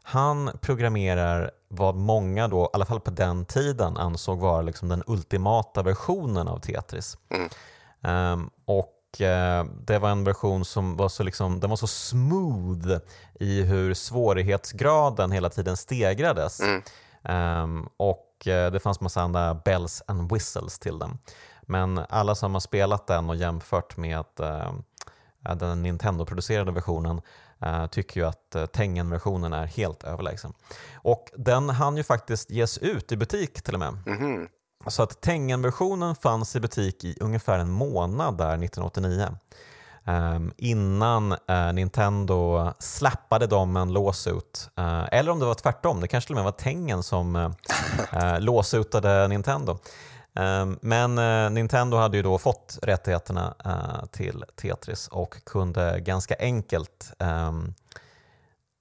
han 0.07 0.51
programmerar 0.61 1.51
vad 1.67 1.95
många 1.95 2.47
då, 2.47 2.63
i 2.63 2.67
alla 2.73 2.85
fall 2.85 2.99
på 2.99 3.11
den 3.11 3.45
tiden, 3.45 3.97
ansåg 3.97 4.39
vara 4.39 4.61
liksom 4.61 4.89
den 4.89 5.03
ultimata 5.07 5.83
versionen 5.83 6.47
av 6.47 6.59
Tetris. 6.59 7.17
Mm. 7.29 7.49
Um, 8.33 8.49
och 8.65 9.21
uh, 9.21 9.71
det 9.85 9.99
var 9.99 10.09
en 10.09 10.23
version 10.23 10.65
som 10.65 10.97
var 10.97 11.09
så, 11.09 11.23
liksom, 11.23 11.59
den 11.59 11.69
var 11.69 11.77
så 11.77 11.87
smooth 11.87 12.97
i 13.39 13.61
hur 13.61 13.93
svårighetsgraden 13.93 15.31
hela 15.31 15.49
tiden 15.49 15.77
stegrades. 15.77 16.61
Mm. 16.61 17.63
Um, 17.63 17.89
och 17.97 18.47
uh, 18.47 18.71
det 18.71 18.79
fanns 18.79 19.01
massa 19.01 19.21
andra 19.21 19.53
bells 19.53 20.03
and 20.07 20.31
whistles 20.31 20.79
till 20.79 20.99
den. 20.99 21.17
Men 21.61 22.01
alla 22.09 22.35
som 22.35 22.53
har 22.53 22.61
spelat 22.61 23.07
den 23.07 23.29
och 23.29 23.35
jämfört 23.35 23.97
med 23.97 24.25
uh, 24.39 24.73
den 25.55 25.83
Nintendo-producerade 25.83 26.71
versionen 26.71 27.21
tycker 27.91 28.19
ju 28.19 28.27
att 28.27 28.55
uh, 28.55 28.65
Tengen-versionen 28.65 29.53
är 29.53 29.65
helt 29.65 30.03
överlägsen. 30.03 30.53
Och 30.95 31.31
den 31.37 31.69
hann 31.69 31.97
ju 31.97 32.03
faktiskt 32.03 32.51
ges 32.51 32.77
ut 32.77 33.11
i 33.11 33.17
butik 33.17 33.61
till 33.61 33.73
och 33.73 33.79
med. 33.79 33.97
Mm 34.05 34.19
-hmm. 34.19 34.47
Så 34.87 35.03
att 35.03 35.21
Tengen-versionen 35.21 36.15
fanns 36.15 36.55
i 36.55 36.59
butik 36.59 37.03
i 37.03 37.17
ungefär 37.19 37.59
en 37.59 37.71
månad 37.71 38.37
där 38.37 38.63
1989. 38.63 39.27
Um, 40.07 40.13
ehm, 40.15 40.51
innan 40.57 41.31
uh, 41.31 41.73
Nintendo 41.73 42.71
slappade 42.79 43.47
dem 43.47 43.77
en 43.77 43.93
låsut. 43.93 44.69
Uh, 44.79 45.07
eller 45.11 45.31
om 45.31 45.39
det 45.39 45.45
var 45.45 45.53
tvärtom, 45.53 46.01
det 46.01 46.07
kanske 46.07 46.27
till 46.27 46.33
och 46.33 46.37
med 46.37 46.43
var 46.43 46.51
Tengen 46.51 47.03
som 47.03 47.35
uh, 47.35 48.39
låsutade 48.39 49.27
Nintendo. 49.27 49.77
Ehm, 50.35 50.79
men 50.81 51.17
eh, 51.17 51.49
Nintendo 51.49 51.97
hade 51.97 52.17
ju 52.17 52.23
då 52.23 52.37
fått 52.37 52.79
rättigheterna 52.81 53.55
eh, 53.65 54.05
till 54.11 54.45
Tetris 54.55 55.07
och 55.07 55.45
kunde 55.45 55.99
ganska 55.99 56.35
enkelt 56.39 57.13
ehm, 57.19 57.73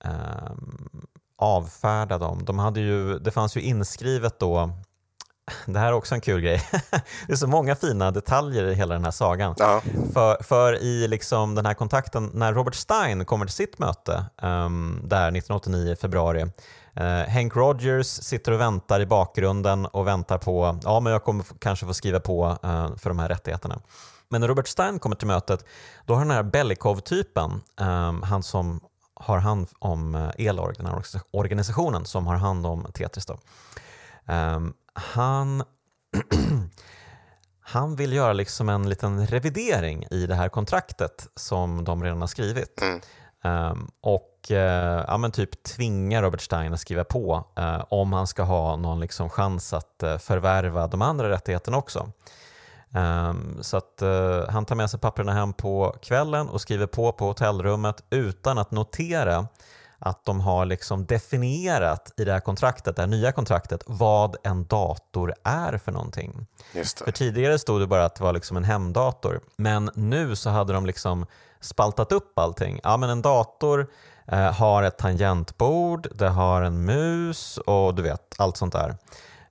ehm, 0.05 0.88
avfärda 1.36 2.18
dem. 2.18 2.44
De 2.44 2.59
hade 2.59 2.80
ju, 2.80 3.18
det 3.18 3.30
fanns 3.30 3.57
ju 3.57 3.61
inskrivet 3.61 4.38
då 4.38 4.70
det 5.66 5.78
här 5.78 5.88
är 5.88 5.92
också 5.92 6.14
en 6.14 6.20
kul 6.20 6.40
grej. 6.40 6.62
det 7.26 7.32
är 7.32 7.36
så 7.36 7.47
många 7.47 7.74
fina 7.74 8.11
detaljer 8.11 8.64
i 8.64 8.74
hela 8.74 8.95
den 8.95 9.05
här 9.05 9.11
sagan. 9.11 9.55
Ja. 9.59 9.82
För, 10.12 10.42
för 10.42 10.82
i 10.82 11.09
liksom 11.09 11.55
den 11.55 11.66
här 11.66 11.74
kontakten, 11.74 12.30
när 12.34 12.53
Robert 12.53 12.74
Stein 12.74 13.24
kommer 13.24 13.47
till 13.47 13.55
sitt 13.55 13.78
möte 13.78 14.24
um, 14.42 15.01
där 15.05 15.28
1989 15.28 15.92
i 15.92 15.97
februari 15.97 16.51
Uh, 17.01 17.32
Hank 17.32 17.57
Rogers 17.57 18.07
sitter 18.07 18.53
och 18.53 18.61
väntar 18.61 19.01
i 19.01 19.07
bakgrunden 19.07 19.86
och 19.86 20.07
väntar 20.07 20.38
på, 20.38 20.78
ja 20.84 21.01
men 21.01 21.12
jag 21.12 21.24
kommer 21.24 21.45
kanske 21.59 21.86
få 21.86 21.95
skriva 21.95 22.20
på 22.20 22.47
uh, 22.64 22.97
för 22.97 23.11
de 23.11 23.18
här 23.18 23.28
rättigheterna. 23.28 23.80
Men 24.28 24.40
när 24.40 24.49
Robert 24.49 24.68
Stein 24.68 24.99
kommer 24.99 25.16
till 25.16 25.26
mötet, 25.26 25.64
då 26.07 26.14
har 26.14 26.20
den 26.20 26.30
här 26.30 26.42
Belikov-typen, 26.42 27.61
um, 27.80 28.22
han 28.22 28.42
som 28.42 28.80
har 29.14 29.38
hand 29.38 29.68
om 29.78 30.14
eh, 30.14 30.47
Elorg, 30.47 30.74
den 30.76 30.86
här 30.86 31.03
organisationen 31.30 32.05
som 32.05 32.26
har 32.26 32.36
hand 32.36 32.66
om 32.66 32.86
Tetris. 32.95 33.26
Då. 33.26 33.38
Um, 34.32 34.74
han, 34.95 35.62
han 37.61 37.97
vill 37.97 38.12
göra 38.12 38.32
liksom 38.32 38.68
en 38.68 38.88
liten 38.88 39.26
revidering 39.26 40.07
i 40.11 40.26
det 40.26 40.34
här 40.34 40.49
kontraktet 40.49 41.28
som 41.36 41.84
de 41.84 42.05
redan 42.05 42.20
har 42.20 42.28
skrivit. 42.28 42.82
Mm. 42.82 43.01
Um, 43.45 43.90
och 44.01 44.47
uh, 44.51 44.57
ja, 45.09 45.16
men 45.18 45.32
typ 45.32 45.62
tvinga 45.62 46.22
Robert 46.22 46.40
Stein 46.40 46.72
att 46.72 46.80
skriva 46.80 47.05
på 47.05 47.45
uh, 47.59 47.84
om 47.88 48.12
han 48.12 48.26
ska 48.26 48.42
ha 48.42 48.76
någon 48.76 49.01
liksom 49.01 49.30
chans 49.30 49.72
att 49.72 50.03
uh, 50.05 50.18
förvärva 50.18 50.86
de 50.86 51.03
andra 51.03 51.30
rättigheterna 51.30 51.76
också. 51.76 52.11
Um, 53.30 53.59
så 53.62 53.76
att 53.76 54.03
han 54.49 54.64
tar 54.64 54.74
med 54.74 54.90
sig 54.90 55.01
papperna 55.01 55.32
hem 55.32 55.53
på 55.53 55.97
kvällen 56.03 56.49
och 56.49 56.61
skriver 56.61 56.86
på 56.86 57.12
på 57.12 57.26
hotellrummet 57.26 58.05
utan 58.11 58.59
att 58.59 58.70
notera 58.70 59.47
att 60.05 60.24
de 60.24 60.40
har 60.40 60.64
liksom 60.66 61.07
definierat 61.07 62.12
i 62.16 62.24
det 62.24 62.32
här 62.32 62.40
kontraktet, 62.40 62.96
det 62.96 63.02
här 63.02 63.07
nya 63.07 63.32
kontraktet, 63.32 63.82
vad 63.86 64.36
en 64.42 64.64
dator 64.64 65.34
är 65.44 65.78
för 65.78 65.92
någonting. 65.92 66.46
För 67.05 67.12
tidigare 67.12 67.59
stod 67.59 67.80
det 67.80 67.86
bara 67.86 68.05
att 68.05 68.14
det 68.14 68.24
var 68.24 68.32
liksom 68.32 68.57
en 68.57 68.64
hemdator, 68.64 69.40
men 69.57 69.90
nu 69.94 70.36
så 70.36 70.50
hade 70.50 70.72
de 70.72 70.86
liksom 70.86 71.26
spaltat 71.61 72.12
upp 72.12 72.38
allting. 72.38 72.80
Ja, 72.82 72.96
men 72.96 73.11
en 73.11 73.22
dator 73.22 73.90
eh, 74.26 74.52
har 74.52 74.82
ett 74.82 74.98
tangentbord, 74.98 76.09
det 76.14 76.28
har 76.28 76.62
en 76.62 76.84
mus 76.84 77.59
och 77.59 77.94
du 77.94 78.02
vet, 78.02 78.34
allt 78.38 78.57
sånt 78.57 78.72
där. 78.72 78.96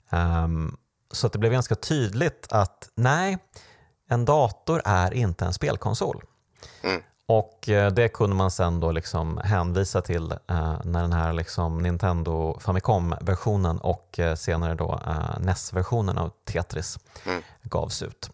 Um, 0.10 0.78
så 1.12 1.28
att 1.28 1.34
det 1.34 1.40
blev 1.40 1.52
ganska 1.52 1.76
tydligt 1.76 2.48
att 2.50 2.90
nej, 2.96 3.38
en 4.10 4.26
dator 4.26 4.82
är 4.86 5.14
inte 5.14 5.46
en 5.46 5.54
spelkonsol. 5.54 6.24
Mm. 6.84 7.02
Och 7.28 7.70
eh, 7.70 7.92
det 7.92 8.10
kunde 8.10 8.36
man 8.36 8.52
sen 8.52 8.80
då 8.80 8.92
liksom 8.92 9.38
hänvisa 9.44 10.02
till 10.02 10.32
eh, 10.32 10.76
när 10.84 11.02
den 11.02 11.14
här 11.14 11.34
liksom 11.34 11.78
Nintendo 11.78 12.60
Famicom-versionen 12.60 13.78
och 13.78 14.20
eh, 14.20 14.36
senare 14.36 14.76
då 14.76 15.02
eh, 15.08 15.40
NES-versionen 15.40 16.18
av 16.18 16.32
Tetris 16.46 17.00
mm. 17.26 17.42
gavs 17.62 18.02
ut. 18.02 18.30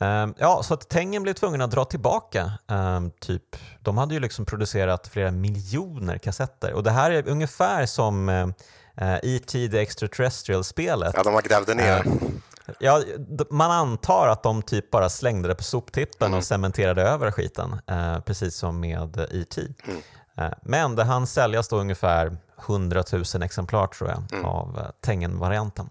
Ehm, 0.00 0.34
ja, 0.38 0.62
så 0.62 0.74
att 0.74 0.88
Tengen 0.88 1.22
blev 1.22 1.34
tvungen 1.34 1.60
att 1.60 1.70
dra 1.70 1.84
tillbaka. 1.84 2.52
Ehm, 2.68 3.10
typ, 3.10 3.56
de 3.80 3.98
hade 3.98 4.14
ju 4.14 4.20
liksom 4.20 4.44
producerat 4.44 5.08
flera 5.08 5.30
miljoner 5.30 6.18
kassetter 6.18 6.72
och 6.72 6.82
det 6.82 6.90
här 6.90 7.10
är 7.10 7.28
ungefär 7.28 7.86
som 7.86 8.28
E.T. 8.28 9.58
Eh, 9.58 9.64
e 9.64 9.68
the 9.68 9.78
Extraterrestrial-spelet. 9.78 11.14
Ja, 11.16 11.22
de 11.22 11.34
har 11.34 11.42
grävde 11.42 11.74
ner. 11.74 12.04
Eh, 12.66 12.74
ja, 12.78 13.02
man 13.50 13.70
antar 13.70 14.28
att 14.28 14.42
de 14.42 14.62
typ 14.62 14.90
bara 14.90 15.08
slängde 15.08 15.48
det 15.48 15.54
på 15.54 15.62
soptippen 15.62 16.26
mm. 16.26 16.38
och 16.38 16.44
cementerade 16.44 17.02
över 17.02 17.30
skiten, 17.30 17.80
eh, 17.86 18.20
precis 18.20 18.56
som 18.56 18.80
med 18.80 19.16
E.T. 19.16 19.62
Mm. 19.86 20.02
Men 20.62 20.96
det 20.96 21.04
hann 21.04 21.26
säljas 21.26 21.68
då 21.68 21.76
ungefär 21.76 22.36
100 22.66 23.04
000 23.12 23.42
exemplar 23.42 23.86
tror 23.86 24.10
jag 24.10 24.32
mm. 24.32 24.44
av 24.44 24.86
Tengen-varianten. 25.00 25.90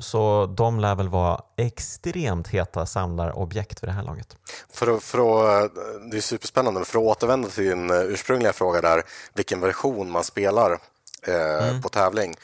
Så 0.00 0.46
de 0.46 0.80
lär 0.80 0.94
väl 0.94 1.08
vara 1.08 1.40
extremt 1.56 2.48
heta 2.48 2.86
samlarobjekt 2.86 3.82
vid 3.82 3.88
det 3.88 3.92
här 3.92 4.02
laget. 4.02 4.36
För 4.72 4.96
att, 4.96 5.02
för 5.02 5.18
att, 5.64 5.72
det 6.10 6.16
är 6.16 6.20
superspännande, 6.20 6.84
för 6.84 6.98
att 6.98 7.04
återvända 7.04 7.48
till 7.48 7.64
din 7.64 7.90
ursprungliga 7.90 8.52
fråga 8.52 8.80
där, 8.80 9.02
vilken 9.34 9.60
version 9.60 10.10
man 10.10 10.24
spelar 10.24 10.78
eh, 11.22 11.68
mm. 11.68 11.82
på 11.82 11.88
tävling. 11.88 12.36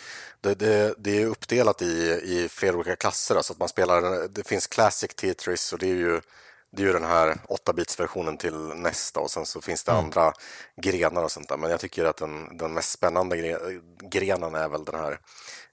Det, 0.44 0.54
det, 0.54 0.94
det, 0.98 1.22
är 1.22 1.26
uppdelat 1.26 1.82
i, 1.82 2.20
i 2.24 2.48
flera 2.50 2.76
olika 2.76 2.96
klasser. 2.96 3.36
Alltså 3.36 3.52
att 3.52 3.58
man 3.58 3.68
spelar, 3.68 4.28
det 4.28 4.48
finns 4.48 4.66
Classic 4.66 5.14
Tetris 5.14 5.72
och 5.72 5.78
det 5.78 5.86
är 5.86 5.94
ju, 5.94 6.20
det 6.70 6.82
är 6.82 6.86
ju 6.86 6.92
den 6.92 7.04
här 7.04 7.38
8-bits-versionen 7.48 8.36
till 8.36 8.56
nästa 8.56 9.20
och 9.20 9.30
sen 9.30 9.46
så 9.46 9.60
finns 9.60 9.84
det 9.84 9.92
mm. 9.92 10.04
andra 10.04 10.32
grenar 10.76 11.22
och 11.22 11.32
sånt 11.32 11.48
där. 11.48 11.56
Men 11.56 11.70
jag 11.70 11.80
tycker 11.80 12.04
att 12.04 12.16
den, 12.16 12.56
den 12.56 12.74
mest 12.74 12.90
spännande 12.90 13.36
gre, 13.36 13.58
grenen 14.02 14.54
är 14.54 14.68
väl 14.68 14.84
den 14.84 15.00
här 15.00 15.18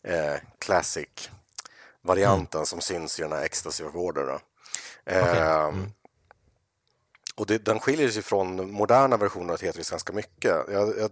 eh, 0.04 0.36
Classic-varianten 0.60 2.60
mm. 2.60 2.66
som 2.66 2.82
syns 2.82 3.20
i 3.20 3.22
den 3.22 3.32
här 3.32 3.44
Ecstasy 3.44 3.84
of 3.84 3.96
Order. 3.96 4.40
Eh, 5.06 5.24
okay. 5.24 5.40
mm. 5.40 5.92
Och 7.36 7.46
det, 7.46 7.58
den 7.58 7.80
skiljer 7.80 8.10
sig 8.10 8.24
från 8.24 8.72
moderna 8.72 9.18
versioner 9.18 9.54
av 9.54 9.58
Tetris 9.58 9.90
ganska 9.90 10.14
mycket. 10.14 10.56
Jag, 10.68 11.00
jag, 11.00 11.12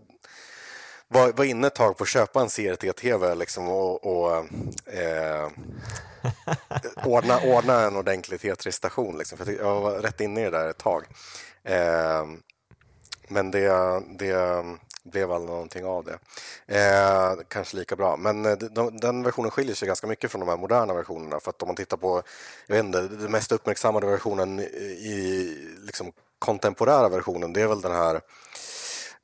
var, 1.09 1.31
var 1.31 1.45
inne 1.45 1.67
ett 1.67 1.75
tag 1.75 1.97
på 1.97 2.03
att 2.03 2.09
köpa 2.09 2.41
en 2.41 2.49
CRT-TV 2.49 3.35
liksom 3.35 3.69
och, 3.69 4.05
och 4.05 4.37
eh, 4.93 5.49
ordna, 7.05 7.39
ordna 7.39 7.81
en 7.81 7.95
ordentlig 7.95 8.39
T3-station. 8.39 9.17
Liksom, 9.17 9.37
för 9.37 9.51
jag 9.51 9.81
var 9.81 9.91
rätt 9.91 10.21
inne 10.21 10.41
i 10.41 10.43
det 10.43 10.49
där 10.49 10.69
ett 10.69 10.77
tag. 10.77 11.05
Eh, 11.63 12.25
men 13.27 13.51
det, 13.51 14.01
det 14.19 14.63
blev 15.03 15.31
aldrig 15.31 15.51
någonting 15.51 15.85
av 15.85 16.05
det. 16.05 16.19
Eh, 16.77 17.33
kanske 17.47 17.77
lika 17.77 17.95
bra. 17.95 18.17
Men 18.17 18.45
eh, 18.45 18.57
de, 18.57 18.97
den 18.97 19.23
versionen 19.23 19.51
skiljer 19.51 19.75
sig 19.75 19.87
ganska 19.87 20.07
mycket 20.07 20.31
från 20.31 20.39
de 20.39 20.49
här 20.49 20.57
moderna 20.57 20.93
versionerna. 20.93 21.39
För 21.39 21.49
att 21.49 21.61
om 21.61 21.67
man 21.67 21.75
tittar 21.75 21.97
på 21.97 22.23
jag 22.67 22.75
vet 22.75 22.85
inte, 22.85 23.01
den 23.01 23.31
mest 23.31 23.51
uppmärksammade 23.51 24.07
versionen 24.07 24.59
i 24.59 25.57
liksom, 25.81 26.11
kontemporära 26.39 27.09
versionen, 27.09 27.53
det 27.53 27.61
är 27.61 27.67
väl 27.67 27.81
den 27.81 27.91
här 27.91 28.21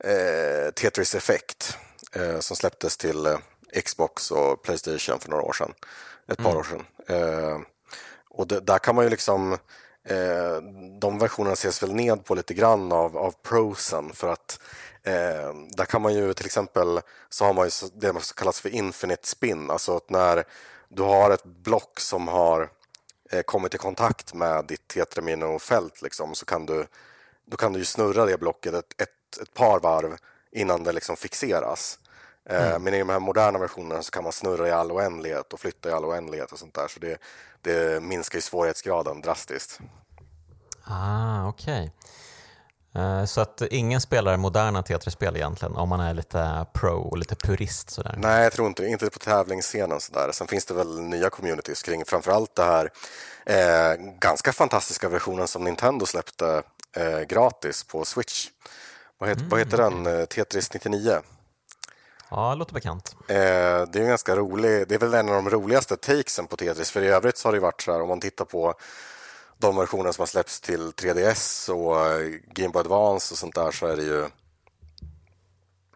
eh, 0.04 0.70
Tetris 0.70 1.14
Effect 1.14 1.78
eh, 2.12 2.38
som 2.40 2.56
släpptes 2.56 2.96
till 2.96 3.26
eh, 3.26 3.38
Xbox 3.84 4.30
och 4.30 4.62
Playstation 4.62 5.20
för 5.20 5.30
några 5.30 5.42
år 5.42 5.52
sedan. 5.52 5.74
Ett 6.28 6.38
par 6.38 6.50
mm. 6.50 6.56
år 6.56 6.64
sedan. 6.64 6.84
Eh, 7.08 7.60
och 8.28 8.46
det, 8.46 8.60
där 8.60 8.78
kan 8.78 8.94
man 8.94 9.04
ju 9.04 9.10
liksom 9.10 9.52
eh, 10.04 10.56
de 11.00 11.18
versionerna 11.18 11.52
ses 11.52 11.82
väl 11.82 11.94
ned 11.94 12.24
på 12.24 12.34
lite 12.34 12.54
grann 12.54 12.92
av, 12.92 13.16
av 13.16 13.34
prosen 13.42 14.12
för 14.12 14.28
att 14.28 14.60
eh, 15.02 15.54
där 15.76 15.84
kan 15.84 16.02
man 16.02 16.14
ju 16.14 16.34
till 16.34 16.46
exempel 16.46 17.00
så 17.28 17.44
har 17.44 17.52
man 17.52 17.64
ju 17.64 17.70
det 17.94 18.08
som 18.08 18.34
kallas 18.36 18.60
för 18.60 18.68
infinite 18.68 19.28
spin, 19.28 19.70
alltså 19.70 19.96
att 19.96 20.10
när 20.10 20.44
du 20.88 21.02
har 21.02 21.30
ett 21.30 21.44
block 21.44 22.00
som 22.00 22.28
har 22.28 22.68
eh, 23.30 23.42
kommit 23.42 23.74
i 23.74 23.78
kontakt 23.78 24.34
med 24.34 24.64
ditt 24.64 24.88
tetramino-fält 24.88 26.02
liksom, 26.02 26.34
så 26.34 26.46
kan 26.46 26.66
du, 26.66 26.86
då 27.46 27.56
kan 27.56 27.72
du 27.72 27.78
ju 27.78 27.84
snurra 27.84 28.26
det 28.26 28.38
blocket 28.38 28.74
ett, 28.74 29.02
ett 29.02 29.10
ett 29.38 29.54
par 29.54 29.80
varv 29.80 30.16
innan 30.52 30.84
det 30.84 30.92
liksom 30.92 31.16
fixeras. 31.16 31.98
Eh, 32.50 32.68
mm. 32.68 32.82
Men 32.82 32.94
i 32.94 32.98
de 32.98 33.08
här 33.08 33.18
moderna 33.18 33.58
versionerna 33.58 34.02
så 34.02 34.10
kan 34.10 34.22
man 34.22 34.32
snurra 34.32 34.68
i 34.68 34.70
all 34.70 34.92
oändlighet 34.92 35.52
och 35.52 35.60
flytta 35.60 35.88
i 35.88 35.92
all 35.92 36.04
oändlighet 36.04 36.52
och 36.52 36.58
sånt 36.58 36.74
där. 36.74 36.88
Så 36.88 37.00
det, 37.00 37.18
det 37.62 38.02
minskar 38.02 38.38
ju 38.38 38.42
svårighetsgraden 38.42 39.20
drastiskt. 39.20 39.80
Ah, 40.84 41.48
okej. 41.48 41.72
Okay. 41.72 41.90
Eh, 42.96 43.24
så 43.24 43.40
att 43.40 43.62
ingen 43.70 44.00
spelar 44.00 44.36
moderna 44.36 44.82
Tetris-spel 44.82 45.36
egentligen 45.36 45.76
om 45.76 45.88
man 45.88 46.00
är 46.00 46.14
lite 46.14 46.66
pro 46.72 46.98
och 46.98 47.18
lite 47.18 47.34
purist 47.36 47.90
sådär? 47.90 48.14
Nej, 48.18 48.42
jag 48.42 48.52
tror 48.52 48.68
inte 48.68 48.86
Inte 48.86 49.10
på 49.10 49.18
tävlingsscenen 49.18 50.00
sådär. 50.00 50.32
Sen 50.32 50.46
finns 50.46 50.64
det 50.64 50.74
väl 50.74 51.00
nya 51.00 51.30
communities 51.30 51.82
kring 51.82 52.04
framförallt 52.04 52.54
det 52.54 52.64
här 52.64 52.90
eh, 53.46 53.96
ganska 54.18 54.52
fantastiska 54.52 55.08
versionen 55.08 55.48
som 55.48 55.64
Nintendo 55.64 56.06
släppte 56.06 56.62
eh, 56.96 57.20
gratis 57.20 57.84
på 57.84 58.04
Switch. 58.04 58.48
Vad 59.18 59.28
heter, 59.28 59.40
mm, 59.40 59.50
vad 59.50 59.58
heter 59.58 59.76
den? 59.76 60.06
Eh, 60.06 60.24
Tetris 60.24 60.72
99? 60.72 61.20
Ja, 62.30 62.50
det 62.50 62.56
låter 62.56 62.74
bekant. 62.74 63.16
Eh, 63.28 63.36
det 63.92 63.96
är 64.00 64.06
ganska 64.06 64.36
rolig, 64.36 64.88
det 64.88 64.94
är 64.94 64.98
väl 64.98 65.14
en 65.14 65.28
av 65.28 65.34
de 65.34 65.50
roligaste 65.50 65.96
takesen 65.96 66.46
på 66.46 66.56
Tetris, 66.56 66.90
för 66.90 67.02
i 67.02 67.08
övrigt 67.08 67.38
så 67.38 67.48
har 67.48 67.52
det 67.52 67.60
varit 67.60 67.80
så 67.80 67.92
här 67.92 68.02
om 68.02 68.08
man 68.08 68.20
tittar 68.20 68.44
på 68.44 68.74
de 69.58 69.76
versioner 69.76 70.12
som 70.12 70.22
har 70.22 70.26
släppts 70.26 70.60
till 70.60 70.90
3DS 70.90 71.70
och 71.70 72.06
eh, 72.06 72.30
Game 72.52 72.72
Boy 72.72 72.80
Advance 72.80 73.34
och 73.34 73.38
sånt 73.38 73.54
där 73.54 73.70
så 73.70 73.86
är 73.86 73.96
det 73.96 74.02
ju 74.02 74.28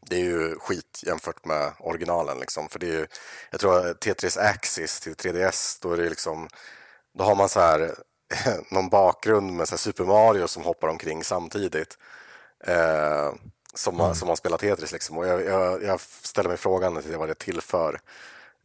det 0.02 0.16
är 0.16 0.24
ju 0.24 0.58
skit 0.58 1.02
jämfört 1.06 1.44
med 1.44 1.72
originalen 1.78 2.38
liksom. 2.38 2.68
För 2.68 2.78
det 2.78 2.86
är 2.86 2.92
ju, 2.92 3.06
jag 3.50 3.60
tror 3.60 3.94
Tetris 3.94 4.36
Axis 4.36 5.00
till 5.00 5.14
3DS, 5.14 5.78
då 5.82 5.92
är 5.92 5.96
det 5.96 6.08
liksom 6.08 6.48
då 7.18 7.24
har 7.24 7.34
man 7.34 7.48
så 7.48 7.60
här 7.60 7.94
någon 8.70 8.88
bakgrund 8.88 9.52
med 9.52 9.68
så 9.68 9.78
Super 9.78 10.04
Mario 10.04 10.48
som 10.48 10.62
hoppar 10.62 10.88
omkring 10.88 11.24
samtidigt 11.24 11.98
eh, 12.66 13.32
som, 13.74 14.00
mm. 14.00 14.14
som 14.14 14.28
har 14.28 14.36
spelat 14.36 14.60
Tetris. 14.60 14.92
Liksom. 14.92 15.18
Och 15.18 15.26
jag, 15.26 15.44
jag, 15.44 15.82
jag 15.82 16.00
ställer 16.00 16.48
mig 16.48 16.58
frågan 16.58 17.02
till 17.02 17.16
vad 17.16 17.28
det 17.28 17.34
tillför 17.34 18.00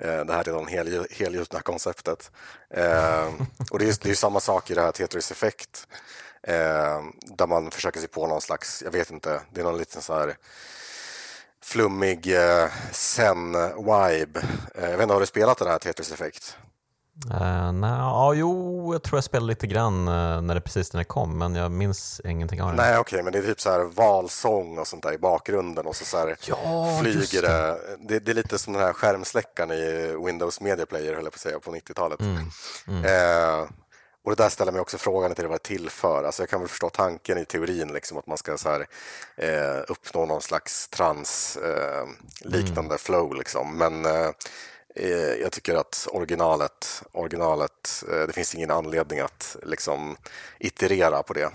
eh, 0.02 0.26
det 0.26 0.34
här 0.34 0.44
redan 0.44 0.68
hel, 0.68 1.08
helgjutna 1.12 1.62
konceptet. 1.62 2.32
Eh, 2.70 3.28
och 3.72 3.80
det 3.80 3.86
är, 3.86 4.04
det 4.04 4.10
är 4.10 4.16
samma 4.16 4.40
sak 4.40 4.72
i 4.72 4.74
det 4.74 4.82
här 4.82 4.92
Tetris 4.92 5.32
Effect 5.32 5.88
eh, 6.44 7.02
där 7.22 7.48
man 7.48 7.72
försöker 7.72 8.00
sig 8.00 8.10
på 8.10 8.28
någon 8.28 8.42
slags, 8.42 8.84
jag 8.84 8.92
vet 8.92 9.12
inte, 9.12 9.42
det 9.52 9.60
är 9.60 9.66
någon 9.66 9.78
liten 9.78 10.02
så 10.02 10.14
här 10.14 10.38
flummig 11.64 12.36
eh, 12.36 12.70
zen-vibe. 12.92 14.40
Eh, 14.76 14.90
jag 14.90 14.98
vet 14.98 15.02
inte, 15.02 15.14
har 15.14 15.20
du 15.20 15.26
spelat 15.26 15.58
det 15.58 15.70
här 15.70 15.80
Tetris 15.80 16.12
Effect? 16.12 16.58
Uh, 17.32 17.72
nej, 17.72 17.92
ja, 17.92 18.34
jo, 18.34 18.94
jag 18.94 19.04
tror 19.04 19.18
jag 19.18 19.24
spelade 19.24 19.48
lite 19.48 19.68
grann 19.68 20.08
uh, 20.08 20.42
när 20.42 20.56
det 20.56 20.62
precis 20.62 20.94
när 20.94 21.00
det 21.00 21.06
kom, 21.06 21.38
men 21.38 21.56
jag 21.56 21.72
minns 21.72 22.22
ingenting 22.26 22.62
av 22.62 22.72
det. 22.72 22.78
Nej, 22.78 22.98
okej, 22.98 23.02
okay, 23.02 23.24
men 23.24 23.34
det 23.34 23.40
är 23.40 23.44
typ 23.44 23.62
så 23.62 23.70
här 23.70 23.84
valsång 23.84 24.78
och 24.78 24.88
sånt 24.88 25.04
där 25.04 25.14
i 25.14 25.18
bakgrunden 25.18 25.86
och 25.86 25.96
så, 25.96 26.06
så 26.06 26.18
här 26.18 26.38
ja, 26.48 27.00
flyger 27.02 27.42
det. 27.42 27.78
det. 28.08 28.20
det. 28.20 28.32
är 28.32 28.36
lite 28.36 28.58
som 28.58 28.74
den 28.74 28.82
här 28.82 28.94
skärmsläckaren 28.94 29.72
i 29.72 30.16
Windows 30.26 30.62
Media 30.62 30.86
Player, 30.86 31.14
höll 31.14 31.24
jag 31.24 31.34
på 31.34 31.38
att 31.38 31.42
säga, 31.42 31.60
på 31.60 31.72
90-talet. 31.72 32.20
Mm, 32.20 32.38
mm. 32.88 33.06
uh, 33.06 33.68
Och 34.24 34.36
det 34.36 34.44
där 34.44 34.50
ställer 34.50 34.72
mig 34.72 34.82
också 34.82 34.98
frågan 34.98 35.36
till 35.36 35.48
vad 35.48 35.56
det 35.56 35.64
tillför. 35.64 36.24
Alltså 36.24 36.42
jag 36.42 36.50
kan 36.50 36.60
väl 36.60 36.70
förstå 36.70 36.90
tanken 36.90 37.38
i 37.38 37.46
teorin, 37.46 37.94
liksom, 37.94 38.18
att 38.18 38.28
man 38.28 38.38
ska 38.38 38.58
så 38.58 38.70
här, 38.70 38.88
eh, 39.36 39.84
uppnå 39.88 40.26
någon 40.26 40.42
slags 40.42 40.88
trans-liknande 40.88 42.80
eh, 42.80 42.86
mm. 42.86 42.98
flow. 42.98 43.36
Liksom. 43.36 43.78
Men 43.78 44.06
eh, 44.06 44.30
jag 45.42 45.52
tycker 45.52 45.76
att 45.76 46.08
originalet, 46.12 47.04
originalet 47.12 48.04
eh, 48.12 48.28
det 48.28 48.34
finns 48.34 48.56
ingen 48.56 48.72
anledning 48.72 49.20
att 49.20 49.56
liksom, 49.64 50.18
iterera 50.60 51.24
på 51.24 51.34
det. 51.34 51.50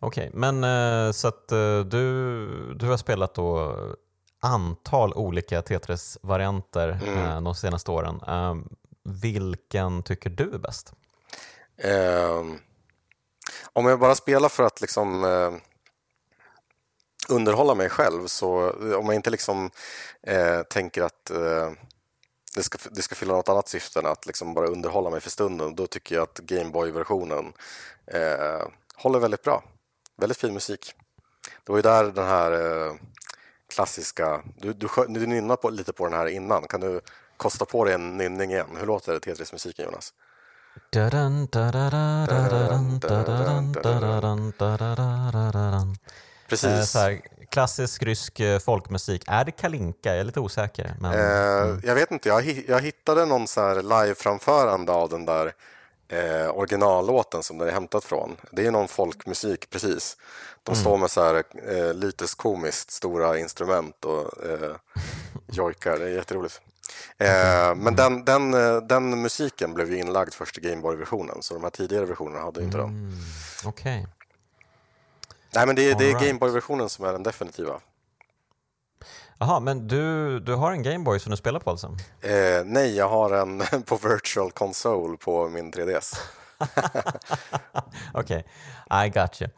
Okej, 0.00 0.28
okay, 0.28 0.30
men 0.32 0.64
eh, 0.64 1.12
så 1.12 1.28
att 1.28 1.48
du, 1.90 2.74
du 2.74 2.86
har 2.86 2.96
spelat 2.96 3.34
då 3.34 3.76
antal 4.40 5.14
olika 5.14 5.62
Tetris-varianter 5.62 6.98
mm. 7.06 7.44
de 7.44 7.54
senaste 7.54 7.90
åren. 7.90 8.20
Vilken 9.04 10.02
tycker 10.02 10.30
du 10.30 10.54
är 10.54 10.58
bäst? 10.58 10.92
Eh, 11.76 12.42
om 13.72 13.86
jag 13.86 13.98
bara 13.98 14.14
spelar 14.14 14.48
för 14.48 14.62
att 14.62 14.80
liksom 14.80 15.24
eh, 15.24 15.52
underhålla 17.28 17.74
mig 17.74 17.88
själv 17.88 18.26
så 18.26 18.70
om 18.70 19.06
jag 19.06 19.14
inte 19.14 19.30
liksom 19.30 19.70
eh, 20.22 20.62
tänker 20.62 21.02
att 21.02 21.30
eh, 21.30 21.70
det, 22.54 22.62
ska, 22.62 22.78
det 22.90 23.02
ska 23.02 23.14
fylla 23.14 23.34
något 23.34 23.48
annat 23.48 23.68
syfte 23.68 23.98
än 23.98 24.06
att 24.06 24.26
liksom 24.26 24.54
bara 24.54 24.66
underhålla 24.66 25.10
mig 25.10 25.20
för 25.20 25.30
stunden 25.30 25.74
då 25.74 25.86
tycker 25.86 26.14
jag 26.14 26.22
att 26.22 26.38
Gameboy-versionen 26.38 27.52
eh, 28.06 28.66
håller 28.94 29.18
väldigt 29.18 29.42
bra. 29.42 29.64
Väldigt 30.16 30.38
fin 30.38 30.54
musik. 30.54 30.94
Det 31.64 31.72
var 31.72 31.78
ju 31.78 31.82
där 31.82 32.04
den 32.04 32.26
här 32.26 32.52
eh, 32.52 32.94
klassiska... 33.74 34.42
Du, 34.56 34.72
du, 34.72 34.88
du 35.08 35.26
nynnade 35.26 35.62
på, 35.62 35.70
lite 35.70 35.92
på 35.92 36.04
den 36.04 36.18
här 36.18 36.26
innan. 36.26 36.66
Kan 36.66 36.80
du 36.80 37.00
kosta 37.36 37.64
på 37.64 37.84
dig 37.84 37.94
en 37.94 38.16
nynning 38.16 38.50
igen? 38.50 38.76
Hur 38.78 38.86
låter 38.86 39.18
Tetris-musiken, 39.18 39.84
Jonas? 39.84 40.14
Precis. 46.48 46.90
Så 46.90 47.18
klassisk 47.52 48.02
rysk 48.02 48.40
folkmusik. 48.64 49.24
Är 49.26 49.44
det 49.44 49.50
Kalinka? 49.50 50.08
Jag 50.10 50.18
är 50.18 50.24
lite 50.24 50.40
osäker. 50.40 50.94
Men, 51.00 51.12
eh, 51.12 51.62
mm. 51.62 51.80
Jag 51.84 51.94
vet 51.94 52.10
inte. 52.10 52.28
Jag, 52.28 52.64
jag 52.68 52.80
hittade 52.80 53.26
någon 53.26 53.48
så 53.48 53.60
här 53.60 53.82
live-framförande 53.82 54.92
av 54.92 55.08
den 55.08 55.24
där 55.24 55.52
eh, 56.08 56.56
originallåten 56.56 57.42
som 57.42 57.58
den 57.58 57.68
är 57.68 57.72
hämtat 57.72 58.04
från. 58.04 58.36
Det 58.50 58.66
är 58.66 58.70
någon 58.70 58.88
folkmusik, 58.88 59.70
precis. 59.70 60.16
De 60.62 60.74
står 60.74 60.96
med 60.96 61.10
så 61.10 61.22
här 61.22 61.42
eh, 61.68 61.94
lite 61.94 62.24
komiskt 62.36 62.90
stora 62.90 63.38
instrument 63.38 64.04
och 64.04 64.44
eh, 64.46 64.76
jojkar. 65.52 65.98
Det 65.98 66.04
är 66.04 66.08
jätteroligt. 66.08 66.60
Eh, 67.18 67.74
men 67.74 67.96
den, 67.96 68.24
den, 68.24 68.54
eh, 68.54 68.76
den 68.76 69.22
musiken 69.22 69.74
blev 69.74 69.90
ju 69.90 69.98
inlagd 69.98 70.34
först 70.34 70.58
i 70.58 70.60
Gameboy-versionen 70.60 71.42
så 71.42 71.54
de 71.54 71.62
här 71.62 71.70
tidigare 71.70 72.04
versionerna 72.04 72.44
hade 72.44 72.60
ju 72.60 72.66
inte 72.66 72.78
mm, 72.78 73.10
den. 73.10 73.18
Okej. 73.64 74.00
Okay. 74.00 74.21
Nej, 75.54 75.66
men 75.66 75.76
det, 75.76 75.98
det 75.98 76.04
är 76.04 76.08
right. 76.08 76.26
Gameboy-versionen 76.26 76.88
som 76.88 77.04
är 77.04 77.12
den 77.12 77.22
definitiva. 77.22 77.80
Jaha, 79.38 79.60
men 79.60 79.88
du, 79.88 80.40
du 80.40 80.54
har 80.54 80.72
en 80.72 80.82
Gameboy 80.82 81.18
som 81.18 81.30
du 81.30 81.36
spelar 81.36 81.60
på 81.60 81.70
alltså? 81.70 81.86
Eh, 82.20 82.64
nej, 82.64 82.96
jag 82.96 83.08
har 83.08 83.30
en 83.30 83.62
på 83.86 83.96
Virtual 83.96 84.52
Console 84.52 85.16
på 85.16 85.48
min 85.48 85.72
3DS. 85.72 86.16
Okej, 88.14 88.44
okay. 88.86 89.06
I 89.06 89.08
got 89.08 89.42
you. 89.42 89.50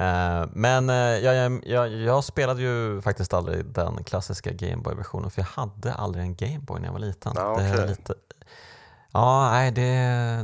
Uh, 0.00 0.46
men 0.52 0.90
uh, 0.90 0.96
jag, 0.96 1.60
jag, 1.64 1.92
jag, 1.92 2.24
spelade 2.24 2.62
ju 2.62 3.02
faktiskt 3.02 3.34
aldrig 3.34 3.66
den 3.66 4.04
klassiska 4.04 4.50
Gameboy-versionen 4.52 5.30
för 5.30 5.40
jag 5.40 5.46
hade 5.46 5.94
aldrig 5.94 6.24
en 6.24 6.34
Gameboy 6.34 6.80
när 6.80 6.86
jag 6.86 6.92
var 6.92 6.98
liten. 6.98 7.32
Ja, 7.36 7.52
okay. 7.52 7.70
det 7.70 7.86
lite, 7.86 8.14
ja 9.12 9.50
nej, 9.50 9.70
det, 9.70 9.86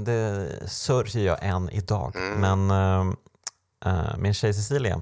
det 0.05 0.49
sörjer 0.69 1.27
jag 1.27 1.39
än 1.41 1.71
idag. 1.71 2.17
Mm. 2.17 2.41
Men 2.41 2.71
uh, 2.71 3.15
min 4.19 4.35
tjej 4.35 4.55
Cecilia 4.55 5.01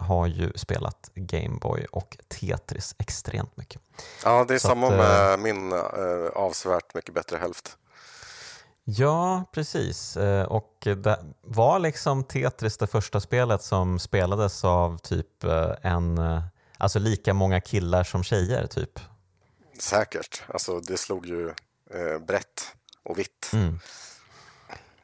har 0.00 0.26
ju 0.26 0.52
spelat 0.54 1.10
Gameboy 1.14 1.86
och 1.90 2.16
Tetris 2.28 2.94
extremt 2.98 3.56
mycket. 3.56 3.82
Ja, 4.24 4.44
det 4.48 4.54
är 4.54 4.58
Så 4.58 4.68
samma 4.68 4.86
att, 4.86 4.96
med 4.96 5.38
min 5.38 5.72
avsevärt 6.34 6.94
mycket 6.94 7.14
bättre 7.14 7.36
hälft. 7.36 7.76
Ja, 8.84 9.44
precis. 9.52 10.16
Eh, 10.16 10.44
och 10.44 10.72
det 10.80 11.18
var 11.40 11.78
liksom 11.78 12.24
Tetris 12.24 12.78
det 12.78 12.86
första 12.86 13.20
spelet 13.20 13.62
som 13.62 13.98
spelades 13.98 14.64
av 14.64 14.98
typ 14.98 15.44
eh, 15.44 15.70
en, 15.82 16.18
eh, 16.18 16.42
alltså 16.78 16.98
lika 16.98 17.34
många 17.34 17.60
killar 17.60 18.04
som 18.04 18.22
tjejer 18.24 18.66
typ? 18.66 19.00
Säkert. 19.78 20.42
Alltså 20.48 20.80
det 20.80 20.96
slog 20.96 21.26
ju 21.26 21.48
eh, 21.90 22.18
brett 22.26 22.74
och 23.02 23.18
vitt. 23.18 23.50
Mm. 23.52 23.78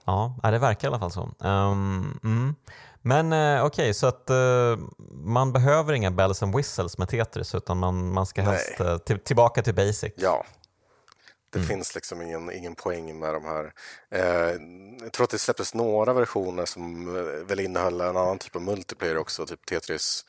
Ja, 0.05 0.35
det 0.43 0.59
verkar 0.59 0.89
i 0.89 0.91
alla 0.91 0.99
fall 0.99 1.13
så. 1.13 1.35
Um, 1.39 2.21
mm. 2.25 2.55
Men 3.03 3.33
eh, 3.33 3.65
okej, 3.65 3.83
okay, 3.85 3.95
så 3.95 4.07
att 4.07 4.31
eh, 4.31 4.79
man 5.13 5.53
behöver 5.53 5.93
inga 5.93 6.11
bells 6.11 6.43
and 6.43 6.57
whistles 6.57 6.99
med 6.99 7.09
Tetris 7.09 7.55
utan 7.55 7.79
man, 7.79 8.13
man 8.13 8.27
ska 8.27 8.43
helst 8.43 8.81
eh, 8.81 9.17
tillbaka 9.17 9.63
till 9.63 9.75
basic? 9.75 10.13
Ja, 10.17 10.45
det 11.51 11.59
mm. 11.59 11.69
finns 11.69 11.95
liksom 11.95 12.23
ingen, 12.23 12.53
ingen 12.53 12.75
poäng 12.75 13.19
med 13.19 13.35
de 13.35 13.45
här. 13.45 13.73
Eh, 14.11 14.55
jag 15.03 15.13
tror 15.13 15.25
att 15.25 15.31
det 15.31 15.39
släpptes 15.39 15.75
några 15.75 16.13
versioner 16.13 16.65
som 16.65 17.17
eh, 17.17 17.23
väl 17.23 17.61
innehöll 17.61 18.01
en 18.01 18.17
annan 18.17 18.39
typ 18.39 18.57
av 18.57 18.63
multiplayer 18.63 19.17
också, 19.17 19.47
typ 19.47 19.67
Tetris 19.67 20.25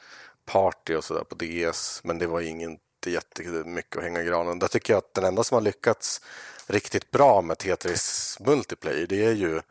Party 0.46 0.96
och 0.96 1.04
sådär 1.04 1.24
på 1.24 1.36
DS, 1.36 2.02
men 2.04 2.18
det 2.18 2.28
var 2.28 2.42
inte 2.42 2.82
jättemycket 3.06 3.98
att 3.98 4.04
hänga 4.04 4.22
i 4.22 4.26
granen. 4.26 4.60
Där 4.60 4.68
tycker 4.68 4.94
jag 4.94 4.98
att 4.98 5.14
den 5.14 5.26
enda 5.26 5.44
som 5.44 5.56
har 5.56 5.62
lyckats 5.62 6.22
riktigt 6.68 7.12
bra 7.12 7.42
med 7.42 7.58
Tetris 7.58 8.38
multiplayer, 8.40 9.08
det 9.08 9.26
är 9.26 9.34
ju 9.34 9.62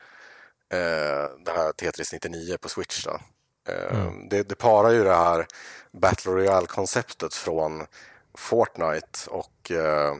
det 1.44 1.52
här 1.56 1.72
Tetris 1.72 2.12
99 2.12 2.56
på 2.60 2.68
Switch. 2.68 3.04
Då. 3.04 3.20
Eh, 3.68 4.00
mm. 4.00 4.28
det, 4.28 4.48
det 4.48 4.54
parar 4.54 4.90
ju 4.90 5.04
det 5.04 5.14
här 5.14 5.46
Battle 5.92 6.32
Royale-konceptet 6.32 7.34
från 7.34 7.86
Fortnite 8.34 9.30
och 9.30 9.70
eh, 9.70 10.14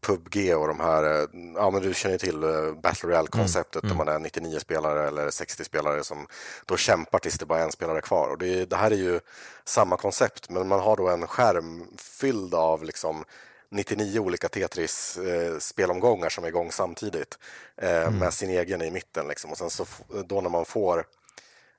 PubG 0.00 0.56
och 0.56 0.68
de 0.68 0.80
här, 0.80 1.04
eh, 1.04 1.28
ja 1.54 1.70
men 1.70 1.82
du 1.82 1.94
känner 1.94 2.18
till 2.18 2.42
eh, 2.42 2.72
Battle 2.82 3.08
Royale-konceptet 3.08 3.82
mm. 3.82 3.92
mm. 3.92 4.06
där 4.06 4.12
man 4.12 4.14
är 4.14 4.18
99 4.18 4.58
spelare 4.58 5.08
eller 5.08 5.30
60 5.30 5.64
spelare 5.64 6.04
som 6.04 6.26
då 6.66 6.76
kämpar 6.76 7.18
tills 7.18 7.38
det 7.38 7.46
bara 7.46 7.58
är 7.58 7.64
en 7.64 7.72
spelare 7.72 8.00
kvar. 8.00 8.28
Och 8.28 8.38
det, 8.38 8.64
det 8.64 8.76
här 8.76 8.90
är 8.90 8.96
ju 8.96 9.20
samma 9.64 9.96
koncept 9.96 10.50
men 10.50 10.68
man 10.68 10.80
har 10.80 10.96
då 10.96 11.08
en 11.08 11.26
skärm 11.26 11.86
fylld 11.96 12.54
av 12.54 12.84
liksom 12.84 13.24
99 13.70 14.20
olika 14.20 14.48
Tetris-spelomgångar 14.48 16.26
eh, 16.26 16.30
som 16.30 16.44
är 16.44 16.48
igång 16.48 16.72
samtidigt 16.72 17.38
eh, 17.76 18.02
mm. 18.02 18.18
med 18.18 18.34
sin 18.34 18.50
egen 18.50 18.82
i 18.82 18.90
mitten. 18.90 19.28
Liksom. 19.28 19.50
Och 19.50 19.58
sen 19.58 19.70
så 19.70 19.86
då 20.26 20.40
när 20.40 20.50
man 20.50 20.64
får 20.64 21.06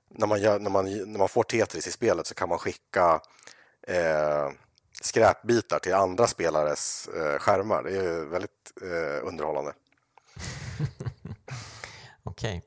när 0.10 0.28
man, 0.28 0.42
gör, 0.42 0.60
när, 0.60 0.70
man, 0.70 0.86
när 0.86 1.20
man 1.20 1.30
får 1.30 1.44
Tetris 1.44 1.88
i 1.88 1.92
spelet 1.92 2.28
så 2.28 2.36
kan 2.36 2.50
man 2.50 2.60
skicka 2.60 3.22
eh, 3.88 4.50
skräpbitar 5.02 5.80
till 5.80 5.94
andra 5.94 6.28
spelares 6.28 7.08
eh, 7.08 7.40
skärmar. 7.40 7.84
Det 7.84 7.98
är 7.98 8.26
väldigt 8.26 8.72
eh, 8.82 9.28
underhållande. 9.28 9.74
Okej. 12.24 12.24
Okay. 12.24 12.62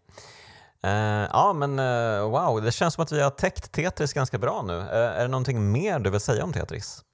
Uh, 0.84 0.90
eh, 0.90 1.28
ja, 1.32 1.52
men 1.52 1.78
uh, 1.78 2.30
wow, 2.30 2.62
det 2.62 2.72
känns 2.72 2.94
som 2.94 3.04
att 3.04 3.12
vi 3.12 3.20
har 3.20 3.30
täckt 3.30 3.72
Tetris 3.72 4.12
ganska 4.12 4.38
bra 4.38 4.62
nu. 4.62 4.76
Uh, 4.76 4.92
är 4.92 5.22
det 5.22 5.28
någonting 5.28 5.72
mer 5.72 5.98
du 5.98 6.10
vill 6.10 6.20
säga 6.20 6.44
om 6.44 6.52
Tetris? 6.52 7.04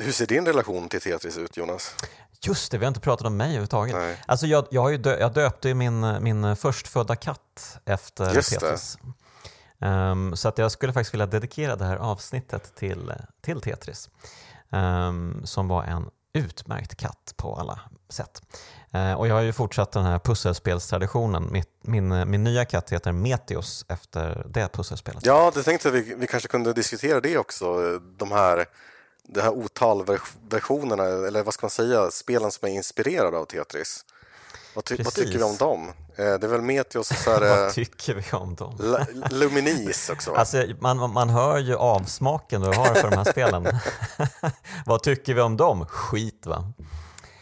Hur 0.00 0.12
ser 0.12 0.26
din 0.26 0.46
relation 0.46 0.88
till 0.88 1.00
Tetris 1.00 1.38
ut, 1.38 1.56
Jonas? 1.56 1.94
Just 2.40 2.72
det, 2.72 2.78
vi 2.78 2.84
har 2.84 2.88
inte 2.88 3.00
pratat 3.00 3.26
om 3.26 3.36
mig 3.36 3.46
överhuvudtaget. 3.46 3.94
Nej. 3.94 4.22
Alltså 4.26 4.46
jag, 4.46 4.66
jag, 4.70 4.82
har 4.82 4.92
dö 4.92 5.18
jag 5.18 5.32
döpte 5.32 5.74
min, 5.74 6.22
min 6.22 6.56
förstfödda 6.56 7.16
katt 7.16 7.78
efter 7.84 8.34
Just 8.34 8.50
Tetris. 8.50 8.98
Um, 9.80 10.36
så 10.36 10.48
att 10.48 10.58
jag 10.58 10.72
skulle 10.72 10.92
faktiskt 10.92 11.14
vilja 11.14 11.26
dedikera 11.26 11.76
det 11.76 11.84
här 11.84 11.96
avsnittet 11.96 12.74
till, 12.74 13.12
till 13.40 13.60
Tetris, 13.60 14.10
um, 14.70 15.40
som 15.44 15.68
var 15.68 15.84
en 15.84 16.10
utmärkt 16.32 16.96
katt 16.96 17.34
på 17.36 17.54
alla 17.54 17.80
sätt. 18.08 18.42
Uh, 18.94 19.12
och 19.12 19.28
jag 19.28 19.34
har 19.34 19.42
ju 19.42 19.52
fortsatt 19.52 19.92
den 19.92 20.04
här 20.04 20.18
pusselspelstraditionen. 20.18 21.48
Min, 21.52 21.64
min, 21.82 22.30
min 22.30 22.44
nya 22.44 22.64
katt 22.64 22.90
heter 22.90 23.12
Meteos 23.12 23.84
efter 23.88 24.46
det 24.48 24.68
pusselspelet. 24.72 25.26
Ja, 25.26 25.52
det 25.54 25.62
tänkte 25.62 25.90
vi, 25.90 26.14
vi 26.14 26.26
kanske 26.26 26.48
kunde 26.48 26.72
diskutera 26.72 27.20
det 27.20 27.38
också. 27.38 27.98
De 27.98 28.32
här, 28.32 28.66
de 29.28 29.40
här 29.40 29.50
otalversionerna, 29.50 31.04
eller 31.04 31.42
vad 31.42 31.54
ska 31.54 31.64
man 31.64 31.70
säga, 31.70 32.10
spelen 32.10 32.50
som 32.50 32.68
är 32.68 32.72
inspirerade 32.72 33.38
av 33.38 33.44
Tetris. 33.44 34.04
Vad, 34.74 34.84
ty 34.84 35.02
vad, 35.02 35.14
tycker 35.14 35.38
vi 35.38 35.44
om 35.44 35.56
dem? 35.56 35.88
Eh, 35.88 36.24
det 36.24 36.44
är 36.44 36.48
väl 36.48 36.62
Meteos 36.62 37.08
så 37.08 37.30
här, 37.30 37.40
Vad 37.64 37.72
tycker 37.72 38.14
vi 38.14 38.36
om 38.36 38.54
dem? 38.54 39.04
Luminis 39.30 40.10
också. 40.10 40.34
Alltså, 40.34 40.64
man, 40.80 41.12
man 41.12 41.30
hör 41.30 41.58
ju 41.58 41.76
avsmaken 41.76 42.60
du 42.60 42.66
har 42.66 42.94
för 42.94 43.10
de 43.10 43.16
här 43.16 43.24
spelen. 43.32 43.68
vad 44.86 45.02
tycker 45.02 45.34
vi 45.34 45.40
om 45.40 45.56
dem? 45.56 45.86
Skit 45.86 46.46
va? 46.46 46.72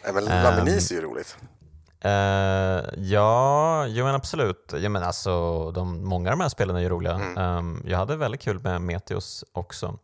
Nej, 0.03 0.13
men 0.13 0.25
Luminis 0.25 0.91
um, 0.91 0.97
är 0.97 1.01
ju 1.01 1.07
roligt. 1.07 1.37
Uh, 2.05 3.03
ja, 3.03 3.85
jo 3.87 4.05
men 4.05 4.15
absolut. 4.15 4.73
Ja, 4.77 4.89
men 4.89 5.03
alltså, 5.03 5.71
de, 5.71 6.03
många 6.05 6.31
av 6.31 6.37
de 6.37 6.43
här 6.43 6.49
spelen 6.49 6.75
är 6.75 6.79
ju 6.79 6.89
roliga. 6.89 7.13
Mm. 7.13 7.37
Um, 7.37 7.83
jag 7.85 7.97
hade 7.97 8.15
väldigt 8.15 8.41
kul 8.41 8.59
med 8.59 8.81
Meteos 8.81 9.43
också. 9.51 9.99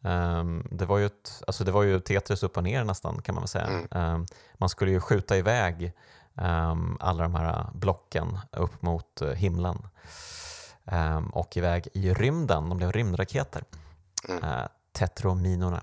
Um, 0.00 0.66
det, 0.70 0.86
var 0.86 0.98
ju 0.98 1.06
ett, 1.06 1.42
alltså 1.46 1.64
det 1.64 1.72
var 1.72 1.82
ju 1.82 2.00
Tetris 2.00 2.42
upp 2.42 2.56
och 2.56 2.62
ner 2.62 2.84
nästan 2.84 3.22
kan 3.22 3.34
man 3.34 3.42
väl 3.42 3.48
säga. 3.48 3.66
Mm. 3.66 4.14
Um, 4.14 4.26
man 4.54 4.68
skulle 4.68 4.90
ju 4.90 5.00
skjuta 5.00 5.36
iväg 5.36 5.92
um, 6.34 6.96
alla 7.00 7.22
de 7.22 7.34
här 7.34 7.66
blocken 7.74 8.38
upp 8.52 8.82
mot 8.82 9.22
uh, 9.22 9.28
himlen 9.28 9.88
um, 10.84 11.30
och 11.30 11.56
iväg 11.56 11.88
i 11.92 12.14
rymden. 12.14 12.68
De 12.68 12.78
blev 12.78 12.92
rymdraketer, 12.92 13.64
mm. 14.28 14.44
uh, 14.44 14.66
tetrominorna. 14.92 15.80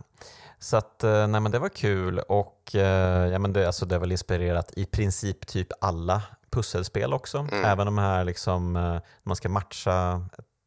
Så 0.60 0.78
att, 0.78 1.04
nej, 1.04 1.40
men 1.40 1.52
det 1.52 1.60
var 1.60 1.70
kul 1.70 2.20
och 2.20 2.72
uh, 2.76 2.82
ja, 2.82 3.40
men 3.40 3.54
det, 3.54 3.68
alltså, 3.68 3.86
det 3.86 4.00
väl 4.00 4.12
inspirerat 4.12 4.72
i 4.76 4.86
princip 4.86 5.48
typ 5.48 5.68
alla 5.82 6.22
pusselspel 6.50 7.14
också. 7.14 7.38
Mm. 7.38 7.66
Även 7.66 7.86
de 7.86 7.98
här 7.98 8.24
liksom, 8.24 8.76
uh, 8.76 9.00
man 9.24 9.36
ska 9.36 9.50
matcha 9.50 10.26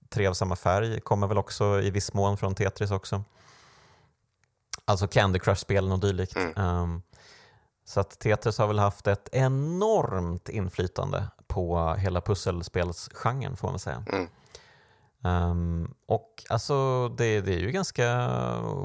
tre 0.09 0.27
av 0.27 0.35
samma 0.35 0.57
färg 0.57 1.01
kommer 1.01 1.27
väl 1.27 1.39
också 1.39 1.81
i 1.81 1.91
viss 1.91 2.15
mån 2.15 2.37
från 2.37 2.55
Tetris 2.55 2.91
också. 2.91 3.25
Alltså 4.89 5.09
Candy 5.09 5.39
Crush-spelen 5.39 5.93
och 5.93 6.01
dylikt. 6.01 6.37
Mm. 6.37 6.53
Um, 6.57 7.03
så 7.84 8.01
att 8.01 8.18
Tetris 8.18 8.59
har 8.59 8.66
väl 8.66 8.78
haft 8.78 9.07
ett 9.07 9.28
enormt 9.32 10.49
inflytande 10.49 11.26
på 11.47 11.95
hela 11.95 12.20
pusselspelsgenren 12.20 13.57
får 13.57 13.68
man 13.68 13.78
säga. 13.78 14.05
Mm. 14.12 14.28
Um, 15.22 15.95
och 16.07 16.45
alltså 16.49 17.09
det, 17.09 17.41
det, 17.41 17.55
är 17.55 17.59
ju 17.59 17.70
ganska 17.70 18.28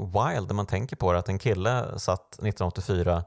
wild 0.00 0.48
när 0.48 0.54
man 0.54 0.66
tänker 0.66 0.96
på 0.96 1.12
det 1.12 1.18
att 1.18 1.28
en 1.28 1.38
kille 1.38 1.98
satt 1.98 2.32
1984, 2.32 3.24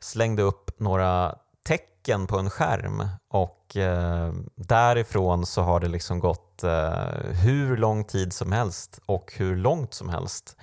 slängde 0.00 0.42
upp 0.42 0.80
några 0.80 1.34
tecken 1.66 2.26
på 2.26 2.38
en 2.38 2.50
skärm 2.50 3.08
och 3.28 3.76
uh, 3.76 4.32
därifrån 4.54 5.46
så 5.46 5.62
har 5.62 5.80
det 5.80 5.88
liksom 5.88 6.18
gått 6.18 6.64
uh, 6.64 7.30
hur 7.42 7.76
lång 7.76 8.04
tid 8.04 8.32
som 8.32 8.52
helst 8.52 9.00
och 9.06 9.32
hur 9.36 9.56
långt 9.56 9.94
som 9.94 10.08
helst 10.08 10.56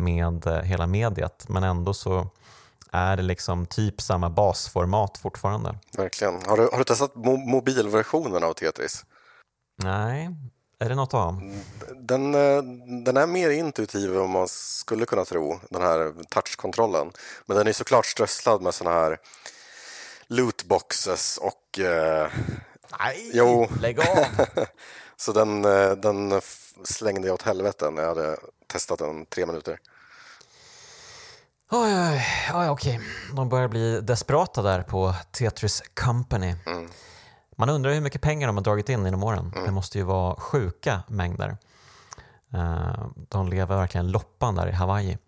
med 0.00 0.46
uh, 0.46 0.52
hela 0.52 0.86
mediet 0.86 1.48
men 1.48 1.62
ändå 1.62 1.94
så 1.94 2.26
är 2.92 3.16
det 3.16 3.22
liksom 3.22 3.66
typ 3.66 4.00
samma 4.00 4.30
basformat 4.30 5.18
fortfarande. 5.18 5.78
Verkligen. 5.96 6.34
Har 6.46 6.56
du, 6.56 6.68
har 6.72 6.78
du 6.78 6.84
testat 6.84 7.14
mo 7.14 7.36
mobilversionen 7.36 8.44
av 8.44 8.52
Tetris? 8.52 9.04
Nej, 9.82 10.30
är 10.78 10.88
det 10.88 10.94
något 10.94 11.14
att 11.14 11.20
ha? 11.20 11.40
Den, 11.94 12.34
eh, 12.34 12.62
den 13.04 13.16
är 13.16 13.26
mer 13.26 13.50
intuitiv 13.50 14.16
än 14.16 14.30
man 14.30 14.48
skulle 14.48 15.06
kunna 15.06 15.24
tro, 15.24 15.60
den 15.70 15.82
här 15.82 16.12
touchkontrollen. 16.28 17.12
Men 17.46 17.56
den 17.56 17.66
är 17.66 17.72
såklart 17.72 18.06
strösslad 18.06 18.62
med 18.62 18.74
såna 18.74 18.90
här 18.90 19.18
lootboxes 20.26 21.38
och... 21.38 21.78
Eh, 21.78 22.28
Nej, 22.98 23.30
jo. 23.34 23.68
lägg 23.80 24.00
av! 24.00 24.46
Så 25.16 25.32
den, 25.32 25.64
eh, 25.64 25.92
den 25.92 26.40
slängde 26.84 27.28
jag 27.28 27.34
åt 27.34 27.42
helvete 27.42 27.90
när 27.90 28.02
jag 28.02 28.08
hade 28.08 28.36
testat 28.72 28.98
den 28.98 29.26
tre 29.26 29.46
minuter. 29.46 29.78
Oj, 31.70 31.94
oj, 31.94 32.26
oj, 32.54 32.68
okej. 32.68 33.00
De 33.32 33.48
börjar 33.48 33.68
bli 33.68 34.00
desperata 34.00 34.62
där 34.62 34.82
på 34.82 35.14
Tetris 35.30 35.82
Company. 35.94 36.54
Mm. 36.66 36.90
Man 37.56 37.68
undrar 37.68 37.92
hur 37.92 38.00
mycket 38.00 38.22
pengar 38.22 38.46
de 38.46 38.56
har 38.56 38.64
dragit 38.64 38.88
in 38.88 39.04
genom 39.04 39.24
åren. 39.24 39.52
Mm. 39.54 39.64
Det 39.64 39.72
måste 39.72 39.98
ju 39.98 40.04
vara 40.04 40.34
sjuka 40.34 41.02
mängder. 41.08 41.56
Uh, 42.54 43.06
de 43.28 43.48
lever 43.48 43.76
verkligen 43.76 44.10
loppan 44.10 44.54
där 44.54 44.66
i 44.66 44.72
Hawaii. 44.72 45.18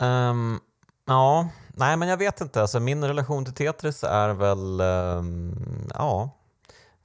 Um, 0.00 0.60
ja, 1.06 1.48
nej 1.68 1.96
men 1.96 2.08
jag 2.08 2.16
vet 2.16 2.40
inte. 2.40 2.62
Alltså, 2.62 2.80
min 2.80 3.04
relation 3.04 3.44
till 3.44 3.54
Tetris 3.54 4.04
är 4.04 4.28
väl, 4.28 4.80
um, 4.80 5.90
ja, 5.94 6.30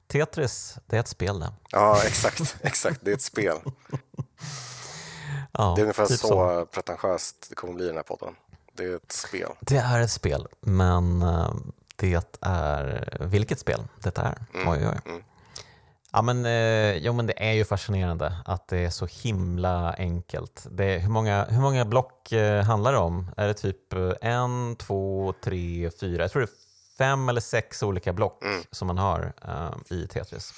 Tetris, 0.06 0.78
det 0.86 0.96
är 0.96 1.00
ett 1.00 1.08
spel 1.08 1.40
det. 1.40 1.52
Ja, 1.70 2.02
exakt. 2.06 2.56
exakt. 2.62 3.00
Det 3.02 3.10
är 3.10 3.14
ett 3.14 3.22
spel. 3.22 3.56
Ja, 5.58 5.72
det 5.76 5.80
är 5.80 5.82
ungefär 5.82 6.06
typ 6.06 6.18
så, 6.18 6.28
så 6.28 6.66
pretentiöst 6.66 7.46
det 7.48 7.54
kommer 7.54 7.74
bli 7.74 7.84
i 7.84 7.88
den 7.88 7.96
här 7.96 8.02
podden. 8.02 8.36
Det 8.72 8.84
är 8.84 8.96
ett 8.96 9.12
spel. 9.12 9.50
Det 9.60 9.76
är 9.76 10.00
ett 10.00 10.10
spel, 10.10 10.48
men 10.60 11.22
eh, 11.22 11.54
det 11.96 12.38
är 12.40 13.18
vilket 13.20 13.60
spel 13.60 13.82
det 14.02 14.18
är. 14.18 14.38
Mm. 14.54 14.68
Oj, 14.68 14.88
oj. 14.88 15.10
Mm. 15.10 15.22
Ja, 16.12 16.22
men, 16.22 16.46
eh, 16.46 16.96
jo, 16.96 17.12
men 17.12 17.26
det 17.26 17.48
är 17.48 17.52
ju 17.52 17.64
fascinerande 17.64 18.36
att 18.44 18.68
det 18.68 18.78
är 18.78 18.90
så 18.90 19.06
himla 19.06 19.92
enkelt. 19.92 20.66
Det, 20.70 20.98
hur, 20.98 21.08
många, 21.08 21.44
hur 21.44 21.60
många 21.60 21.84
block 21.84 22.32
eh, 22.32 22.64
handlar 22.64 22.92
det 22.92 22.98
om? 22.98 23.30
Är 23.36 23.46
det 23.46 23.54
typ 23.54 23.92
en, 24.20 24.76
två, 24.76 25.34
tre, 25.44 25.90
fyra? 26.00 26.22
Jag 26.22 26.30
tror 26.30 26.42
det 26.42 26.48
är 26.48 26.98
fem 26.98 27.28
eller 27.28 27.40
sex 27.40 27.82
olika 27.82 28.12
block 28.12 28.42
mm. 28.44 28.62
som 28.70 28.86
man 28.86 28.98
har 28.98 29.32
eh, 29.48 29.96
i 29.96 30.06
Tetris. 30.06 30.52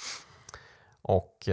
Och 1.01 1.49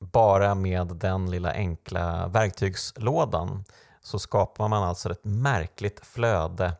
bara 0.00 0.54
med 0.54 0.86
den 0.86 1.30
lilla 1.30 1.52
enkla 1.52 2.28
verktygslådan 2.28 3.64
så 4.02 4.18
skapar 4.18 4.68
man 4.68 4.82
alltså 4.82 5.12
ett 5.12 5.24
märkligt 5.24 6.06
flöde. 6.06 6.72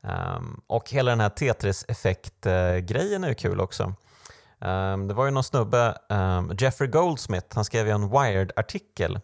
Um, 0.00 0.60
och 0.66 0.90
hela 0.90 1.10
den 1.10 1.20
här 1.20 1.28
Tetris-effekt-grejen 1.28 3.24
är 3.24 3.28
ju 3.28 3.34
kul 3.34 3.60
också. 3.60 3.94
Um, 4.58 5.08
det 5.08 5.14
var 5.14 5.24
ju 5.24 5.30
någon 5.30 5.44
snubbe, 5.44 5.98
um, 6.08 6.56
Jeffrey 6.58 6.90
Goldsmith, 6.90 7.46
han 7.54 7.64
skrev 7.64 7.86
ju 7.86 7.92
en 7.92 8.10
Wired-artikel 8.10 9.20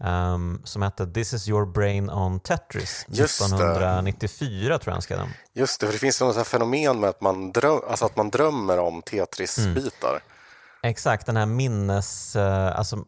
mm. 0.00 0.60
som 0.64 0.82
hette 0.82 1.06
“This 1.06 1.32
is 1.32 1.48
your 1.48 1.66
brain 1.66 2.10
on 2.10 2.40
Tetris” 2.40 3.06
Just 3.08 3.40
1994 3.40 4.78
tror 4.78 4.90
jag 4.90 4.92
han 4.92 5.02
skrev 5.02 5.18
den. 5.18 5.28
Just 5.52 5.80
det, 5.80 5.86
för 5.86 5.92
det 5.92 5.98
finns 5.98 6.20
något 6.20 6.46
fenomen 6.46 7.00
med 7.00 7.10
att 7.10 7.20
man, 7.20 7.52
dröm, 7.52 7.80
alltså 7.88 8.04
att 8.04 8.16
man 8.16 8.30
drömmer 8.30 8.78
om 8.78 9.02
Tetris-bitar. 9.02 10.10
Mm. 10.10 10.22
Exakt, 10.82 11.26
den 11.26 11.36
här 11.36 11.46
minnes... 11.46 12.36
Uh, 12.36 12.78
alltså, 12.78 13.04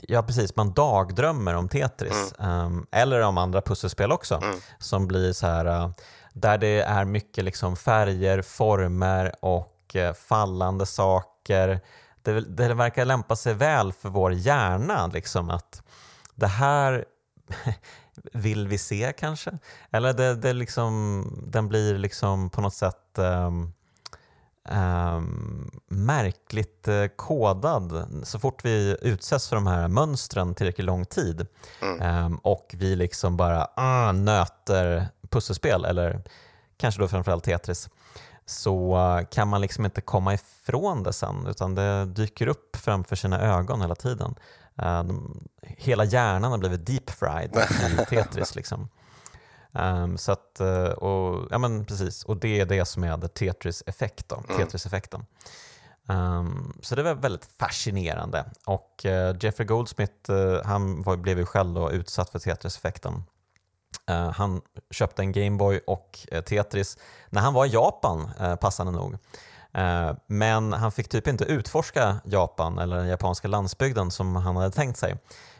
ja, 0.00 0.22
precis. 0.22 0.56
Man 0.56 0.72
dagdrömmer 0.72 1.54
om 1.54 1.68
Tetris. 1.68 2.34
Mm. 2.38 2.66
Um, 2.66 2.86
eller 2.90 3.20
om 3.20 3.38
andra 3.38 3.62
pusselspel 3.62 4.12
också. 4.12 4.34
Mm. 4.34 4.56
Som 4.78 5.06
blir 5.06 5.32
så 5.32 5.46
här... 5.46 5.66
Uh, 5.66 5.90
där 6.32 6.58
det 6.58 6.80
är 6.80 7.04
mycket 7.04 7.44
liksom 7.44 7.76
färger, 7.76 8.42
former 8.42 9.44
och 9.44 9.96
uh, 9.96 10.12
fallande 10.12 10.86
saker. 10.86 11.80
Det, 12.22 12.40
det 12.40 12.74
verkar 12.74 13.04
lämpa 13.04 13.36
sig 13.36 13.54
väl 13.54 13.92
för 13.92 14.08
vår 14.08 14.32
hjärna. 14.32 15.06
Liksom, 15.06 15.50
att 15.50 15.82
det 16.34 16.46
här 16.46 17.04
vill 18.32 18.68
vi 18.68 18.78
se 18.78 19.12
kanske? 19.18 19.58
Eller 19.90 20.12
det, 20.12 20.34
det 20.34 20.52
liksom, 20.52 21.24
den 21.46 21.68
blir 21.68 21.98
liksom 21.98 22.50
på 22.50 22.60
något 22.60 22.74
sätt 22.74 23.18
um, 23.18 23.72
um, 24.70 25.70
märkligt 25.86 26.88
uh, 26.88 27.06
kodad 27.06 28.06
så 28.22 28.38
fort 28.38 28.64
vi 28.64 28.96
utsätts 29.02 29.48
för 29.48 29.56
de 29.56 29.66
här 29.66 29.88
mönstren 29.88 30.54
tillräckligt 30.54 30.84
lång 30.84 31.04
tid 31.04 31.46
mm. 31.82 32.26
um, 32.26 32.36
och 32.36 32.74
vi 32.78 32.96
liksom 32.96 33.36
bara 33.36 33.60
uh, 33.60 34.12
nöter 34.12 35.08
pusselspel 35.30 35.84
eller 35.84 36.22
kanske 36.76 37.00
då 37.00 37.08
framförallt 37.08 37.44
Tetris 37.44 37.88
så 38.46 38.96
uh, 38.96 39.24
kan 39.24 39.48
man 39.48 39.60
liksom 39.60 39.84
inte 39.84 40.00
komma 40.00 40.34
ifrån 40.34 41.02
det 41.02 41.12
sen 41.12 41.46
utan 41.46 41.74
det 41.74 42.04
dyker 42.04 42.46
upp 42.46 42.76
framför 42.76 43.16
sina 43.16 43.40
ögon 43.40 43.80
hela 43.80 43.94
tiden. 43.94 44.34
De, 44.80 45.40
hela 45.62 46.04
hjärnan 46.04 46.50
har 46.50 46.58
blivit 46.58 46.86
deep 46.86 47.10
fried 47.10 47.56
i 47.92 48.04
Tetris. 48.04 48.54
Liksom. 48.54 48.88
Um, 49.72 50.18
så 50.18 50.32
att, 50.32 50.60
eh, 50.60 50.84
och, 50.84 51.48
ja, 51.50 51.58
men 51.58 51.84
precis. 51.84 52.24
och 52.24 52.36
det 52.36 52.60
är 52.60 52.66
det 52.66 52.84
som 52.84 53.04
är 53.04 53.28
Tetris-effekt, 53.28 54.32
mm. 54.32 54.44
Tetris-effekten. 54.56 55.24
Um, 56.06 56.78
så 56.82 56.94
det 56.94 57.02
var 57.02 57.14
väldigt 57.14 57.48
fascinerande. 57.58 58.44
Och 58.66 59.02
uh, 59.04 59.36
Jeffrey 59.40 59.66
Goldsmith 59.66 60.30
uh, 60.30 60.64
han 60.64 61.02
var, 61.02 61.16
blev 61.16 61.38
ju 61.38 61.46
själv 61.46 61.74
då 61.74 61.92
utsatt 61.92 62.30
för 62.30 62.38
Tetris-effekten. 62.38 63.22
Uh, 64.10 64.30
han 64.30 64.60
köpte 64.90 65.22
en 65.22 65.32
Gameboy 65.32 65.80
och 65.86 66.18
Tetris 66.46 66.98
när 67.30 67.40
han 67.40 67.54
var 67.54 67.66
i 67.66 67.68
Japan, 67.68 68.30
passande 68.60 68.92
nog. 68.92 69.18
Men 70.26 70.72
han 70.72 70.92
fick 70.92 71.08
typ 71.08 71.26
inte 71.26 71.44
utforska 71.44 72.20
Japan 72.24 72.78
eller 72.78 72.96
den 72.96 73.08
japanska 73.08 73.48
landsbygden 73.48 74.10
som 74.10 74.36
han 74.36 74.56
hade 74.56 74.70
tänkt 74.70 74.98
sig. 74.98 75.16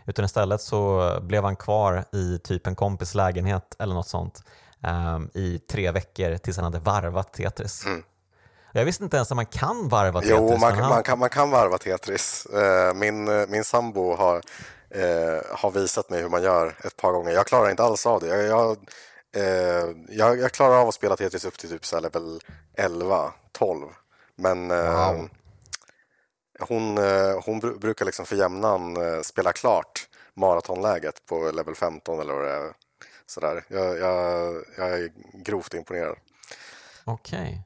Utan 0.09 0.25
istället 0.25 0.61
så 0.61 1.13
blev 1.23 1.45
han 1.45 1.57
kvar 1.57 2.05
i 2.13 2.39
typ 2.39 2.67
en 2.67 2.75
kompis 2.75 3.15
lägenhet 3.15 3.77
eller 3.79 3.95
något 3.95 4.09
sånt 4.09 4.43
um, 5.15 5.31
i 5.35 5.59
tre 5.59 5.91
veckor 5.91 6.37
tills 6.37 6.57
han 6.57 6.65
hade 6.65 6.79
varvat 6.79 7.33
Tetris. 7.33 7.87
Mm. 7.87 8.03
Jag 8.73 8.85
visste 8.85 9.05
inte 9.05 9.17
ens 9.17 9.31
att 9.31 9.37
man 9.37 9.47
kan 9.47 9.89
varva 9.89 10.21
Tetris. 10.21 10.37
Jo, 10.39 10.59
man, 10.59 10.75
han... 10.75 10.89
man, 10.89 11.03
kan, 11.03 11.19
man 11.19 11.29
kan 11.29 11.51
varva 11.51 11.79
Tetris. 11.79 12.47
Uh, 12.55 12.95
min, 12.95 13.29
eh, 13.29 13.47
min 13.49 13.65
sambo 13.65 14.15
har, 14.17 14.37
uh, 14.37 15.57
har 15.57 15.71
visat 15.71 16.11
mig 16.11 16.23
hur 16.23 16.29
man 16.29 16.43
gör 16.43 16.77
ett 16.85 16.97
par 16.97 17.13
gånger. 17.13 17.31
Jag 17.31 17.47
klarar 17.47 17.71
inte 17.71 17.83
alls 17.83 18.07
av 18.07 18.21
det. 18.21 18.27
Jag, 18.27 18.45
jag, 18.45 18.77
uh, 19.37 19.97
jag, 20.09 20.39
jag 20.39 20.53
klarar 20.53 20.81
av 20.81 20.89
att 20.89 20.95
spela 20.95 21.17
Tetris 21.17 21.45
upp 21.45 21.59
till 21.59 21.71
typ 21.71 21.87
så 21.87 22.01
level 22.01 22.41
11, 22.77 23.33
12. 23.53 23.87
Men 24.37 24.69
wow 24.69 25.29
hon, 26.59 26.99
eh, 26.99 27.41
hon 27.45 27.59
brukar 27.61 28.05
liksom 28.05 28.27
för 28.27 28.37
jämnan 28.37 28.97
eh, 28.97 29.21
spela 29.23 29.53
klart 29.53 30.09
maratonläget 30.35 31.27
på 31.27 31.51
level 31.51 31.75
15 31.75 32.21
eller 32.21 32.33
vad 32.33 32.45
det 32.45 32.53
är. 32.53 32.73
Sådär. 33.27 33.65
Jag, 33.69 33.99
jag, 33.99 34.55
jag 34.77 34.89
är 34.89 35.11
grovt 35.45 35.75
imponerad. 35.75 36.17
Okej. 37.05 37.41
Okay. 37.41 37.59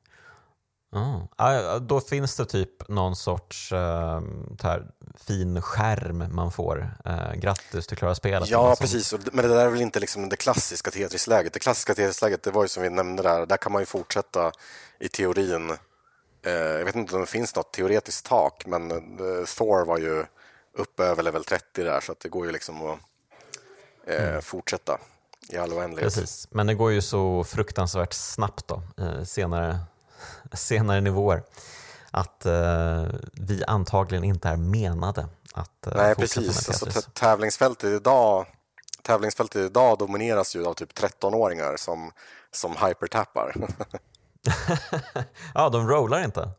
Mm. 0.95 1.21
Ah, 1.37 1.79
då 1.79 2.01
finns 2.01 2.37
det 2.37 2.45
typ 2.45 2.89
någon 2.89 3.17
sorts 3.17 3.73
uh, 3.73 4.21
här 4.63 4.87
fin 5.17 5.63
skärm 5.63 6.25
man 6.35 6.53
får. 6.53 6.95
Uh, 7.07 7.35
grattis, 7.35 7.87
du 7.87 7.97
klarar 7.97 8.15
spelet. 8.15 8.49
Ja, 8.49 8.77
precis. 8.81 9.15
Men 9.33 9.49
det 9.49 9.55
där 9.55 9.67
är 9.67 9.71
väl 9.71 9.81
inte 9.81 10.01
liksom 10.01 10.29
det 10.29 10.37
klassiska 10.37 10.91
Tetris-läget. 10.91 11.53
Det 11.53 11.59
klassiska 11.59 11.95
Tetris-läget, 11.95 12.43
det 12.43 12.51
var 12.51 12.63
ju 12.63 12.69
som 12.69 12.83
vi 12.83 12.91
nämnde 12.91 13.23
där, 13.23 13.47
där 13.47 13.57
kan 13.57 13.73
man 13.73 13.83
ju 13.83 13.87
fortsätta 13.87 14.53
i 15.01 15.09
teorin. 15.09 15.77
Uh, 16.47 16.53
jag 16.53 16.85
vet 16.85 16.95
inte 16.95 17.15
om 17.15 17.21
det 17.21 17.27
finns 17.27 17.57
något 17.57 17.73
teoretiskt 17.73 18.27
tak, 18.27 18.67
men 18.67 18.89
Thor 19.57 19.85
var 19.85 19.99
ju 19.99 20.25
uppe 20.79 21.05
över 21.05 21.23
level 21.23 21.45
30 21.45 21.83
där, 21.83 22.01
så 22.01 22.15
det 22.19 22.29
går 22.29 22.47
ju 22.47 22.53
liksom 22.53 22.87
att 22.87 22.99
mm. 24.07 24.43
fortsätta 24.43 24.99
i 25.49 25.57
all 25.57 25.73
oändlighet. 25.73 26.15
Precis, 26.15 26.49
men 26.51 26.67
det 26.67 26.75
går 26.75 26.93
ju 26.93 27.03
så 27.03 27.45
fruktansvärt 27.45 28.13
snabbt 28.13 28.69
då, 28.69 28.83
senare 29.25 29.79
senare 30.53 31.01
nivåer 31.01 31.43
att 32.11 32.47
eh, 32.47 33.07
vi 33.33 33.65
antagligen 33.67 34.25
inte 34.25 34.49
är 34.49 34.57
menade 34.57 35.29
att 35.55 35.87
eh, 35.87 35.93
Nej, 35.97 36.15
precis. 36.15 36.69
Alltså, 36.69 37.01
tävlingsfältet 37.01 37.85
idag 37.85 38.47
tävlingsfältet 39.03 39.71
idag 39.71 39.99
domineras 39.99 40.57
ju 40.57 40.67
av 40.67 40.75
typ 40.75 40.99
13-åringar 40.99 41.77
som, 41.77 42.13
som 42.51 42.77
hypertappar. 42.77 43.55
ja, 45.55 45.69
de 45.69 45.89
rollar 45.89 46.25
inte. 46.25 46.51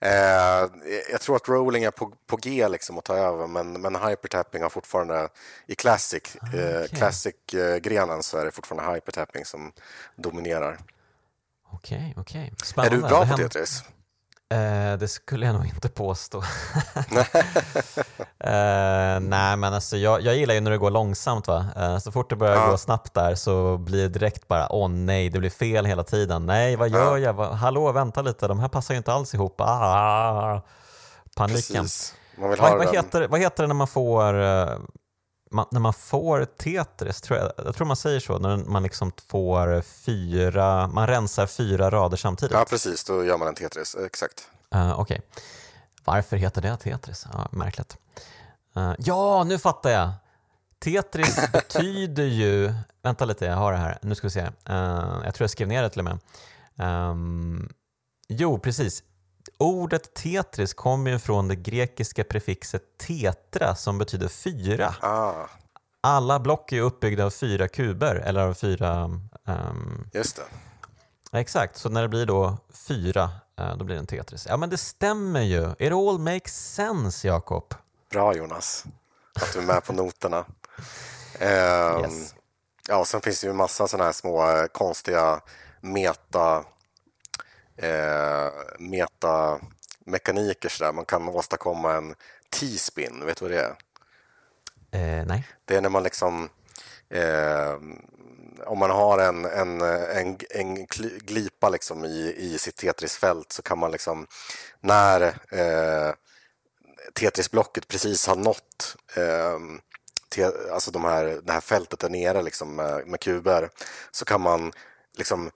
Eh, 0.00 0.70
jag 1.10 1.20
tror 1.20 1.36
att 1.36 1.48
rolling 1.48 1.84
är 1.84 1.90
på, 1.90 2.12
på 2.26 2.36
G 2.36 2.68
liksom 2.68 2.98
att 2.98 3.04
ta 3.04 3.16
över, 3.16 3.46
men, 3.46 3.72
men 3.72 3.96
hypertapping 3.96 4.62
har 4.62 4.70
fortfarande 4.70 5.28
i 5.66 5.74
classic, 5.74 6.36
ah, 6.40 6.48
okay. 6.48 6.60
eh, 6.60 6.86
classic-grenen 6.86 8.22
så 8.22 8.38
är 8.38 8.44
det 8.44 8.50
fortfarande 8.50 8.94
hypertapping 8.94 9.44
som 9.44 9.72
dominerar. 10.16 10.78
Okej, 11.72 12.14
okej. 12.16 12.52
Är 12.76 12.90
du 12.90 12.98
bra 12.98 13.26
på 13.26 13.36
Tetris? 13.36 13.84
Eh, 14.54 14.98
det 14.98 15.08
skulle 15.08 15.46
jag 15.46 15.54
nog 15.54 15.66
inte 15.66 15.88
påstå. 15.88 16.38
eh, 18.38 19.20
nej, 19.20 19.56
men 19.56 19.64
alltså 19.64 19.96
jag, 19.96 20.20
jag 20.20 20.36
gillar 20.36 20.54
ju 20.54 20.60
när 20.60 20.70
det 20.70 20.78
går 20.78 20.90
långsamt. 20.90 21.48
Va? 21.48 21.66
Eh, 21.76 21.98
så 21.98 22.12
fort 22.12 22.30
det 22.30 22.36
börjar 22.36 22.54
ja. 22.54 22.70
gå 22.70 22.78
snabbt 22.78 23.14
där 23.14 23.34
så 23.34 23.78
blir 23.78 24.02
det 24.02 24.08
direkt 24.08 24.48
bara 24.48 24.72
åh 24.72 24.88
nej, 24.88 25.30
det 25.30 25.38
blir 25.38 25.50
fel 25.50 25.86
hela 25.86 26.04
tiden. 26.04 26.46
Nej, 26.46 26.76
vad 26.76 26.88
gör 26.88 27.16
ja. 27.16 27.18
jag? 27.18 27.32
Va? 27.32 27.52
Hallå, 27.52 27.92
vänta 27.92 28.22
lite, 28.22 28.48
de 28.48 28.60
här 28.60 28.68
passar 28.68 28.94
ju 28.94 28.98
inte 28.98 29.12
alls 29.12 29.34
ihop. 29.34 29.60
Ah, 29.60 30.62
paniken. 31.36 31.82
Precis. 31.82 32.14
vad, 32.36 32.58
vad, 32.58 32.94
heter, 32.94 33.28
vad 33.28 33.40
heter 33.40 33.62
det 33.62 33.66
när 33.66 33.74
man 33.74 33.88
får 33.88 34.42
eh, 34.42 34.78
man, 35.56 35.66
när 35.70 35.80
man 35.80 35.92
får 35.92 36.44
Tetris, 36.44 37.20
tror 37.20 37.38
jag, 37.38 37.52
jag 37.56 37.74
tror 37.74 37.86
man 37.86 37.96
säger 37.96 38.20
så, 38.20 38.38
när 38.38 38.56
man 38.56 38.82
liksom 38.82 39.12
får 39.26 39.80
fyra, 39.80 40.88
man 40.88 41.06
rensar 41.06 41.46
fyra 41.46 41.90
rader 41.90 42.16
samtidigt. 42.16 42.52
Ja, 42.52 42.64
precis, 42.68 43.04
då 43.04 43.24
gör 43.24 43.38
man 43.38 43.48
en 43.48 43.54
Tetris, 43.54 43.96
exakt. 44.06 44.48
Uh, 44.74 45.00
Okej. 45.00 45.02
Okay. 45.02 45.42
Varför 46.04 46.36
heter 46.36 46.62
det 46.62 46.76
Tetris? 46.76 47.26
Ja, 47.32 47.48
märkligt. 47.52 47.96
Uh, 48.76 48.94
ja, 48.98 49.44
nu 49.44 49.58
fattar 49.58 49.90
jag! 49.90 50.10
Tetris 50.78 51.36
betyder 51.52 52.24
ju, 52.24 52.74
vänta 53.02 53.24
lite, 53.24 53.44
jag 53.44 53.56
har 53.56 53.72
det 53.72 53.78
här, 53.78 53.98
nu 54.02 54.14
ska 54.14 54.26
vi 54.26 54.30
se. 54.30 54.42
Uh, 54.42 55.20
jag 55.24 55.34
tror 55.34 55.44
jag 55.44 55.50
skrev 55.50 55.68
ner 55.68 55.82
det 55.82 55.90
till 55.90 56.00
och 56.00 56.04
med. 56.04 56.18
Um, 57.10 57.68
jo, 58.28 58.58
precis. 58.58 59.02
Ordet 59.58 60.14
Tetris 60.14 60.74
kommer 60.74 61.10
ju 61.10 61.18
från 61.18 61.48
det 61.48 61.56
grekiska 61.56 62.24
prefixet 62.24 62.82
tetra 62.98 63.74
som 63.74 63.98
betyder 63.98 64.28
fyra. 64.28 64.94
Ah. 65.00 65.32
Alla 66.00 66.40
block 66.40 66.72
är 66.72 66.80
uppbyggda 66.80 67.24
av 67.24 67.30
fyra 67.30 67.68
kuber, 67.68 68.14
eller 68.14 68.40
av 68.40 68.54
fyra... 68.54 69.04
Um... 69.44 70.10
Just 70.12 70.36
det. 70.36 70.42
Exakt, 71.38 71.76
så 71.76 71.88
när 71.88 72.02
det 72.02 72.08
blir 72.08 72.26
då 72.26 72.58
fyra, 72.72 73.30
uh, 73.60 73.76
då 73.76 73.84
blir 73.84 73.94
det 73.94 74.00
en 74.00 74.06
Tetris. 74.06 74.46
Ja 74.48 74.56
men 74.56 74.70
det 74.70 74.78
stämmer 74.78 75.40
ju. 75.40 75.74
It 75.78 75.92
all 75.92 76.18
makes 76.18 76.74
sense, 76.74 77.28
Jakob. 77.28 77.74
Bra 78.10 78.34
Jonas, 78.34 78.84
att 79.34 79.52
du 79.52 79.58
är 79.58 79.62
med 79.62 79.84
på 79.84 79.92
noterna. 79.92 80.44
Um, 81.40 82.04
yes. 82.04 82.34
Ja, 82.88 82.98
och 82.98 83.06
sen 83.06 83.20
finns 83.20 83.40
det 83.40 83.46
ju 83.46 83.52
massa 83.52 83.88
sådana 83.88 84.04
här 84.04 84.12
små 84.12 84.50
eh, 84.50 84.66
konstiga 84.66 85.40
meta 85.80 86.64
eh, 87.76 88.50
metamekaniker 88.78 90.68
sådär. 90.68 90.92
Man 90.92 91.04
kan 91.04 91.28
åstadkomma 91.28 91.92
en 91.92 92.14
T-spin, 92.50 93.26
vet 93.26 93.38
du 93.38 93.44
vad 93.44 93.52
det 93.52 93.60
är? 93.60 93.76
Eh, 94.90 95.26
nej. 95.26 95.48
Det 95.64 95.76
är 95.76 95.80
när 95.80 95.88
man 95.88 96.02
liksom 96.02 96.48
eh, 97.08 97.76
om 98.66 98.78
man 98.78 98.90
har 98.90 99.18
en, 99.18 99.44
en, 99.44 99.80
en, 99.80 100.38
en 100.50 100.86
glipa 101.20 101.68
liksom 101.68 102.04
i, 102.04 102.34
i 102.38 102.58
sitt 102.58 102.76
Tetrisfält 102.76 103.52
så 103.52 103.62
kan 103.62 103.78
man 103.78 103.90
liksom 103.90 104.26
när 104.80 105.20
eh, 105.50 106.14
Tetrisblocket 107.14 107.88
precis 107.88 108.26
har 108.26 108.36
nått 108.36 108.96
eh, 109.16 109.58
te, 110.28 110.44
alltså 110.72 110.90
de 110.90 111.04
här, 111.04 111.40
det 111.42 111.52
här 111.52 111.60
fältet 111.60 112.00
där 112.00 112.08
nere 112.08 112.42
liksom 112.42 112.76
med, 112.76 113.06
med 113.06 113.20
kuber 113.20 113.70
så 114.10 114.24
kan 114.24 114.40
man 114.40 114.72
liksom 115.16 115.50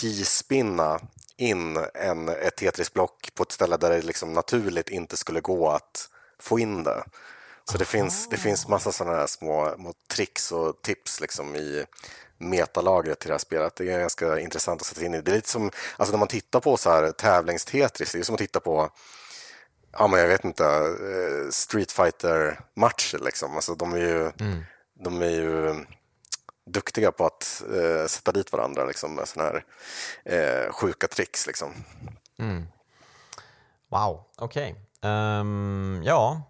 T-spinna 0.00 1.00
in 1.36 1.78
en, 1.94 2.28
ett 2.28 2.56
Tetris-block 2.56 3.34
på 3.34 3.42
ett 3.42 3.52
ställe 3.52 3.76
där 3.76 3.90
det 3.90 4.02
liksom 4.02 4.32
naturligt 4.32 4.88
inte 4.88 5.16
skulle 5.16 5.40
gå 5.40 5.70
att 5.70 6.08
få 6.38 6.58
in 6.58 6.84
det. 6.84 7.04
Så 7.70 7.78
det 7.78 7.84
finns, 7.84 8.28
det 8.28 8.36
finns 8.36 8.68
massa 8.68 8.92
sådana 8.92 9.16
här 9.16 9.26
små, 9.26 9.74
små 9.76 9.92
tricks 10.08 10.52
och 10.52 10.82
tips 10.82 11.20
liksom 11.20 11.56
i 11.56 11.84
metalagret 12.38 13.18
till 13.18 13.28
det 13.28 13.34
här 13.34 13.38
spelet. 13.38 13.76
Det 13.76 13.92
är 13.92 14.00
ganska 14.00 14.40
intressant 14.40 14.80
att 14.80 14.86
sätta 14.86 15.04
in 15.04 15.14
i. 15.14 15.20
Det 15.20 15.30
är 15.30 15.34
lite 15.34 15.48
som, 15.48 15.70
alltså 15.96 16.12
när 16.12 16.18
man 16.18 16.28
tittar 16.28 16.60
på 16.60 16.76
så 16.76 16.90
här 16.90 17.12
tävlings-Tetris, 17.12 18.12
det 18.12 18.18
är 18.18 18.22
som 18.22 18.34
att 18.34 18.38
titta 18.38 18.60
på 18.60 18.90
ja, 19.98 20.06
men 20.06 20.20
jag 20.20 20.28
vet 20.28 20.44
inte, 20.44 20.64
eh, 20.64 21.50
Street 21.50 21.92
Fighter-matcher 21.92 23.18
liksom. 23.24 23.54
Alltså 23.54 23.74
de 23.74 23.92
är 23.92 23.98
ju, 23.98 24.20
mm. 24.40 24.64
de 25.00 25.22
är 25.22 25.30
ju 25.30 25.84
duktiga 26.66 27.12
på 27.12 27.26
att 27.26 27.62
eh, 27.74 28.06
sätta 28.06 28.32
dit 28.32 28.52
varandra 28.52 28.84
liksom, 28.84 29.14
med 29.14 29.28
sådana 29.28 29.50
här 29.50 29.64
eh, 30.24 30.72
sjuka 30.72 31.08
tricks. 31.08 31.46
Liksom. 31.46 31.72
Mm. 32.38 32.66
Wow, 33.90 34.24
okej. 34.36 34.70
Okay. 34.70 35.10
Um, 35.10 35.10
ehm, 35.10 36.02
ja, 36.04 36.42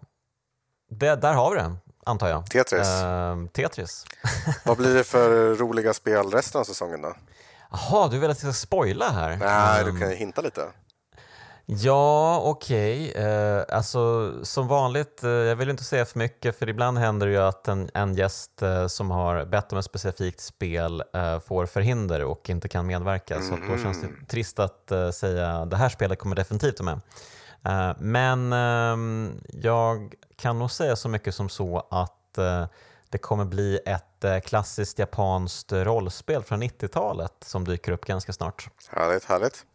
det, 0.89 1.15
där 1.15 1.33
har 1.33 1.51
vi 1.51 1.57
det, 1.57 1.75
antar 2.05 2.27
jag. 2.27 2.49
Tetris. 2.49 2.87
Uh, 2.87 3.47
Tetris. 3.47 4.05
Vad 4.65 4.77
blir 4.77 4.93
det 4.93 5.03
för 5.03 5.55
roliga 5.55 5.93
spel 5.93 6.31
resten 6.31 6.61
av 6.61 6.65
säsongen 6.65 7.01
då? 7.01 7.15
Jaha, 7.71 8.07
du 8.07 8.19
vill 8.19 8.29
att 8.29 8.43
jag 8.43 8.53
ska 8.55 8.67
spoila 8.67 9.09
här? 9.09 9.37
Nej, 9.37 9.83
um, 9.83 9.93
du 9.93 10.01
kan 10.01 10.11
hinta 10.11 10.41
lite. 10.41 10.67
Ja, 11.69 12.41
okej. 12.43 13.09
Okay. 13.09 13.23
Eh, 13.23 13.63
alltså, 13.69 14.33
som 14.45 14.67
vanligt, 14.67 15.23
eh, 15.23 15.29
jag 15.29 15.55
vill 15.55 15.69
inte 15.69 15.83
säga 15.83 16.05
för 16.05 16.19
mycket 16.19 16.59
för 16.59 16.69
ibland 16.69 16.97
händer 16.97 17.27
det 17.27 17.33
ju 17.33 17.39
att 17.39 17.67
en, 17.67 17.89
en 17.93 18.13
gäst 18.13 18.61
eh, 18.61 18.87
som 18.87 19.11
har 19.11 19.45
bett 19.45 19.71
om 19.71 19.79
ett 19.79 19.85
specifikt 19.85 20.39
spel 20.39 21.03
eh, 21.13 21.39
får 21.39 21.65
förhinder 21.65 22.23
och 22.23 22.49
inte 22.49 22.67
kan 22.69 22.85
medverka. 22.85 23.35
Mm. 23.35 23.47
Så 23.47 23.71
då 23.71 23.77
känns 23.77 24.01
det 24.01 24.27
trist 24.27 24.59
att 24.59 24.91
eh, 24.91 25.09
säga 25.09 25.65
det 25.65 25.75
här 25.75 25.89
spelet 25.89 26.19
kommer 26.19 26.35
definitivt 26.35 26.81
med. 26.81 27.01
Eh, 27.65 27.95
men 27.99 28.53
ehm, 28.53 29.41
jag 29.47 30.13
kan 30.35 30.59
nog 30.59 30.71
säga 30.71 30.95
så 30.95 31.09
mycket 31.09 31.35
som 31.35 31.49
så 31.49 31.87
att 31.91 32.13
det 33.09 33.17
kommer 33.17 33.45
bli 33.45 33.79
ett 33.85 34.45
klassiskt 34.45 34.99
japanskt 34.99 35.71
rollspel 35.71 36.43
från 36.43 36.63
90-talet 36.63 37.33
som 37.41 37.65
dyker 37.65 37.91
upp 37.91 38.05
ganska 38.05 38.33
snart. 38.33 38.69
Härligt, 38.89 39.25
härligt. 39.25 39.65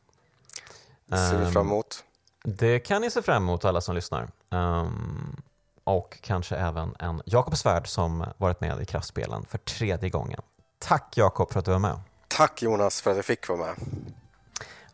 Ser 1.17 1.39
vi 1.39 1.53
fram 1.53 1.67
emot. 1.67 2.05
Ehm, 2.45 2.53
det 2.57 2.79
kan 2.79 3.03
ni 3.03 3.11
se 3.11 3.23
fram 3.23 3.43
emot 3.43 3.65
alla 3.65 3.81
som 3.81 3.95
lyssnar. 3.95 4.29
Um, 4.51 5.43
och 5.85 6.19
kanske 6.23 6.57
även 6.57 6.95
en 6.99 7.23
Jakob 7.27 7.57
Svärd 7.57 7.89
som 7.89 8.25
varit 8.37 8.61
med 8.61 8.81
i 8.81 8.85
Kraftspelen 8.85 9.45
för 9.49 9.59
tredje 9.59 10.11
gången. 10.11 10.41
Tack 10.79 11.17
Jakob 11.17 11.53
för 11.53 11.59
att 11.59 11.65
du 11.65 11.71
var 11.71 11.79
med. 11.79 12.01
Tack 12.29 12.63
Jonas 12.63 13.01
för 13.01 13.11
att 13.11 13.17
jag 13.17 13.25
fick 13.25 13.49
vara 13.49 13.59
med. 13.59 13.75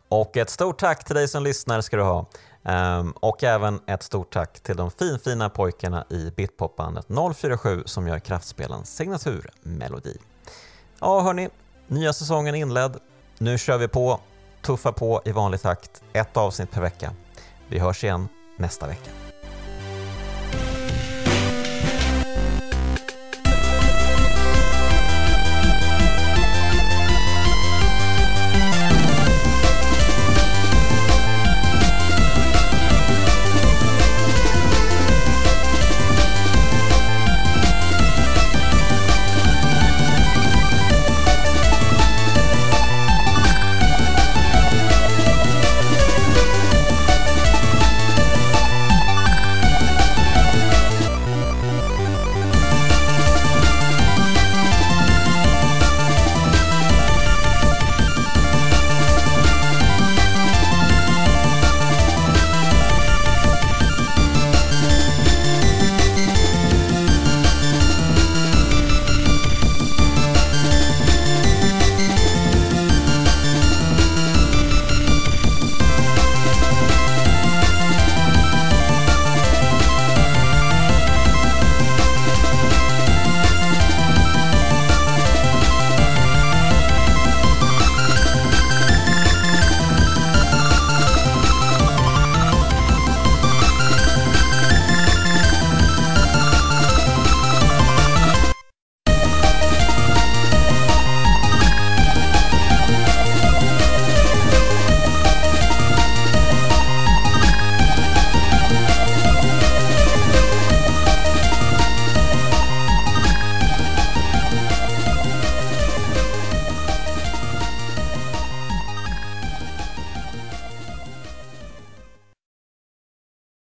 Och 0.09 0.37
ett 0.37 0.49
stort 0.49 0.79
tack 0.79 1.03
till 1.03 1.15
dig 1.15 1.27
som 1.27 1.43
lyssnar 1.43 1.81
ska 1.81 1.97
du 1.97 2.03
ha. 2.03 2.25
Um, 2.63 3.11
och 3.11 3.43
även 3.43 3.79
ett 3.85 4.03
stort 4.03 4.33
tack 4.33 4.59
till 4.59 4.75
de 4.75 4.91
finfina 4.91 5.49
pojkarna 5.49 6.05
i 6.09 6.31
Bitpopbandet 6.35 7.05
047 7.35 7.83
som 7.85 8.07
gör 8.07 8.19
Kraftspelens 8.19 8.95
signaturmelodi. 8.95 10.17
Ja 10.99 11.21
hörni, 11.21 11.49
nya 11.87 12.13
säsongen 12.13 12.55
inledd. 12.55 12.97
Nu 13.37 13.57
kör 13.57 13.77
vi 13.77 13.87
på 13.87 14.19
tuffa 14.61 14.91
på 14.91 15.21
i 15.25 15.31
vanlig 15.31 15.61
takt, 15.61 16.03
ett 16.13 16.37
avsnitt 16.37 16.71
per 16.71 16.81
vecka. 16.81 17.13
Vi 17.67 17.79
hörs 17.79 18.03
igen 18.03 18.27
nästa 18.57 18.87
vecka. 18.87 19.28